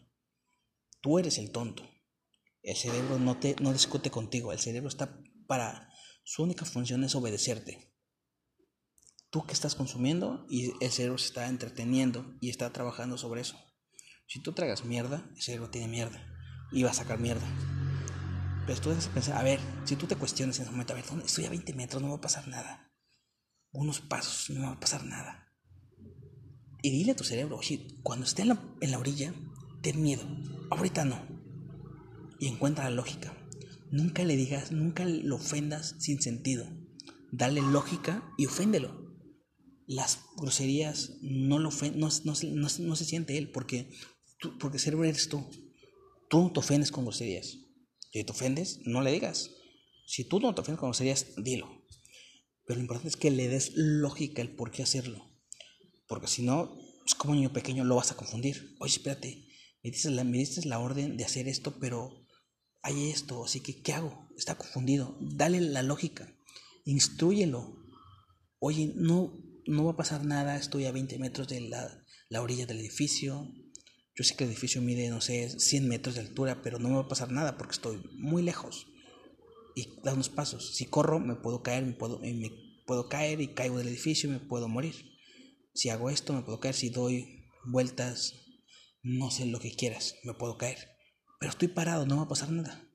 Tú 1.01 1.17
eres 1.17 1.39
el 1.39 1.51
tonto. 1.51 1.89
El 2.61 2.75
cerebro 2.75 3.17
no, 3.17 3.39
te, 3.39 3.55
no 3.59 3.73
discute 3.73 4.11
contigo, 4.11 4.53
el 4.53 4.59
cerebro 4.59 4.87
está 4.87 5.19
para... 5.47 5.89
Su 6.23 6.43
única 6.43 6.63
función 6.63 7.03
es 7.03 7.15
obedecerte. 7.15 7.91
Tú 9.31 9.45
que 9.47 9.53
estás 9.53 9.73
consumiendo 9.73 10.45
y 10.47 10.71
el 10.79 10.91
cerebro 10.91 11.17
se 11.17 11.29
está 11.29 11.47
entreteniendo 11.47 12.37
y 12.39 12.51
está 12.51 12.71
trabajando 12.71 13.17
sobre 13.17 13.41
eso. 13.41 13.57
Si 14.27 14.41
tú 14.41 14.53
tragas 14.53 14.85
mierda, 14.85 15.27
el 15.35 15.41
cerebro 15.41 15.71
tiene 15.71 15.87
mierda 15.87 16.23
y 16.71 16.83
va 16.83 16.91
a 16.91 16.93
sacar 16.93 17.19
mierda. 17.19 17.47
Pero 18.67 18.79
tú 18.79 18.89
debes 18.89 19.07
pensar, 19.07 19.37
a 19.37 19.43
ver, 19.43 19.59
si 19.85 19.95
tú 19.95 20.05
te 20.05 20.15
cuestionas 20.15 20.57
en 20.57 20.63
ese 20.63 20.71
momento, 20.71 20.93
a 20.93 20.97
ver, 20.97 21.05
estoy 21.25 21.45
a 21.45 21.49
20 21.49 21.73
metros, 21.73 22.01
no 22.01 22.09
va 22.09 22.17
a 22.17 22.21
pasar 22.21 22.47
nada. 22.47 22.93
Unos 23.71 24.01
pasos, 24.01 24.51
no 24.51 24.67
va 24.67 24.73
a 24.73 24.79
pasar 24.79 25.03
nada. 25.03 25.42
Y 26.83 26.91
dile 26.91 27.13
a 27.13 27.15
tu 27.15 27.23
cerebro, 27.23 27.57
oye, 27.57 27.87
cuando 28.03 28.27
esté 28.27 28.43
en 28.43 28.49
la, 28.49 28.75
en 28.79 28.91
la 28.91 28.99
orilla, 28.99 29.33
ten 29.81 30.03
miedo. 30.03 30.23
Ahorita 30.69 31.05
no 31.05 31.33
y 32.43 32.47
encuentra 32.47 32.89
la 32.89 32.97
lógica. 32.97 33.37
Nunca 33.89 34.25
le 34.25 34.35
digas, 34.35 34.73
nunca 34.73 35.05
lo 35.05 35.37
ofendas 35.37 35.95
sin 35.99 36.21
sentido. 36.21 36.67
Dale 37.31 37.61
lógica 37.61 38.29
y 38.37 38.47
oféndelo. 38.47 39.15
Las 39.87 40.19
groserías 40.35 41.13
no, 41.21 41.57
lo 41.57 41.69
no, 41.95 42.09
no, 42.23 42.95
se 42.97 43.05
siente 43.05 43.37
él 43.37 43.49
porque, 43.49 43.91
tú, 44.39 44.57
porque 44.57 44.77
cerebro 44.77 45.05
eres 45.05 45.29
tú. 45.29 45.49
Tú 46.29 46.41
no 46.41 46.51
te 46.51 46.59
ofendes 46.59 46.91
con 46.91 47.05
groserías. 47.05 47.59
Si 48.11 48.23
te 48.25 48.31
ofendes, 48.33 48.81
no 48.83 49.01
le 49.01 49.13
digas. 49.13 49.51
Si 50.05 50.25
tú 50.25 50.41
no 50.41 50.53
te 50.53 50.61
ofendes 50.61 50.81
con 50.81 50.89
groserías, 50.89 51.27
dilo. 51.37 51.85
Pero 52.65 52.75
lo 52.75 52.81
importante 52.81 53.07
es 53.07 53.15
que 53.15 53.31
le 53.31 53.47
des 53.47 53.71
lógica 53.75 54.41
el 54.41 54.53
por 54.53 54.71
qué 54.71 54.83
hacerlo. 54.83 55.32
Porque 56.13 56.27
si 56.27 56.43
no, 56.43 56.77
es 57.07 57.15
como 57.15 57.33
niño 57.33 57.51
pequeño, 57.51 57.83
lo 57.83 57.95
vas 57.95 58.11
a 58.11 58.15
confundir. 58.15 58.75
Oye, 58.79 58.93
espérate, 58.93 59.47
me 59.81 59.89
dices, 59.89 60.11
la, 60.11 60.23
me 60.23 60.37
dices 60.37 60.67
la 60.67 60.77
orden 60.77 61.17
de 61.17 61.25
hacer 61.25 61.47
esto, 61.47 61.79
pero 61.79 62.27
hay 62.83 63.09
esto, 63.09 63.43
así 63.43 63.61
que 63.61 63.81
¿qué 63.81 63.93
hago? 63.93 64.29
Está 64.37 64.53
confundido. 64.53 65.17
Dale 65.19 65.59
la 65.59 65.81
lógica, 65.81 66.31
instruyelo. 66.85 67.83
Oye, 68.59 68.93
no, 68.95 69.41
no 69.65 69.85
va 69.85 69.93
a 69.93 69.97
pasar 69.97 70.23
nada, 70.23 70.55
estoy 70.55 70.85
a 70.85 70.91
20 70.91 71.17
metros 71.17 71.47
de 71.47 71.61
la, 71.61 72.05
la 72.29 72.43
orilla 72.43 72.67
del 72.67 72.79
edificio. 72.79 73.51
Yo 74.13 74.23
sé 74.23 74.35
que 74.35 74.43
el 74.43 74.51
edificio 74.51 74.83
mide, 74.83 75.09
no 75.09 75.19
sé, 75.19 75.59
100 75.59 75.87
metros 75.87 76.13
de 76.13 76.21
altura, 76.21 76.61
pero 76.61 76.77
no 76.77 76.89
me 76.89 76.95
va 76.97 77.01
a 77.01 77.07
pasar 77.07 77.31
nada 77.31 77.57
porque 77.57 77.73
estoy 77.73 78.03
muy 78.19 78.43
lejos. 78.43 78.85
Y 79.75 79.99
da 80.03 80.13
unos 80.13 80.29
pasos. 80.29 80.75
Si 80.75 80.85
corro, 80.85 81.19
me 81.19 81.33
puedo 81.33 81.63
caer, 81.63 81.83
me 81.83 81.93
puedo, 81.93 82.19
me 82.19 82.51
puedo 82.85 83.09
caer 83.09 83.41
y 83.41 83.55
caigo 83.55 83.79
del 83.79 83.87
edificio 83.87 84.29
y 84.29 84.33
me 84.33 84.39
puedo 84.39 84.67
morir. 84.67 85.12
Si 85.73 85.89
hago 85.89 86.09
esto, 86.09 86.33
me 86.33 86.43
puedo 86.43 86.59
caer. 86.59 86.75
Si 86.75 86.89
doy 86.89 87.45
vueltas, 87.65 88.33
no 89.01 89.31
sé 89.31 89.45
lo 89.45 89.59
que 89.59 89.75
quieras, 89.75 90.15
me 90.23 90.33
puedo 90.33 90.57
caer 90.57 90.93
pero 91.43 91.51
estoy 91.51 91.67
parado, 91.67 92.05
no 92.05 92.15
va 92.15 92.23
a 92.23 92.27
pasar 92.29 92.49
nada. 92.51 92.87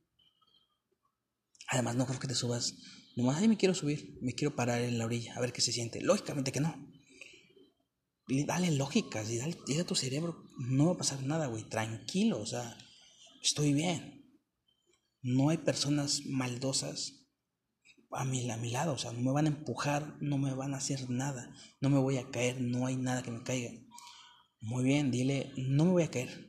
Además, 1.68 1.96
no 1.96 2.06
creo 2.06 2.18
que 2.18 2.28
te 2.28 2.34
subas 2.34 2.76
nomás, 3.14 3.36
ay, 3.36 3.46
me 3.46 3.58
quiero 3.58 3.74
subir, 3.74 4.16
me 4.22 4.32
quiero 4.32 4.56
parar 4.56 4.80
en 4.80 4.96
la 4.96 5.04
orilla, 5.04 5.34
a 5.36 5.40
ver 5.42 5.52
qué 5.52 5.60
se 5.60 5.70
siente. 5.70 6.00
Lógicamente 6.00 6.50
que 6.50 6.60
no. 6.60 6.74
Dale 8.26 8.70
lógicas 8.70 9.28
y 9.28 9.36
dale, 9.36 9.54
a 9.78 9.84
tu 9.84 9.94
cerebro, 9.94 10.46
no 10.56 10.86
va 10.86 10.92
a 10.92 10.96
pasar 10.96 11.22
nada, 11.24 11.48
güey, 11.48 11.64
tranquilo, 11.64 12.40
o 12.40 12.46
sea, 12.46 12.74
estoy 13.42 13.74
bien. 13.74 14.24
No 15.20 15.50
hay 15.50 15.58
personas 15.58 16.22
maldosas 16.24 17.17
a 18.10 18.24
mi, 18.24 18.50
a 18.50 18.56
mi 18.56 18.70
lado, 18.70 18.94
o 18.94 18.98
sea, 18.98 19.12
no 19.12 19.20
me 19.20 19.32
van 19.32 19.46
a 19.46 19.50
empujar, 19.50 20.16
no 20.20 20.38
me 20.38 20.54
van 20.54 20.74
a 20.74 20.78
hacer 20.78 21.10
nada, 21.10 21.54
no 21.80 21.90
me 21.90 21.98
voy 21.98 22.16
a 22.16 22.30
caer, 22.30 22.60
no 22.60 22.86
hay 22.86 22.96
nada 22.96 23.22
que 23.22 23.30
me 23.30 23.42
caiga. 23.42 23.70
Muy 24.60 24.84
bien, 24.84 25.10
dile, 25.10 25.52
no 25.56 25.84
me 25.84 25.90
voy 25.92 26.02
a 26.02 26.10
caer. 26.10 26.48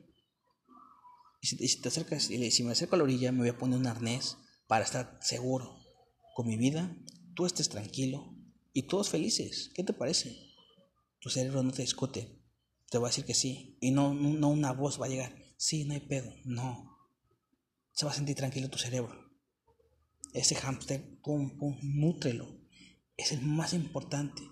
Y 1.42 1.46
si, 1.46 1.80
te 1.80 1.88
acercas, 1.88 2.30
y 2.30 2.50
si 2.50 2.64
me 2.64 2.72
acerco 2.72 2.94
a 2.94 2.98
la 2.98 3.04
orilla, 3.04 3.32
me 3.32 3.40
voy 3.40 3.48
a 3.48 3.58
poner 3.58 3.78
un 3.78 3.86
arnés 3.86 4.36
para 4.66 4.84
estar 4.84 5.18
seguro 5.22 5.78
con 6.34 6.46
mi 6.46 6.56
vida, 6.56 6.96
tú 7.34 7.46
estés 7.46 7.68
tranquilo 7.68 8.34
y 8.72 8.82
todos 8.84 9.08
felices. 9.08 9.70
¿Qué 9.74 9.84
te 9.84 9.92
parece? 9.92 10.36
Tu 11.20 11.28
cerebro 11.28 11.62
no 11.62 11.72
te 11.72 11.82
discute, 11.82 12.42
te 12.88 12.98
va 12.98 13.08
a 13.08 13.10
decir 13.10 13.24
que 13.24 13.34
sí, 13.34 13.76
y 13.80 13.90
no, 13.90 14.14
no 14.14 14.48
una 14.48 14.72
voz 14.72 15.00
va 15.00 15.06
a 15.06 15.10
llegar, 15.10 15.34
sí, 15.56 15.84
no 15.84 15.92
hay 15.92 16.00
pedo, 16.00 16.32
no. 16.44 16.96
Se 17.92 18.06
va 18.06 18.12
a 18.12 18.14
sentir 18.14 18.36
tranquilo 18.36 18.70
tu 18.70 18.78
cerebro 18.78 19.19
ese 20.32 20.54
hámster, 20.54 21.18
pum, 21.22 21.56
pum, 21.58 21.78
nútrelo. 21.82 22.60
Es 23.16 23.32
el 23.32 23.42
más 23.42 23.72
importante. 23.72 24.42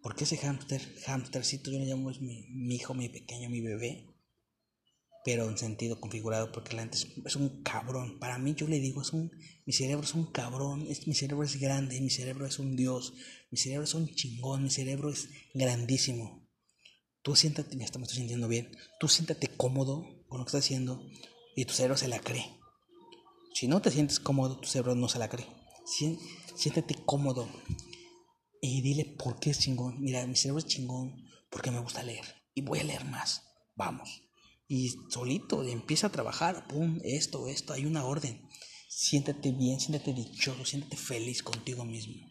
Porque 0.00 0.24
ese 0.24 0.36
hámster, 0.36 0.82
hámstercito, 1.06 1.70
yo 1.70 1.78
le 1.78 1.86
llamo 1.86 2.10
es 2.10 2.20
mi, 2.20 2.74
hijo, 2.74 2.94
mi 2.94 3.08
pequeño, 3.08 3.50
mi 3.50 3.60
bebé. 3.60 4.08
Pero 5.24 5.48
en 5.48 5.56
sentido 5.56 6.00
configurado, 6.00 6.50
porque 6.50 6.74
la 6.74 6.82
gente 6.82 6.98
es, 7.24 7.36
un 7.36 7.62
cabrón. 7.62 8.18
Para 8.18 8.38
mí, 8.38 8.54
yo 8.56 8.66
le 8.66 8.80
digo, 8.80 9.02
es 9.02 9.12
un, 9.12 9.30
mi 9.64 9.72
cerebro 9.72 10.02
es 10.02 10.14
un 10.14 10.32
cabrón, 10.32 10.84
es, 10.88 11.06
mi 11.06 11.14
cerebro 11.14 11.44
es 11.44 11.60
grande, 11.60 12.00
mi 12.00 12.10
cerebro 12.10 12.44
es 12.44 12.58
un 12.58 12.74
dios, 12.74 13.14
mi 13.52 13.58
cerebro 13.58 13.84
es 13.84 13.94
un 13.94 14.08
chingón, 14.08 14.64
mi 14.64 14.70
cerebro 14.70 15.10
es 15.10 15.28
grandísimo. 15.54 16.48
Tú 17.22 17.36
siéntate, 17.36 17.76
me 17.76 17.84
estoy 17.84 18.04
sintiendo 18.08 18.48
bien, 18.48 18.76
tú 18.98 19.06
siéntate 19.06 19.46
cómodo 19.46 20.24
con 20.26 20.40
lo 20.40 20.44
que 20.44 20.48
estás 20.48 20.64
haciendo 20.64 21.08
y 21.54 21.66
tu 21.66 21.74
cerebro 21.74 21.96
se 21.96 22.08
la 22.08 22.18
cree. 22.18 22.61
Si 23.54 23.68
no 23.68 23.82
te 23.82 23.90
sientes 23.90 24.18
cómodo, 24.18 24.58
tu 24.58 24.68
cerebro 24.68 24.94
no 24.94 25.08
se 25.08 25.18
la 25.18 25.28
cree. 25.28 25.46
Siéntete 26.54 26.94
cómodo 27.04 27.48
y 28.60 28.80
dile 28.80 29.04
por 29.04 29.38
qué 29.38 29.50
es 29.50 29.58
chingón. 29.58 30.00
Mira, 30.00 30.26
mi 30.26 30.36
cerebro 30.36 30.60
es 30.60 30.66
chingón 30.66 31.28
porque 31.50 31.70
me 31.70 31.80
gusta 31.80 32.02
leer 32.02 32.24
y 32.54 32.62
voy 32.62 32.78
a 32.78 32.84
leer 32.84 33.04
más. 33.04 33.42
Vamos. 33.74 34.22
Y 34.68 34.90
solito 35.10 35.62
empieza 35.64 36.06
a 36.06 36.12
trabajar. 36.12 36.66
Pum, 36.68 37.00
esto, 37.04 37.48
esto, 37.48 37.72
hay 37.72 37.84
una 37.84 38.04
orden. 38.04 38.48
Siéntate 38.88 39.52
bien, 39.52 39.80
siéntate 39.80 40.12
dichoso, 40.12 40.64
siéntate 40.64 40.96
feliz 40.96 41.42
contigo 41.42 41.84
mismo. 41.84 42.26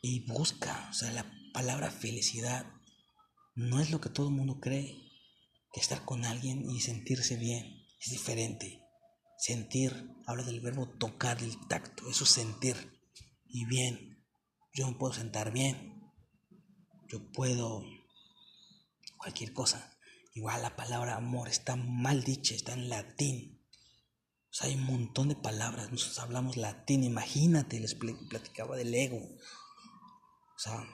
Y 0.00 0.26
busca, 0.26 0.88
o 0.90 0.94
sea, 0.94 1.12
la 1.12 1.30
palabra 1.52 1.90
felicidad 1.90 2.66
no 3.54 3.80
es 3.80 3.90
lo 3.90 4.00
que 4.00 4.08
todo 4.08 4.28
el 4.28 4.34
mundo 4.34 4.58
cree. 4.60 4.98
Que 5.72 5.80
estar 5.80 6.04
con 6.04 6.24
alguien 6.24 6.68
y 6.70 6.80
sentirse 6.80 7.36
bien 7.36 7.86
es 7.98 8.10
diferente. 8.10 8.81
Sentir, 9.42 10.08
habla 10.24 10.44
del 10.44 10.60
verbo 10.60 10.88
tocar, 10.88 11.42
el 11.42 11.66
tacto, 11.66 12.08
eso 12.08 12.22
es 12.22 12.30
sentir. 12.30 12.76
Y 13.48 13.64
bien, 13.64 14.24
yo 14.72 14.86
me 14.86 14.96
puedo 14.96 15.12
sentar 15.12 15.50
bien, 15.50 16.00
yo 17.08 17.28
puedo 17.32 17.82
cualquier 19.16 19.52
cosa. 19.52 19.98
Igual 20.32 20.62
la 20.62 20.76
palabra 20.76 21.16
amor 21.16 21.48
está 21.48 21.74
mal 21.74 22.22
dicha, 22.22 22.54
está 22.54 22.74
en 22.74 22.88
latín. 22.88 23.66
O 24.48 24.54
sea, 24.54 24.68
hay 24.68 24.76
un 24.76 24.84
montón 24.84 25.28
de 25.28 25.34
palabras, 25.34 25.90
nosotros 25.90 26.20
hablamos 26.20 26.56
latín, 26.56 27.02
imagínate, 27.02 27.80
les 27.80 27.96
platicaba 27.96 28.76
del 28.76 28.94
ego. 28.94 29.18
O 29.18 30.58
sea, 30.58 30.86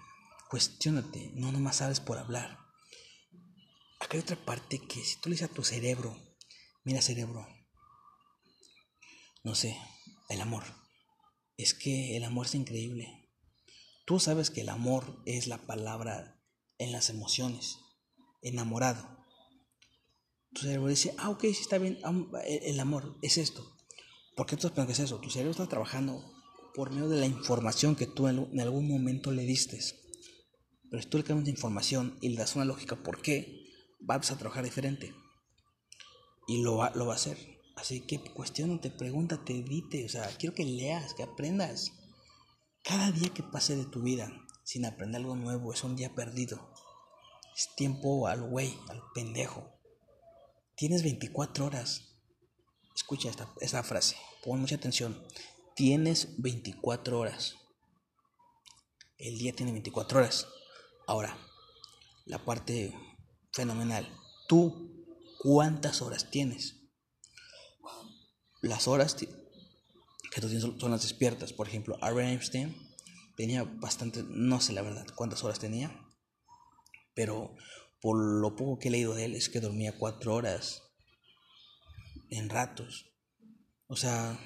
cuestionate, 0.49 1.33
no 1.35 1.53
nomás 1.53 1.77
sabes 1.77 2.01
por 2.01 2.17
hablar. 2.17 2.59
Acá 4.01 4.15
hay 4.17 4.21
otra 4.21 4.43
parte 4.43 4.79
que 4.79 5.05
si 5.05 5.21
tú 5.21 5.29
le 5.29 5.35
dices 5.35 5.51
a 5.51 5.55
tu 5.55 5.65
cerebro, 5.65 6.17
mira 6.83 7.03
cerebro, 7.03 7.47
no 9.43 9.55
sé, 9.55 9.77
el 10.29 10.41
amor. 10.41 10.65
Es 11.57 11.75
que 11.75 12.17
el 12.17 12.25
amor 12.25 12.47
es 12.47 12.55
increíble. 12.55 13.31
Tú 14.07 14.21
sabes 14.21 14.51
que 14.51 14.63
el 14.63 14.69
amor 14.69 15.23
es 15.27 15.47
la 15.49 15.59
palabra 15.67 16.41
en 16.79 16.93
las 16.93 17.11
emociones, 17.11 17.79
enamorado. 18.43 19.19
Tu 20.55 20.63
cerebro 20.63 20.89
dice, 20.89 21.15
ah, 21.19 21.31
ok, 21.31 21.43
sí 21.43 21.61
está 21.61 21.79
bien, 21.79 21.99
el 22.47 22.81
amor 22.81 23.19
es 23.23 23.37
esto. 23.37 23.77
¿Por 24.35 24.47
qué 24.47 24.57
tú 24.57 24.73
que 24.73 24.93
es 24.93 24.99
eso? 24.99 25.21
Tu 25.21 25.31
cerebro 25.31 25.51
está 25.51 25.67
trabajando 25.67 26.25
por 26.75 26.91
medio 26.91 27.09
de 27.09 27.21
la 27.21 27.27
información 27.27 27.97
que 27.97 28.07
tú 28.07 28.29
en 28.29 28.61
algún 28.61 28.89
momento 28.89 29.33
le 29.33 29.43
diste. 29.43 29.79
Pero 30.91 31.03
si 31.03 31.09
tú 31.09 31.19
le 31.19 31.25
cambias 31.25 31.49
información 31.49 32.17
y 32.21 32.31
le 32.31 32.37
das 32.37 32.57
una 32.57 32.65
lógica 32.65 32.97
por 32.97 33.21
qué, 33.21 33.67
vas 34.01 34.31
a 34.31 34.39
trabajar 34.39 34.65
diferente. 34.65 35.13
Y 36.47 36.63
lo 36.63 36.77
va, 36.77 36.93
lo 36.95 37.07
va 37.07 37.15
a 37.15 37.17
hacer. 37.17 37.58
Así 37.79 38.01
que 38.01 38.19
cuestionate, 38.19 38.91
pregúntate, 38.91 39.63
dite, 39.63 40.05
o 40.05 40.09
sea, 40.09 40.29
quiero 40.37 40.53
que 40.53 40.65
leas, 40.65 41.15
que 41.15 41.23
aprendas. 41.23 41.93
Cada 42.83 43.13
día 43.13 43.33
que 43.33 43.45
pase 43.45 43.77
de 43.77 43.87
tu 43.87 44.03
vida 44.03 44.33
sin 44.65 44.85
aprender 44.85 45.21
algo 45.21 45.37
nuevo 45.37 45.73
es 45.73 45.85
un 45.85 45.95
día 45.95 46.13
perdido. 46.13 46.75
Es 47.57 47.73
tiempo 47.77 48.27
al 48.27 48.43
güey, 48.43 48.77
al 48.89 49.01
pendejo. 49.15 49.79
Tienes 50.75 51.05
24 51.05 51.67
horas. 51.67 52.17
Escucha 52.97 53.31
esta, 53.31 53.49
esta 53.61 53.85
frase, 53.85 54.17
pon 54.43 54.61
mucha 54.61 54.75
atención. 54.75 55.25
Tienes 55.77 56.35
24 56.43 57.17
horas. 57.17 57.55
El 59.19 59.39
día 59.39 59.53
tiene 59.53 59.71
24 59.71 60.19
horas. 60.19 60.49
Ahora, 61.07 61.39
la 62.25 62.45
parte 62.45 62.93
fenomenal. 63.53 64.13
¿Tú 64.49 65.07
cuántas 65.39 66.03
horas 66.03 66.29
tienes? 66.29 66.78
Las 68.61 68.89
horas 68.89 69.15
que 69.15 70.41
tú 70.41 70.49
tienes 70.49 70.63
son 70.63 70.91
las 70.91 71.03
despiertas. 71.03 71.53
Por 71.53 71.69
ejemplo, 71.69 71.97
Albert 72.01 72.29
Einstein 72.29 72.77
tenía 73.37 73.65
bastante, 73.65 74.25
no 74.29 74.61
sé 74.61 74.73
la 74.73 74.83
verdad 74.83 75.07
cuántas 75.15 75.45
horas 75.45 75.59
tenía, 75.59 76.05
pero 77.15 77.55
por 78.01 78.19
lo 78.19 78.57
poco 78.57 78.79
que 78.79 78.89
he 78.89 78.91
leído 78.91 79.15
de 79.15 79.27
él 79.27 79.35
es 79.35 79.49
que 79.49 79.61
dormía 79.61 79.99
cuatro 79.99 80.35
horas 80.35 80.83
en 82.31 82.49
ratos. 82.49 83.11
O 83.87 83.97
sea, 83.97 84.39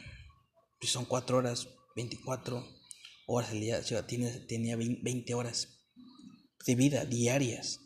si 0.81 0.89
son 0.89 1.05
cuatro 1.05 1.39
horas, 1.39 1.69
24 1.97 2.65
horas 3.27 3.51
al 3.51 3.61
día, 3.61 3.81
o 3.81 4.05
tenía, 4.05 4.47
tenía 4.47 4.77
20 4.77 5.35
horas 5.35 5.85
de 6.67 6.75
vida 6.75 7.05
diarias. 7.05 7.81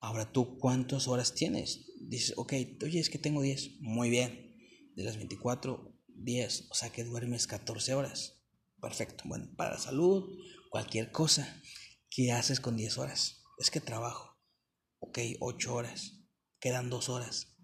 Ahora 0.00 0.32
tú, 0.32 0.58
¿cuántas 0.58 1.08
horas 1.08 1.34
tienes? 1.34 1.86
Dices, 2.00 2.34
ok, 2.36 2.52
oye, 2.82 3.00
es 3.00 3.10
que 3.10 3.18
tengo 3.18 3.42
10. 3.42 3.80
Muy 3.80 4.10
bien 4.10 4.51
de 4.94 5.04
las 5.04 5.16
24, 5.16 5.94
10, 6.08 6.68
o 6.70 6.74
sea 6.74 6.90
que 6.90 7.04
duermes 7.04 7.46
14 7.46 7.94
horas. 7.94 8.42
Perfecto. 8.80 9.24
Bueno, 9.26 9.48
para 9.56 9.72
la 9.72 9.78
salud, 9.78 10.38
cualquier 10.70 11.12
cosa, 11.12 11.60
¿qué 12.10 12.32
haces 12.32 12.60
con 12.60 12.76
10 12.76 12.98
horas? 12.98 13.42
Es 13.58 13.70
que 13.70 13.80
trabajo. 13.80 14.38
Ok, 14.98 15.18
8 15.40 15.74
horas. 15.74 16.20
Quedan 16.60 16.90
2 16.90 17.08
horas. 17.08 17.56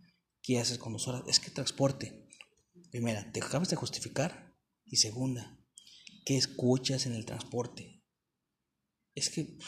¿Qué 0.43 0.59
haces 0.59 0.79
con 0.79 0.93
2 0.93 1.09
horas? 1.09 1.23
Es 1.27 1.41
que 1.41 1.51
transporte. 1.51 2.29
Primera, 2.91 3.31
te 3.33 3.43
acabas 3.43 3.71
de 3.71 3.77
justificar. 3.77 4.57
Y 4.85 4.97
segunda, 4.97 5.59
¿qué 6.25 6.37
escuchas 6.37 7.07
en 7.07 7.15
el 7.15 7.27
transporte? 7.27 8.03
Es 9.15 9.31
que 9.31 9.59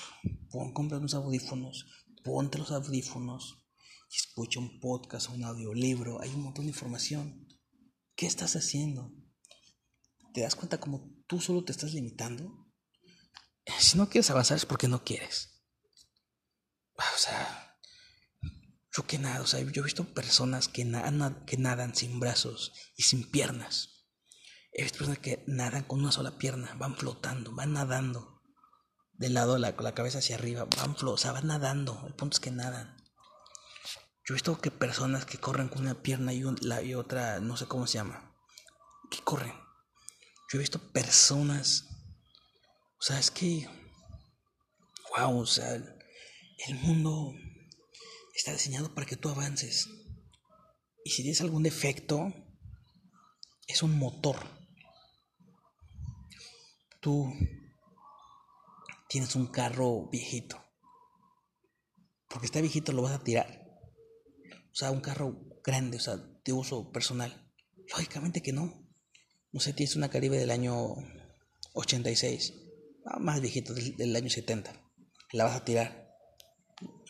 pon, 0.50 0.72
compra 0.72 0.98
unos 0.98 1.14
audífonos, 1.14 1.86
ponte 2.22 2.58
los 2.58 2.70
audífonos 2.70 3.61
escucha 4.16 4.58
un 4.58 4.80
podcast, 4.80 5.30
un 5.30 5.44
audiolibro. 5.44 6.20
Hay 6.20 6.30
un 6.30 6.42
montón 6.42 6.64
de 6.64 6.70
información. 6.70 7.46
¿Qué 8.21 8.27
estás 8.27 8.55
haciendo? 8.55 9.14
¿Te 10.35 10.43
das 10.43 10.55
cuenta 10.55 10.79
como 10.79 11.11
tú 11.27 11.41
solo 11.41 11.64
te 11.64 11.73
estás 11.73 11.95
limitando? 11.95 12.71
Si 13.79 13.97
no 13.97 14.11
quieres 14.11 14.29
avanzar 14.29 14.59
es 14.59 14.66
porque 14.66 14.89
no 14.89 15.03
quieres. 15.05 15.64
O 16.97 17.16
sea, 17.16 17.79
yo 18.95 19.07
que 19.07 19.18
nada, 19.18 19.41
o 19.41 19.47
sea, 19.47 19.61
yo 19.61 19.81
he 19.81 19.85
visto 19.85 20.05
personas 20.12 20.68
que, 20.68 20.85
nadan, 20.85 21.47
que 21.47 21.57
nadan 21.57 21.95
sin 21.95 22.21
brazos 22.21 22.75
y 22.95 23.05
sin 23.05 23.25
piernas. 23.31 24.05
He 24.75 24.83
visto 24.83 24.99
personas 24.99 25.21
que 25.21 25.43
nadan 25.47 25.85
con 25.85 26.01
una 26.01 26.12
sola 26.12 26.37
pierna, 26.37 26.75
van 26.75 26.97
flotando, 26.99 27.55
van 27.55 27.73
nadando. 27.73 28.43
De 29.14 29.31
lado, 29.31 29.57
la, 29.57 29.77
con 29.77 29.85
la 29.85 29.95
cabeza 29.95 30.18
hacia 30.18 30.37
arriba, 30.37 30.64
van 30.64 30.95
flotando, 30.95 31.12
o 31.12 31.16
sea, 31.16 31.33
van 31.33 31.47
nadando. 31.47 32.05
El 32.07 32.14
punto 32.14 32.35
es 32.35 32.41
que 32.41 32.51
nadan. 32.51 32.99
Yo 34.31 34.35
he 34.35 34.37
visto 34.37 34.61
que 34.61 34.70
personas 34.70 35.24
que 35.24 35.39
corren 35.39 35.68
con 35.68 35.83
una 35.83 36.03
pierna 36.03 36.33
y, 36.33 36.45
la, 36.61 36.83
y 36.83 36.95
otra, 36.95 37.41
no 37.41 37.57
sé 37.57 37.66
cómo 37.66 37.89
se 37.89 37.95
llama, 37.95 38.33
que 39.11 39.18
corren. 39.24 39.53
Yo 40.49 40.55
he 40.55 40.59
visto 40.59 40.78
personas, 40.93 41.89
o 42.97 43.03
sea, 43.03 43.18
es 43.18 43.33
que, 43.33 43.68
wow, 45.16 45.37
o 45.37 45.47
sea, 45.47 45.74
el 45.74 46.74
mundo 46.76 47.35
está 48.33 48.53
diseñado 48.53 48.95
para 48.95 49.05
que 49.05 49.16
tú 49.16 49.31
avances. 49.31 49.89
Y 51.05 51.11
si 51.11 51.22
tienes 51.22 51.41
algún 51.41 51.64
defecto, 51.64 52.33
es 53.66 53.83
un 53.83 53.99
motor. 53.99 54.37
Tú 57.01 57.35
tienes 59.09 59.35
un 59.35 59.49
carro 59.49 60.09
viejito. 60.09 60.64
Porque 62.28 62.47
está 62.47 62.61
viejito 62.61 62.93
lo 62.93 63.03
vas 63.03 63.14
a 63.14 63.24
tirar. 63.24 63.59
O 64.73 64.75
sea, 64.75 64.91
un 64.91 65.01
carro 65.01 65.37
grande, 65.64 65.97
o 65.97 66.01
sea, 66.01 66.16
de 66.16 66.53
uso 66.53 66.93
personal. 66.93 67.51
Lógicamente 67.91 68.43
que 68.43 68.53
no. 68.53 68.87
No 69.53 69.61
sé, 69.61 69.73
tienes 69.73 69.97
una 69.97 70.11
Caribe 70.11 70.39
del 70.39 70.51
año 70.51 70.95
86, 71.75 72.55
ah, 73.07 73.18
más 73.18 73.41
viejito, 73.41 73.75
del, 73.75 74.14
año 74.14 74.31
70. 74.31 74.73
¿La 75.33 75.45
vas 75.45 75.57
a 75.57 75.64
tirar? 75.64 76.14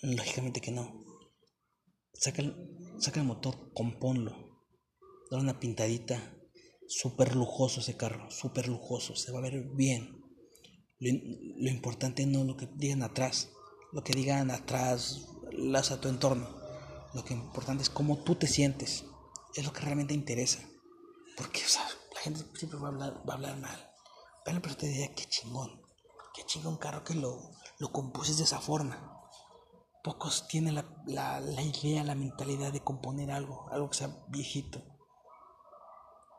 Lógicamente 0.02 0.60
que 0.60 0.70
no. 0.70 1.04
Saca 2.14 2.42
el, 2.42 2.54
saca 2.98 3.20
el 3.20 3.26
motor, 3.26 3.72
compónlo. 3.74 4.64
Dale 5.30 5.42
una 5.42 5.60
pintadita. 5.60 6.36
Súper 6.88 7.36
lujoso 7.36 7.80
ese 7.80 7.96
carro, 7.96 8.30
súper 8.30 8.66
lujoso. 8.66 9.14
Se 9.14 9.32
va 9.32 9.38
a 9.38 9.42
ver 9.42 9.62
bien. 9.74 10.18
Lo, 10.98 11.12
lo, 11.56 11.70
importante 11.70 12.26
no 12.26 12.44
lo 12.44 12.56
que 12.56 12.68
digan 12.74 13.02
atrás, 13.02 13.50
lo 13.92 14.02
que 14.02 14.12
digan 14.12 14.50
atrás, 14.50 15.28
las 15.52 15.92
a 15.92 16.00
tu 16.00 16.08
entorno. 16.08 16.59
Lo 17.12 17.24
que 17.24 17.34
importante 17.34 17.82
es 17.82 17.90
cómo 17.90 18.18
tú 18.18 18.36
te 18.36 18.46
sientes. 18.46 19.04
Es 19.54 19.64
lo 19.64 19.72
que 19.72 19.80
realmente 19.80 20.14
interesa. 20.14 20.60
Porque, 21.36 21.64
o 21.64 21.68
sea, 21.68 21.86
la 22.14 22.20
gente 22.20 22.44
siempre 22.54 22.78
va 22.78 22.88
a 22.88 22.92
hablar, 22.92 23.22
va 23.28 23.34
a 23.34 23.36
hablar 23.36 23.56
mal. 23.58 23.90
Pero, 24.44 24.62
pero 24.62 24.76
te 24.76 24.86
diría, 24.86 25.14
qué 25.14 25.24
chingón. 25.24 25.82
Qué 26.34 26.44
chingón 26.44 26.76
carro 26.76 27.02
que 27.02 27.14
lo, 27.14 27.50
lo 27.78 27.92
compuse 27.92 28.34
de 28.34 28.44
esa 28.44 28.60
forma. 28.60 29.18
Pocos 30.04 30.46
tienen 30.48 30.76
la, 30.76 30.86
la, 31.06 31.40
la 31.40 31.62
idea, 31.62 32.04
la 32.04 32.14
mentalidad 32.14 32.72
de 32.72 32.80
componer 32.80 33.30
algo, 33.32 33.68
algo 33.70 33.90
que 33.90 33.98
sea 33.98 34.24
viejito. 34.28 34.80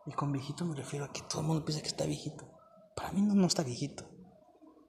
Y 0.06 0.14
con 0.14 0.32
viejito 0.32 0.66
me 0.66 0.76
refiero 0.76 1.06
a 1.06 1.12
que 1.12 1.22
todo 1.22 1.42
el 1.42 1.48
mundo 1.48 1.66
piensa 1.66 1.82
que 1.82 1.90
está 1.90 2.06
viejito. 2.06 2.50
Para 2.96 3.12
mí 3.12 3.22
no, 3.22 3.36
no 3.36 3.46
está 3.46 3.64
viejito. 3.64 4.10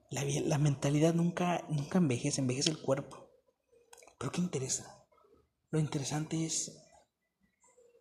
La, 0.09 0.23
la 0.23 0.57
mentalidad 0.57 1.13
nunca, 1.13 1.63
nunca 1.69 1.97
envejece, 1.97 2.41
envejece 2.41 2.69
el 2.69 2.81
cuerpo. 2.81 3.29
Pero 4.17 4.31
¿qué 4.31 4.41
interesa? 4.41 4.92
Lo 5.73 5.79
interesante 5.79 6.45
es, 6.45 6.71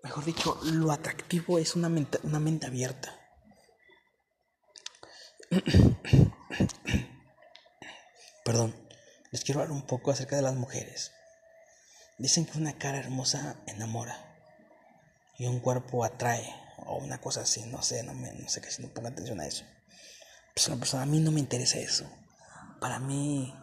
mejor 0.03 0.27
dicho, 0.27 0.61
lo 0.63 0.93
atractivo 0.93 1.59
es 1.59 1.75
una 1.75 1.89
mente, 1.89 2.19
una 2.23 2.39
mente 2.39 2.67
abierta. 2.67 3.19
Perdón, 8.45 8.77
les 9.31 9.43
quiero 9.43 9.63
hablar 9.63 9.75
un 9.75 9.87
poco 9.87 10.11
acerca 10.11 10.37
de 10.37 10.43
las 10.43 10.55
mujeres. 10.55 11.13
Dicen 12.19 12.45
que 12.45 12.59
una 12.59 12.77
cara 12.77 12.99
hermosa 12.99 13.57
enamora 13.67 14.37
y 15.39 15.47
un 15.47 15.59
cuerpo 15.59 16.05
atrae 16.05 16.55
o 16.77 16.99
una 16.99 17.23
cosa 17.23 17.41
así, 17.41 17.65
no 17.65 17.81
sé, 17.81 18.03
no, 18.03 18.13
me, 18.13 18.35
no 18.35 18.51
sé 18.51 18.61
si 18.71 18.83
no 18.83 18.93
ponga 18.93 19.09
atención 19.09 19.41
a 19.41 19.47
eso. 19.47 19.65
Pues 20.55 20.69
una 20.69 20.77
persona, 20.77 21.05
a 21.05 21.07
mí 21.07 21.21
no 21.21 21.31
me 21.31 21.41
interesa 21.41 21.79
eso. 21.79 22.05
Para 22.83 22.99
mí, 22.99 23.59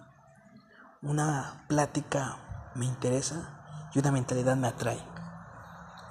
una 1.04 1.64
plática 1.70 2.72
me 2.74 2.88
interesa 2.88 3.59
y 3.94 4.00
una 4.00 4.12
mentalidad 4.12 4.56
me 4.56 4.68
atrae. 4.68 5.04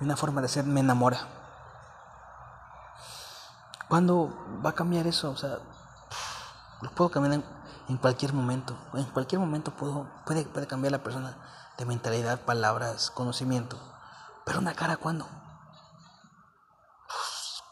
Y 0.01 0.05
una 0.05 0.16
forma 0.16 0.41
de 0.41 0.49
ser 0.49 0.64
me 0.64 0.81
enamora. 0.81 1.18
¿Cuándo 3.89 4.31
va 4.64 4.70
a 4.70 4.74
cambiar 4.74 5.07
eso? 5.07 5.31
O 5.31 5.37
sea, 5.37 5.59
lo 6.83 6.91
puedo 6.91 7.11
cambiar 7.11 7.43
en, 7.89 7.97
cualquier 7.97 8.33
momento. 8.33 8.76
En 8.95 9.05
cualquier 9.05 9.41
momento 9.41 9.72
puedo, 9.72 10.07
puede, 10.26 10.45
puede 10.45 10.66
cambiar 10.66 10.93
la 10.93 11.03
persona 11.03 11.37
de 11.79 11.85
mentalidad, 11.87 12.41
palabras, 12.41 13.11
conocimiento. 13.11 13.79
Pero 14.45 14.59
una 14.59 14.74
cara, 14.74 14.97
¿cuándo? 14.97 15.26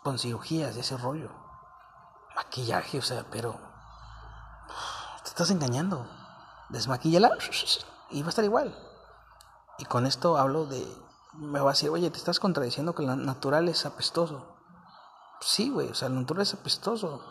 con 0.06 0.20
cirugías, 0.20 0.76
ese 0.76 0.96
rollo. 0.96 1.30
Maquillaje, 2.36 3.00
o 3.00 3.02
sea, 3.02 3.24
pero. 3.28 3.58
Te 5.24 5.30
estás 5.30 5.50
engañando. 5.50 6.06
Desmaquíllala 6.68 7.30
y 8.10 8.22
va 8.22 8.28
a 8.28 8.30
estar 8.30 8.44
igual. 8.44 8.72
Y 9.78 9.84
con 9.84 10.06
esto 10.06 10.38
hablo 10.38 10.66
de, 10.66 10.86
me 11.34 11.60
va 11.60 11.70
a 11.70 11.72
decir, 11.72 11.90
oye, 11.90 12.10
te 12.10 12.18
estás 12.18 12.40
contradiciendo 12.40 12.94
que 12.94 13.02
lo 13.02 13.14
natural 13.16 13.68
es 13.68 13.84
apestoso. 13.84 14.56
Sí, 15.40 15.70
güey, 15.70 15.90
o 15.90 15.94
sea, 15.94 16.08
lo 16.08 16.16
natural 16.16 16.42
es 16.42 16.54
apestoso. 16.54 17.22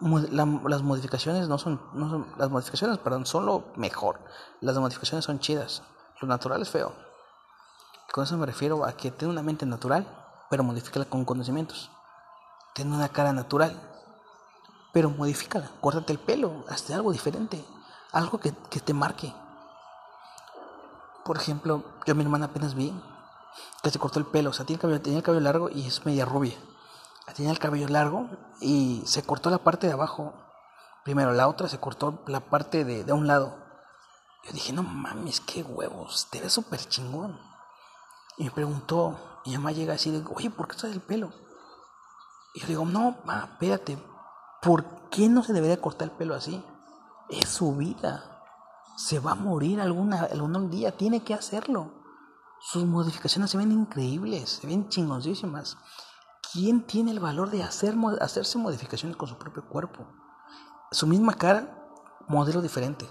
las 0.00 0.82
modificaciones 0.82 1.48
no 1.48 1.58
son, 1.58 1.80
no 1.94 2.08
son, 2.08 2.26
las 2.36 2.50
modificaciones, 2.50 2.98
perdón, 2.98 3.26
son 3.26 3.46
lo 3.46 3.64
mejor. 3.76 4.20
Las 4.60 4.76
modificaciones 4.76 5.24
son 5.24 5.40
chidas. 5.40 5.82
Lo 6.20 6.28
natural 6.28 6.62
es 6.62 6.70
feo. 6.70 6.94
con 8.12 8.24
eso 8.24 8.36
me 8.36 8.46
refiero 8.46 8.84
a 8.84 8.92
que 8.92 9.10
tiene 9.10 9.32
una 9.32 9.42
mente 9.42 9.66
natural, 9.66 10.06
pero 10.48 10.62
modifícala 10.62 11.06
con 11.06 11.24
conocimientos. 11.24 11.90
Tiene 12.74 12.94
una 12.94 13.08
cara 13.08 13.32
natural, 13.32 13.80
pero 14.92 15.10
modifícala. 15.10 15.72
Córtate 15.80 16.12
el 16.12 16.18
pelo, 16.20 16.64
hazte 16.68 16.94
algo 16.94 17.10
diferente. 17.10 17.64
Algo 18.12 18.38
que, 18.38 18.54
que 18.70 18.80
te 18.80 18.94
marque. 18.94 19.34
Por 21.26 21.38
ejemplo, 21.38 21.82
yo 22.06 22.12
a 22.12 22.14
mi 22.14 22.22
hermana 22.22 22.46
apenas 22.46 22.76
vi 22.76 22.94
que 23.82 23.90
se 23.90 23.98
cortó 23.98 24.20
el 24.20 24.26
pelo, 24.26 24.50
o 24.50 24.52
sea, 24.52 24.64
tiene 24.64 24.76
el 24.76 24.80
cabello, 24.82 25.02
tenía 25.02 25.18
el 25.18 25.24
cabello 25.24 25.42
largo 25.42 25.70
y 25.70 25.84
es 25.84 26.06
media 26.06 26.24
rubia. 26.24 26.56
Tenía 27.34 27.50
el 27.50 27.58
cabello 27.58 27.88
largo 27.88 28.28
y 28.60 29.02
se 29.06 29.24
cortó 29.24 29.50
la 29.50 29.58
parte 29.58 29.88
de 29.88 29.94
abajo. 29.94 30.34
Primero, 31.04 31.32
la 31.32 31.48
otra 31.48 31.68
se 31.68 31.80
cortó 31.80 32.22
la 32.28 32.38
parte 32.38 32.84
de, 32.84 33.02
de 33.02 33.12
un 33.12 33.26
lado. 33.26 33.56
Yo 34.44 34.52
dije, 34.52 34.72
no 34.72 34.84
mames, 34.84 35.40
qué 35.40 35.64
huevos, 35.64 36.28
te 36.30 36.40
ves 36.40 36.52
súper 36.52 36.78
chingón. 36.88 37.40
Y 38.38 38.44
me 38.44 38.52
preguntó, 38.52 39.40
mi 39.44 39.56
mamá 39.56 39.72
llega 39.72 39.94
así, 39.94 40.12
de, 40.12 40.24
oye, 40.32 40.50
¿por 40.50 40.68
qué 40.68 40.76
traes 40.76 40.94
el 40.94 41.02
pelo? 41.02 41.32
Y 42.54 42.60
yo 42.60 42.66
digo, 42.68 42.84
no, 42.84 43.16
ma, 43.24 43.48
espérate, 43.52 43.98
¿por 44.62 45.08
qué 45.10 45.28
no 45.28 45.42
se 45.42 45.52
debería 45.52 45.80
cortar 45.80 46.08
el 46.08 46.14
pelo 46.16 46.36
así? 46.36 46.64
Es 47.28 47.48
su 47.48 47.74
vida 47.74 48.35
se 48.96 49.18
va 49.18 49.32
a 49.32 49.36
morir 49.36 49.80
alguna, 49.80 50.22
algún 50.22 50.70
día, 50.70 50.96
tiene 50.96 51.22
que 51.22 51.34
hacerlo. 51.34 51.92
Sus 52.60 52.84
modificaciones 52.84 53.50
se 53.50 53.58
ven 53.58 53.70
increíbles, 53.70 54.50
se 54.50 54.66
ven 54.66 54.88
chingoncísimas. 54.88 55.76
¿Quién 56.52 56.86
tiene 56.86 57.10
el 57.10 57.20
valor 57.20 57.50
de 57.50 57.62
hacer, 57.62 57.94
hacerse 58.20 58.58
modificaciones 58.58 59.16
con 59.16 59.28
su 59.28 59.36
propio 59.36 59.68
cuerpo? 59.68 60.06
Su 60.90 61.06
misma 61.06 61.34
cara, 61.34 61.86
modelo 62.28 62.62
diferente. 62.62 63.08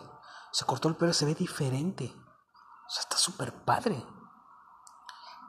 Se 0.51 0.65
cortó 0.65 0.87
el 0.87 0.95
pelo, 0.95 1.13
se 1.13 1.25
ve 1.25 1.35
diferente. 1.35 2.13
O 2.15 2.89
sea, 2.89 3.01
está 3.01 3.17
súper 3.17 3.53
padre. 3.63 4.03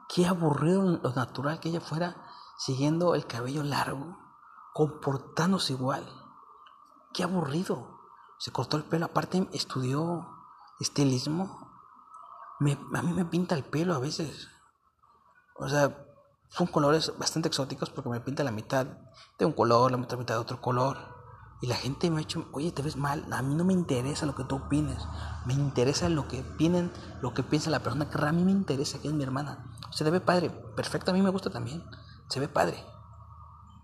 Qué 0.07 0.27
aburrido 0.27 0.83
lo 0.83 1.13
natural 1.13 1.59
que 1.59 1.69
ella 1.69 1.81
fuera 1.81 2.15
siguiendo 2.57 3.15
el 3.15 3.25
cabello 3.25 3.63
largo, 3.63 4.17
comportándose 4.73 5.73
igual. 5.73 6.07
Qué 7.13 7.23
aburrido 7.23 7.96
se 8.39 8.51
cortó 8.51 8.77
el 8.77 8.83
pelo, 8.83 9.05
aparte 9.05 9.47
estudió 9.53 10.27
estilismo. 10.79 11.71
a 12.59 13.01
mí 13.01 13.13
me 13.13 13.25
pinta 13.25 13.55
el 13.55 13.63
pelo 13.63 13.95
a 13.95 13.99
veces. 13.99 14.49
O 15.55 15.67
sea, 15.67 16.05
son 16.49 16.67
colores 16.67 17.11
bastante 17.17 17.47
exóticos 17.47 17.89
porque 17.89 18.09
me 18.09 18.21
pinta 18.21 18.43
la 18.43 18.51
mitad 18.51 18.87
de 19.37 19.45
un 19.45 19.53
color, 19.53 19.91
la 19.91 19.97
otra 19.97 20.17
mitad 20.17 20.35
de 20.35 20.41
otro 20.41 20.61
color. 20.61 20.97
Y 21.59 21.67
la 21.67 21.75
gente 21.75 22.09
me 22.11 22.17
ha 22.17 22.19
dicho, 22.19 22.47
oye, 22.51 22.71
te 22.71 22.83
ves 22.83 22.97
mal. 22.97 23.25
A 23.33 23.41
mí 23.41 23.55
no 23.55 23.63
me 23.63 23.73
interesa 23.73 24.27
lo 24.27 24.35
que 24.35 24.43
tú 24.43 24.57
opines. 24.57 25.03
Me 25.45 25.53
interesa 25.53 26.07
lo 26.07 26.27
que 26.27 26.41
opinen, 26.41 26.91
lo 27.21 27.33
que 27.33 27.41
piensa 27.41 27.71
la 27.71 27.79
persona 27.79 28.09
que 28.09 28.23
a 28.23 28.31
mí 28.31 28.43
me 28.43 28.51
interesa, 28.51 28.99
que 28.99 29.07
es 29.07 29.13
mi 29.13 29.23
hermana. 29.23 29.65
Se 29.89 30.03
ve 30.09 30.21
padre, 30.21 30.51
perfecto, 30.75 31.09
a 31.09 31.13
mí 31.15 31.21
me 31.23 31.31
gusta 31.31 31.49
también. 31.49 31.83
Se 32.29 32.39
ve 32.39 32.47
padre. 32.47 32.85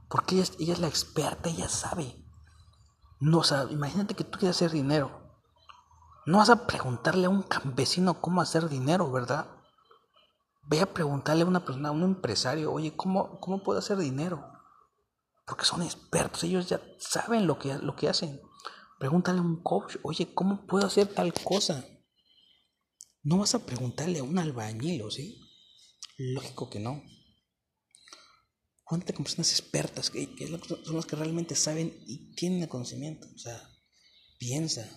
Porque 0.08 0.36
ella, 0.36 0.52
ella 0.60 0.74
es 0.74 0.80
la 0.80 0.88
experta, 0.88 1.50
ella 1.50 1.68
sabe. 1.68 2.23
No, 3.24 3.38
o 3.38 3.44
sea, 3.46 3.68
imagínate 3.70 4.16
que 4.16 4.26
tú 4.26 4.38
quieres 4.38 4.58
hacer 4.58 4.72
dinero. 4.72 5.10
No 6.26 6.40
vas 6.40 6.50
a 6.50 6.68
preguntarle 6.68 7.28
a 7.28 7.30
un 7.30 7.42
campesino 7.42 8.20
cómo 8.20 8.42
hacer 8.42 8.68
dinero, 8.68 9.10
¿verdad? 9.10 9.48
Ve 10.64 10.82
a 10.82 10.94
preguntarle 10.94 11.44
a 11.44 11.46
una 11.46 11.64
persona, 11.64 11.88
a 11.88 11.94
un 11.94 12.04
empresario, 12.04 12.74
oye, 12.74 12.98
¿cómo, 12.98 13.40
cómo 13.40 13.64
puedo 13.64 13.80
hacer 13.80 13.98
dinero? 13.98 14.44
Porque 15.48 15.64
son 15.64 15.84
expertos, 15.84 16.44
ellos 16.44 16.68
ya 16.68 16.82
saben 17.00 17.48
lo 17.48 17.58
que, 17.60 17.74
lo 17.76 17.96
que 17.96 18.10
hacen. 18.10 18.42
Pregúntale 19.00 19.40
a 19.40 19.44
un 19.44 19.64
coach, 19.64 19.96
oye, 20.04 20.34
¿cómo 20.34 20.68
puedo 20.68 20.86
hacer 20.86 21.08
tal 21.08 21.34
cosa? 21.34 21.86
No 23.22 23.38
vas 23.38 23.56
a 23.56 23.66
preguntarle 23.66 24.20
a 24.20 24.24
un 24.24 24.38
albañil, 24.38 25.02
¿sí? 25.12 25.40
Lógico 26.18 26.70
que 26.70 26.82
no. 26.82 27.02
Júntate 28.94 29.14
con 29.16 29.24
personas 29.24 29.50
expertas, 29.50 30.12
que, 30.12 30.30
son 30.86 30.96
las 30.96 31.08
que 31.08 31.16
realmente 31.16 31.56
saben 31.56 32.00
y 32.06 32.36
tienen 32.36 32.62
el 32.62 32.70
conocimiento. 32.70 33.28
O 33.34 33.40
sea, 33.40 33.60
piensa, 34.38 34.88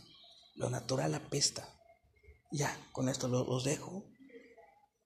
lo 0.55 0.69
natural 0.69 1.15
apesta. 1.15 1.67
Ya, 2.53 2.79
con 2.93 3.09
esto 3.09 3.27
los, 3.27 3.65
dejo. 3.65 4.05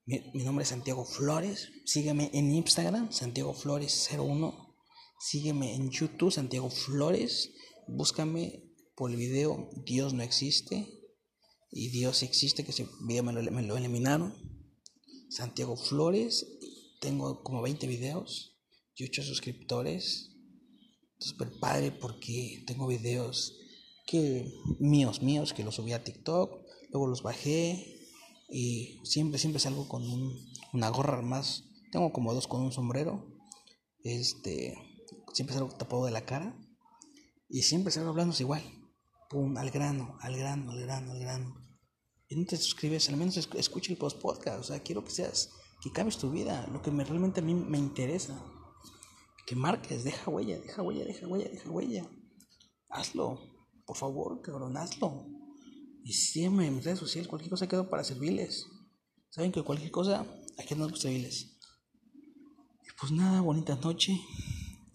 Mi, 0.07 0.43
nombre 0.43 0.65
es 0.65 0.71
Santiago 0.71 1.05
Flores. 1.05 1.69
Sígueme 1.85 2.33
en 2.35 2.51
Instagram, 2.51 3.13
Santiago 3.13 3.55
Flores01. 3.55 4.75
Sígueme 5.21 5.77
en 5.77 5.91
YouTube, 5.91 6.33
Santiago 6.33 6.69
Flores. 6.69 7.53
Búscame 7.87 8.75
por 8.97 9.13
el 9.13 9.17
video 9.17 9.71
Dios 9.87 10.15
no 10.15 10.25
existe. 10.25 10.89
Y 11.71 11.91
Dios 11.91 12.25
existe, 12.25 12.65
que 12.65 12.73
ese 12.73 12.89
video 13.07 13.23
me 13.23 13.33
lo, 13.33 13.53
me 13.53 13.63
lo 13.63 13.77
eliminaron. 13.77 14.35
Santiago 15.29 15.77
Flores. 15.77 16.45
Tengo 17.01 17.45
como 17.45 17.63
20 17.63 17.87
videos 17.87 18.57
18 19.01 19.23
suscriptores. 19.23 20.37
Súper 21.19 21.51
padre 21.59 21.91
porque 21.91 22.63
tengo 22.67 22.87
videos 22.87 23.59
que 24.07 24.53
míos, 24.79 25.23
míos, 25.23 25.53
que 25.53 25.65
los 25.65 25.77
subí 25.77 25.93
a 25.93 26.05
TikTok, 26.05 26.51
luego 26.91 27.07
los 27.07 27.23
bajé 27.23 27.99
y 28.49 29.01
siempre, 29.05 29.39
siempre 29.39 29.61
salgo 29.61 29.89
con 29.89 30.03
una 30.73 30.89
gorra 30.91 31.23
más. 31.23 31.65
Tengo 31.93 32.13
como 32.13 32.35
dos 32.35 32.47
con 32.47 32.63
un 32.63 32.73
sombrero. 32.73 33.27
Este, 34.03 34.75
siempre 35.33 35.55
salgo 35.55 35.75
tapado 35.75 36.05
de 36.05 36.11
la 36.11 36.25
cara 36.25 36.57
y 37.49 37.63
siempre 37.63 37.93
salgo 37.93 38.11
hablando 38.11 38.35
igual. 38.39 38.63
Pum, 39.29 39.57
al 39.57 39.71
grano, 39.71 40.19
al 40.21 40.37
grano, 40.37 40.73
al 40.73 40.81
grano, 40.81 41.13
al 41.13 41.21
grano. 41.21 41.55
Y 42.29 42.37
no 42.37 42.45
te 42.47 42.57
suscribes, 42.57 43.09
al 43.09 43.17
menos 43.17 43.37
escucha 43.37 43.93
el 43.93 43.99
post 43.99 44.21
podcast. 44.21 44.61
O 44.61 44.65
sea, 44.65 44.83
quiero 44.83 45.05
que 45.05 45.11
seas, 45.11 45.51
que 45.83 45.91
cambies 45.91 46.19
tu 46.19 46.31
vida, 46.31 46.67
lo 46.73 46.83
que 46.83 46.91
me, 46.91 47.05
realmente 47.05 47.41
a 47.41 47.43
mí 47.43 47.55
me 47.55 47.79
interesa. 47.79 48.41
Que 49.51 49.57
marques, 49.57 50.05
deja 50.05 50.31
huella, 50.31 50.61
deja 50.61 50.81
huella, 50.81 51.05
deja 51.05 51.27
huella, 51.27 51.49
deja 51.49 51.69
huella. 51.69 52.09
Hazlo, 52.89 53.41
por 53.85 53.97
favor, 53.97 54.41
cabrón, 54.43 54.77
hazlo. 54.77 55.27
Y 56.05 56.13
siempre 56.13 56.69
en 56.69 56.77
mis 56.77 56.85
redes 56.85 57.01
sociales, 57.01 57.27
cualquier 57.27 57.51
cosa 57.51 57.67
quedo 57.67 57.91
para 57.91 58.05
servirles. 58.05 58.69
Saben 59.31 59.51
que 59.51 59.65
cualquier 59.65 59.91
cosa, 59.91 60.25
aquí 60.57 60.75
andamos 60.75 61.01
servirles. 61.01 61.59
Y 62.85 62.97
pues 63.01 63.11
nada, 63.11 63.41
bonita 63.41 63.75
noche. 63.75 64.21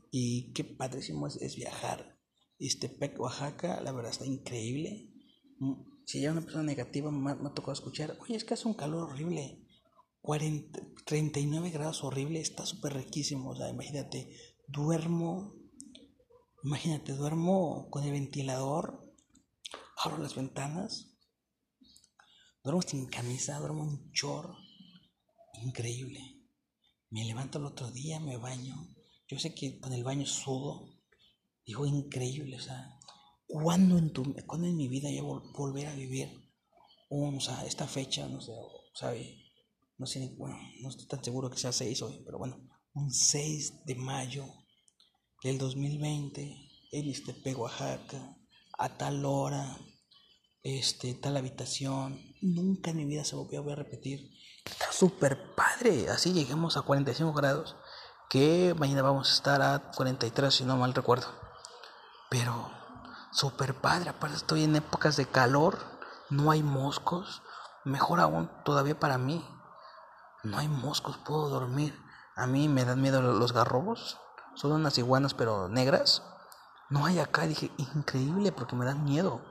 Y 0.10 0.54
qué 0.54 0.64
padrísimo 0.64 1.28
es, 1.28 1.36
es 1.42 1.58
viajar. 1.58 2.18
Este 2.58 2.88
Pec, 2.88 3.20
Oaxaca, 3.20 3.82
la 3.82 3.92
verdad 3.92 4.12
está 4.12 4.26
increíble. 4.26 5.12
Mm, 5.60 5.74
si 6.06 6.22
ya 6.22 6.32
una 6.32 6.40
persona 6.40 6.64
negativa 6.64 7.12
me, 7.12 7.32
ha 7.32 7.54
tocado 7.54 7.74
escuchar, 7.74 8.18
oye, 8.22 8.38
es 8.38 8.46
que 8.46 8.54
hace 8.54 8.70
un 8.70 8.76
calor 8.76 9.10
horrible. 9.10 9.65
40, 10.26 10.80
39 11.06 11.70
grados 11.70 12.04
horrible, 12.04 12.42
está 12.42 12.66
súper 12.66 12.94
riquísimo. 12.96 13.52
O 13.52 13.56
sea, 13.56 13.70
imagínate, 13.70 14.36
duermo, 14.68 15.54
imagínate, 16.64 17.14
duermo 17.14 17.92
con 17.92 18.04
el 18.04 18.12
ventilador, 18.12 19.14
abro 20.04 20.18
las 20.18 20.34
ventanas, 20.34 21.16
duermo 22.64 22.82
sin 22.82 23.06
camisa, 23.06 23.60
duermo 23.60 23.84
en 23.84 24.12
chor, 24.14 24.56
increíble. 25.62 26.42
Me 27.12 27.24
levanto 27.24 27.60
el 27.60 27.66
otro 27.66 27.92
día, 27.92 28.20
me 28.20 28.38
baño. 28.38 28.96
Yo 29.28 29.38
sé 29.38 29.54
que 29.54 29.80
con 29.80 29.94
el 29.94 30.04
baño 30.04 30.26
sudo, 30.26 30.98
digo 31.68 31.86
increíble, 31.86 32.58
o 32.58 32.62
sea, 32.62 32.98
¿cuándo 33.46 34.00
en, 34.00 34.12
tu, 34.12 34.36
¿cuándo 34.48 34.66
en 34.66 34.76
mi 34.76 34.88
vida 34.88 35.12
ya 35.12 35.22
volver 35.22 35.86
a 35.86 35.94
vivir 35.94 36.44
o 37.10 37.40
sea, 37.40 37.64
esta 37.66 37.88
fecha, 37.88 38.28
no 38.28 38.42
sé, 38.42 38.54
¿sabe? 38.96 39.45
No 39.98 40.06
sé, 40.06 40.36
bueno, 40.38 40.58
no 40.82 40.90
estoy 40.90 41.08
tan 41.08 41.24
seguro 41.24 41.50
que 41.50 41.58
sea 41.58 41.72
6 41.72 42.02
hoy, 42.02 42.22
pero 42.26 42.38
bueno, 42.38 42.58
un 42.94 43.12
6 43.12 43.86
de 43.86 43.96
mayo 43.96 44.46
del 45.44 45.58
2020 45.58 46.42
en 46.92 47.06
Ixtepec, 47.06 47.58
Oaxaca, 47.58 48.36
a 48.78 48.98
tal 48.98 49.26
hora, 49.26 49.78
este, 50.64 51.14
tal 51.14 51.38
habitación, 51.38 52.20
nunca 52.42 52.92
en 52.92 52.98
mi 52.98 53.06
vida 53.06 53.24
se 53.24 53.36
volvió 53.36 53.70
a 53.72 53.76
repetir. 53.76 54.32
Está 54.66 54.92
súper 54.92 55.54
padre, 55.56 56.10
así 56.10 56.34
lleguemos 56.34 56.76
a 56.76 56.82
45 56.82 57.34
grados, 57.34 57.76
que 58.30 58.74
mañana 58.78 59.02
vamos 59.02 59.30
a 59.30 59.34
estar 59.34 59.62
a 59.62 59.92
43 59.92 60.54
si 60.54 60.64
no 60.66 60.76
mal 60.76 60.94
recuerdo. 60.94 61.28
Pero 62.30 62.72
súper 63.32 63.76
padre, 63.76 64.10
aparte 64.10 64.38
estoy 64.38 64.64
en 64.64 64.76
épocas 64.76 65.18
de 65.18 65.28
calor, 65.28 65.78
no 66.30 66.50
hay 66.52 66.64
moscos, 66.64 67.44
mejor 67.84 68.20
aún 68.20 68.50
todavía 68.64 69.00
para 69.00 69.18
mí, 69.18 69.46
no 70.46 70.60
hay 70.60 70.68
moscos, 70.68 71.18
puedo 71.18 71.50
dormir. 71.50 72.00
A 72.36 72.46
mí 72.48 72.68
me 72.68 72.86
dan 72.86 73.02
miedo 73.02 73.22
los 73.22 73.52
garrobos. 73.52 74.20
Son 74.54 74.72
unas 74.72 74.98
iguanas 74.98 75.34
pero 75.34 75.68
negras. 75.70 76.22
No 76.90 77.06
hay 77.06 77.20
acá. 77.20 77.48
Dije, 77.48 77.72
increíble 77.78 78.52
porque 78.52 78.76
me 78.76 78.86
dan 78.86 79.04
miedo. 79.04 79.42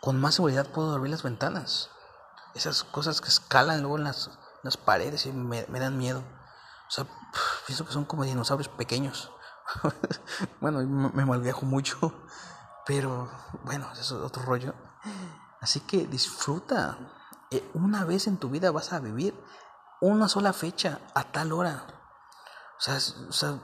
Con 0.00 0.20
más 0.20 0.36
seguridad 0.36 0.66
puedo 0.68 0.90
dormir 0.90 1.10
las 1.10 1.22
ventanas. 1.22 1.90
Esas 2.54 2.84
cosas 2.84 3.20
que 3.20 3.28
escalan 3.28 3.82
luego 3.82 3.98
en 3.98 4.04
las, 4.04 4.30
las 4.62 4.76
paredes 4.76 5.26
y 5.26 5.32
me, 5.32 5.64
dan 5.64 5.98
miedo. 5.98 6.20
O 6.88 6.90
sea, 6.90 7.06
pienso 7.66 7.84
que 7.84 7.92
son 7.92 8.06
como 8.06 8.24
dinosaurios 8.24 8.68
pequeños. 8.68 9.30
bueno, 10.60 10.80
me 10.80 11.24
malviajo 11.26 11.66
mucho. 11.66 11.98
Pero 12.86 13.30
bueno, 13.64 13.90
eso 13.92 14.00
es 14.00 14.24
otro 14.24 14.42
rollo. 14.44 14.74
Así 15.60 15.80
que 15.80 16.06
disfruta. 16.06 16.96
Eh, 17.50 17.68
una 17.74 18.04
vez 18.04 18.26
en 18.26 18.36
tu 18.36 18.50
vida 18.50 18.70
vas 18.70 18.92
a 18.92 19.00
vivir 19.00 19.34
una 20.00 20.28
sola 20.28 20.52
fecha 20.52 21.00
a 21.14 21.24
tal 21.24 21.52
hora. 21.52 21.86
O 22.78 22.80
sea, 22.80 22.96
o 23.28 23.32
sea 23.32 23.58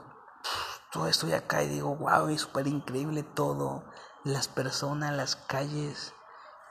todo 0.95 1.07
estoy 1.07 1.33
acá 1.33 1.61
y 1.61 1.67
digo, 1.67 1.95
wow, 1.95 2.29
es 2.29 2.41
súper 2.41 2.67
increíble 2.67 3.23
todo. 3.23 3.83
Las 4.23 4.47
personas, 4.47 5.13
las 5.13 5.35
calles, 5.35 6.13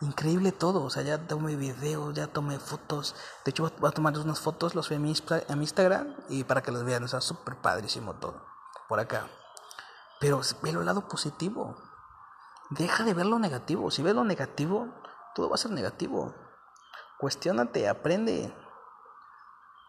increíble 0.01 0.51
todo. 0.51 0.83
O 0.83 0.91
sea, 0.91 1.03
ya 1.03 1.27
tomé 1.27 1.57
videos, 1.57 2.15
ya 2.15 2.27
tomé 2.27 2.59
fotos. 2.59 3.15
De 3.45 3.51
hecho, 3.51 3.71
voy 3.79 3.89
a 3.89 3.93
tomar 3.93 4.19
unas 4.19 4.41
fotos, 4.41 4.75
los 4.75 4.89
voy 4.89 4.97
a 4.97 5.01
mi, 5.01 5.15
a 5.49 5.57
mi 5.57 5.65
Instagram 5.65 6.17
y 6.31 6.45
para 6.45 6.62
que 6.62 6.73
las 6.73 6.85
vean. 6.85 7.05
O 7.05 7.09
sea, 7.09 7.21
súper 7.21 7.57
padrísimo 7.57 8.15
todo 8.15 8.43
por 8.89 8.99
acá. 8.99 9.29
Pero 10.21 10.41
ve 10.62 10.73
lo 10.73 10.83
lado 10.83 11.07
positivo. 11.07 11.77
Deja 12.71 13.05
de 13.05 13.15
ver 13.15 13.27
lo 13.27 13.39
negativo. 13.39 13.91
Si 13.91 14.03
ves 14.03 14.15
lo 14.15 14.25
negativo, 14.25 14.89
todo 15.35 15.51
va 15.51 15.57
a 15.57 15.59
ser 15.59 15.71
negativo. 15.71 16.35
Cuestiónate, 17.25 17.89
aprende. 17.89 18.55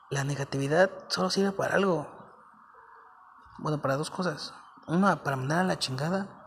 La 0.09 0.23
negatividad 0.23 0.89
solo 1.09 1.29
sirve 1.29 1.51
para 1.51 1.75
algo. 1.75 2.07
Bueno, 3.57 3.81
para 3.81 3.97
dos 3.97 4.09
cosas. 4.09 4.53
Una, 4.87 5.21
para 5.21 5.35
mandar 5.35 5.59
a 5.59 5.63
la 5.65 5.77
chingada. 5.77 6.45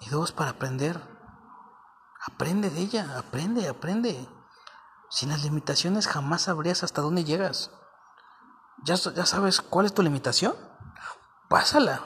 Y 0.00 0.10
dos, 0.10 0.30
para 0.32 0.50
aprender. 0.50 1.00
Aprende 2.26 2.68
de 2.68 2.80
ella, 2.80 3.16
aprende, 3.16 3.66
aprende. 3.66 4.28
Sin 5.08 5.30
las 5.30 5.44
limitaciones 5.44 6.06
jamás 6.06 6.42
sabrías 6.42 6.84
hasta 6.84 7.00
dónde 7.00 7.24
llegas. 7.24 7.70
¿Ya, 8.84 8.96
ya 8.96 9.24
sabes 9.24 9.62
cuál 9.62 9.86
es 9.86 9.94
tu 9.94 10.02
limitación? 10.02 10.54
Pásala. 11.48 12.02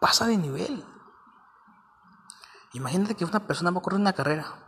Pasa 0.00 0.26
de 0.26 0.38
nivel. 0.38 0.86
Imagínate 2.72 3.14
que 3.14 3.26
una 3.26 3.40
persona 3.40 3.72
va 3.72 3.80
a 3.80 3.82
correr 3.82 4.00
una 4.00 4.14
carrera 4.14 4.59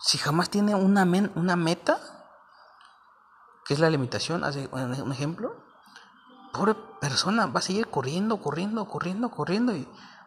si 0.00 0.18
jamás 0.18 0.48
tiene 0.48 0.74
una, 0.74 1.04
una 1.34 1.56
meta, 1.56 2.00
que 3.64 3.74
es 3.74 3.80
la 3.80 3.90
limitación, 3.90 4.44
hace 4.44 4.68
un 4.72 5.12
ejemplo, 5.12 5.54
pobre 6.52 6.74
persona 7.00 7.46
va 7.46 7.60
a 7.60 7.62
seguir 7.62 7.88
corriendo, 7.88 8.40
corriendo, 8.40 8.86
corriendo, 8.88 9.30
corriendo 9.30 9.76
y 9.76 9.84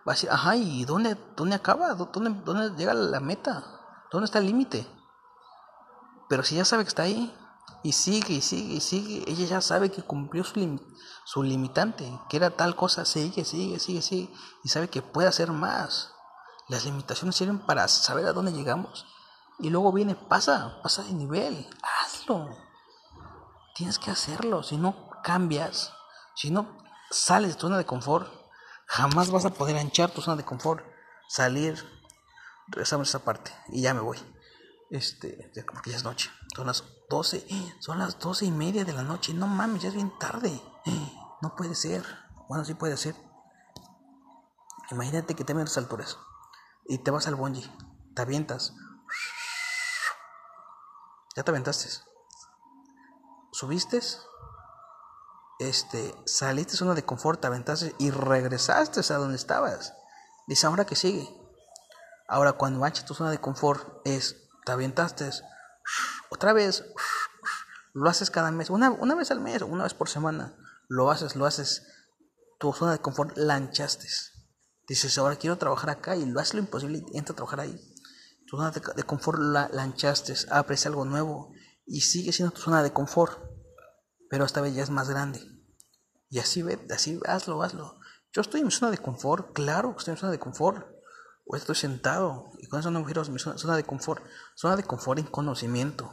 va 0.08 0.12
a 0.12 0.16
decir, 0.16 0.30
ajá, 0.30 0.56
¿y 0.56 0.86
dónde, 0.86 1.18
dónde 1.36 1.56
acaba? 1.56 1.94
¿Dónde, 1.96 2.42
¿Dónde 2.46 2.76
llega 2.78 2.94
la 2.94 3.20
meta? 3.20 3.64
¿Dónde 4.12 4.26
está 4.26 4.40
el 4.40 4.46
límite? 4.46 4.88
Pero 6.30 6.44
si 6.44 6.56
ya 6.56 6.66
sabe 6.66 6.84
que 6.84 6.90
está 6.90 7.04
ahí 7.04 7.36
y 7.82 7.94
sigue 7.94 8.36
y 8.36 8.42
sigue 8.42 8.76
y 8.76 8.80
sigue, 8.80 9.24
ella 9.30 9.46
ya 9.46 9.62
sabe 9.62 9.92
que 9.92 10.04
cumplió 10.04 10.44
su, 10.44 10.80
su 11.26 11.44
limitante, 11.44 12.20
que 12.30 12.38
era 12.38 12.52
tal 12.52 12.76
cosa, 12.76 13.06
sigue, 13.06 13.44
sigue, 13.44 13.80
sigue, 13.80 14.02
sigue 14.02 14.34
y 14.64 14.70
sabe 14.70 14.88
que 14.88 15.02
puede 15.02 15.28
hacer 15.28 15.52
más. 15.52 16.14
Las 16.70 16.86
limitaciones 16.86 17.36
sirven 17.36 17.60
para 17.60 17.88
saber 17.88 18.26
a 18.28 18.34
dónde 18.34 18.54
llegamos 18.54 19.06
y 19.64 19.70
luego 19.70 19.94
viene, 19.94 20.14
pasa, 20.14 20.82
pasa 20.84 21.04
de 21.04 21.14
nivel, 21.14 21.66
hazlo. 21.82 22.50
Tienes 23.74 23.98
que 23.98 24.12
hacerlo. 24.12 24.62
Si 24.62 24.76
no 24.76 25.10
cambias, 25.24 25.94
si 26.36 26.52
no 26.52 26.78
sales 27.10 27.52
de 27.52 27.56
tu 27.56 27.62
zona 27.62 27.78
de 27.78 27.86
confort, 27.86 28.30
jamás 28.88 29.32
vas 29.32 29.46
a 29.46 29.52
poder 29.52 29.78
anchar 29.78 30.12
tu 30.12 30.22
zona 30.22 30.36
de 30.36 30.44
confort. 30.44 30.86
Salir, 31.30 31.82
regresamos 32.68 33.08
a 33.08 33.12
esa 33.18 33.26
parte 33.26 33.52
y 33.70 33.82
ya 33.82 33.94
me 33.94 34.02
voy. 34.02 34.20
Este, 34.90 35.50
porque 35.72 35.92
ya 35.92 35.96
es 35.96 36.04
noche. 36.04 36.30
Son 36.54 36.68
las 36.68 36.84
12, 37.10 37.48
son 37.80 38.00
las 38.00 38.20
doce 38.20 38.46
y 38.46 38.52
media 38.52 38.84
de 38.84 38.92
la 38.92 39.04
noche. 39.04 39.34
No 39.34 39.48
mames, 39.48 39.84
ya 39.84 39.88
es 39.88 39.96
bien 39.96 40.12
tarde. 40.20 40.62
No 41.42 41.56
puede 41.56 41.74
ser. 41.74 42.04
Bueno, 42.50 42.66
sí 42.66 42.74
puede 42.74 42.98
ser. 42.98 43.16
Imagínate 44.92 45.36
que 45.36 45.46
te 45.46 45.54
las 45.54 45.78
alturas 45.78 46.18
y 46.86 46.98
te 46.98 47.12
vas 47.12 47.28
al 47.28 47.36
bungee, 47.36 47.72
te 48.14 48.22
avientas 48.22 48.74
ya 51.36 51.44
te 51.44 51.52
aventaste. 51.52 51.90
Subiste. 53.52 54.00
Este, 55.60 56.14
saliste 56.26 56.74
de 56.74 56.78
zona 56.78 56.94
de 56.94 57.06
confort, 57.06 57.40
te 57.40 57.48
aventaste 57.48 57.96
y 58.00 58.12
regresaste 58.12 59.02
a 59.14 59.18
donde 59.18 59.36
estabas. 59.36 59.94
Dice, 60.48 60.66
ahora 60.66 60.86
que 60.86 60.96
sigue. 60.96 61.30
Ahora, 62.28 62.54
cuando 62.54 62.80
manches 62.80 63.06
tu 63.06 63.14
zona 63.14 63.32
de 63.32 63.40
confort, 63.40 64.02
es, 64.06 64.50
te 64.66 64.72
aventaste 64.72 65.30
otra 66.30 66.54
vez, 66.54 66.84
lo 67.94 68.10
haces 68.10 68.32
cada 68.32 68.52
mes, 68.52 68.70
una, 68.70 68.90
una 68.90 69.16
vez 69.16 69.30
al 69.32 69.40
mes, 69.40 69.62
una 69.62 69.84
vez 69.84 69.94
por 69.94 70.10
semana, 70.10 70.56
lo 70.88 71.12
haces, 71.12 71.36
lo 71.36 71.46
haces, 71.46 71.84
tu 72.60 72.74
zona 72.74 72.94
de 72.94 73.00
confort 73.00 73.38
lanchaste. 73.38 74.08
Dices, 74.88 75.18
ahora 75.18 75.36
quiero 75.36 75.58
trabajar 75.58 75.92
acá 75.92 76.16
y 76.16 76.26
lo 76.26 76.40
haces 76.40 76.56
lo 76.56 76.62
imposible 76.62 77.04
y 77.12 77.18
entra 77.18 77.34
a 77.34 77.36
trabajar 77.36 77.62
ahí 77.62 77.93
zona 78.58 78.72
de, 78.72 79.04
confort 79.04 79.40
la 79.40 79.70
lanchaste, 79.74 80.34
abres 80.50 80.86
algo 80.86 81.06
nuevo 81.06 81.52
y 81.86 82.02
sigue 82.02 82.32
siendo 82.32 82.54
tu 82.54 82.62
zona 82.62 82.84
de 82.84 82.94
confort, 82.94 83.40
pero 84.30 84.46
esta 84.46 84.62
vez 84.62 84.76
ya 84.76 84.84
es 84.84 84.90
más 84.90 85.10
grande. 85.10 85.42
Y 86.30 86.40
así 86.40 86.62
ve, 86.62 86.80
así 86.90 87.20
hazlo, 87.26 87.62
hazlo. 87.62 88.00
Yo 88.32 88.42
estoy 88.42 88.62
en 88.62 88.68
mi 88.68 88.72
zona 88.72 88.92
de 88.92 88.98
confort, 88.98 89.54
claro 89.54 89.92
que 89.92 90.00
estoy 90.00 90.12
en 90.12 90.16
mi 90.16 90.20
zona 90.20 90.32
de 90.32 90.40
confort. 90.40 90.88
O 91.46 91.58
estoy 91.58 91.76
sentado, 91.76 92.52
y 92.60 92.68
con 92.68 92.80
eso 92.80 92.90
no 92.90 93.00
a 93.00 93.04
mi 93.04 93.40
zona 93.40 93.76
de 93.76 93.84
confort. 93.84 94.24
Zona 94.56 94.78
de 94.78 94.84
confort 94.84 95.20
en 95.20 95.26
conocimiento. 95.26 96.10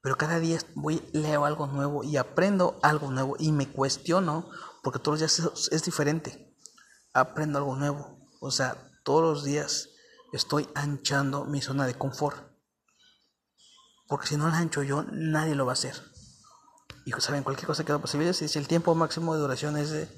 Pero 0.00 0.16
cada 0.16 0.38
día 0.40 0.58
leo 1.12 1.44
algo 1.44 1.66
nuevo 1.66 2.04
y 2.04 2.16
aprendo 2.16 2.78
algo 2.82 3.10
nuevo 3.10 3.36
y 3.38 3.52
me 3.52 3.70
cuestiono, 3.70 4.48
porque 4.82 4.98
todos 4.98 5.20
los 5.20 5.36
días 5.38 5.68
es 5.70 5.84
diferente. 5.84 6.56
Aprendo 7.12 7.58
algo 7.58 7.76
nuevo. 7.76 8.28
O 8.40 8.50
sea, 8.50 8.90
todos 9.04 9.22
los 9.22 9.44
días 9.44 9.90
estoy 10.36 10.68
anchando 10.74 11.44
mi 11.44 11.60
zona 11.60 11.86
de 11.86 11.94
confort. 11.94 12.36
Porque 14.08 14.26
si 14.26 14.36
no 14.36 14.48
la 14.48 14.58
ancho 14.58 14.82
yo, 14.82 15.04
nadie 15.10 15.54
lo 15.54 15.66
va 15.66 15.72
a 15.72 15.74
hacer. 15.74 15.94
Y 17.06 17.12
saben, 17.12 17.42
cualquier 17.42 17.66
cosa 17.66 17.84
queda 17.84 17.98
posible. 17.98 18.32
Si 18.32 18.58
el 18.58 18.66
tiempo 18.66 18.94
máximo 18.94 19.34
de 19.34 19.40
duración 19.40 19.76
es 19.76 19.90
de 19.90 20.08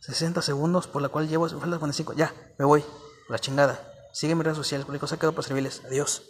60 0.00 0.42
segundos, 0.42 0.86
por 0.86 1.02
la 1.02 1.08
cual 1.08 1.28
llevo 1.28 1.46
las 1.46 1.54
45, 1.54 2.12
ya, 2.14 2.34
me 2.58 2.64
voy, 2.64 2.84
la 3.28 3.38
chingada. 3.38 3.80
Sigue 4.12 4.34
mis 4.34 4.44
redes 4.44 4.58
sociales, 4.58 4.84
cualquier 4.84 5.00
cosa 5.00 5.18
quedo 5.18 5.32
para 5.32 5.46
servirles. 5.46 5.82
Adiós. 5.86 6.22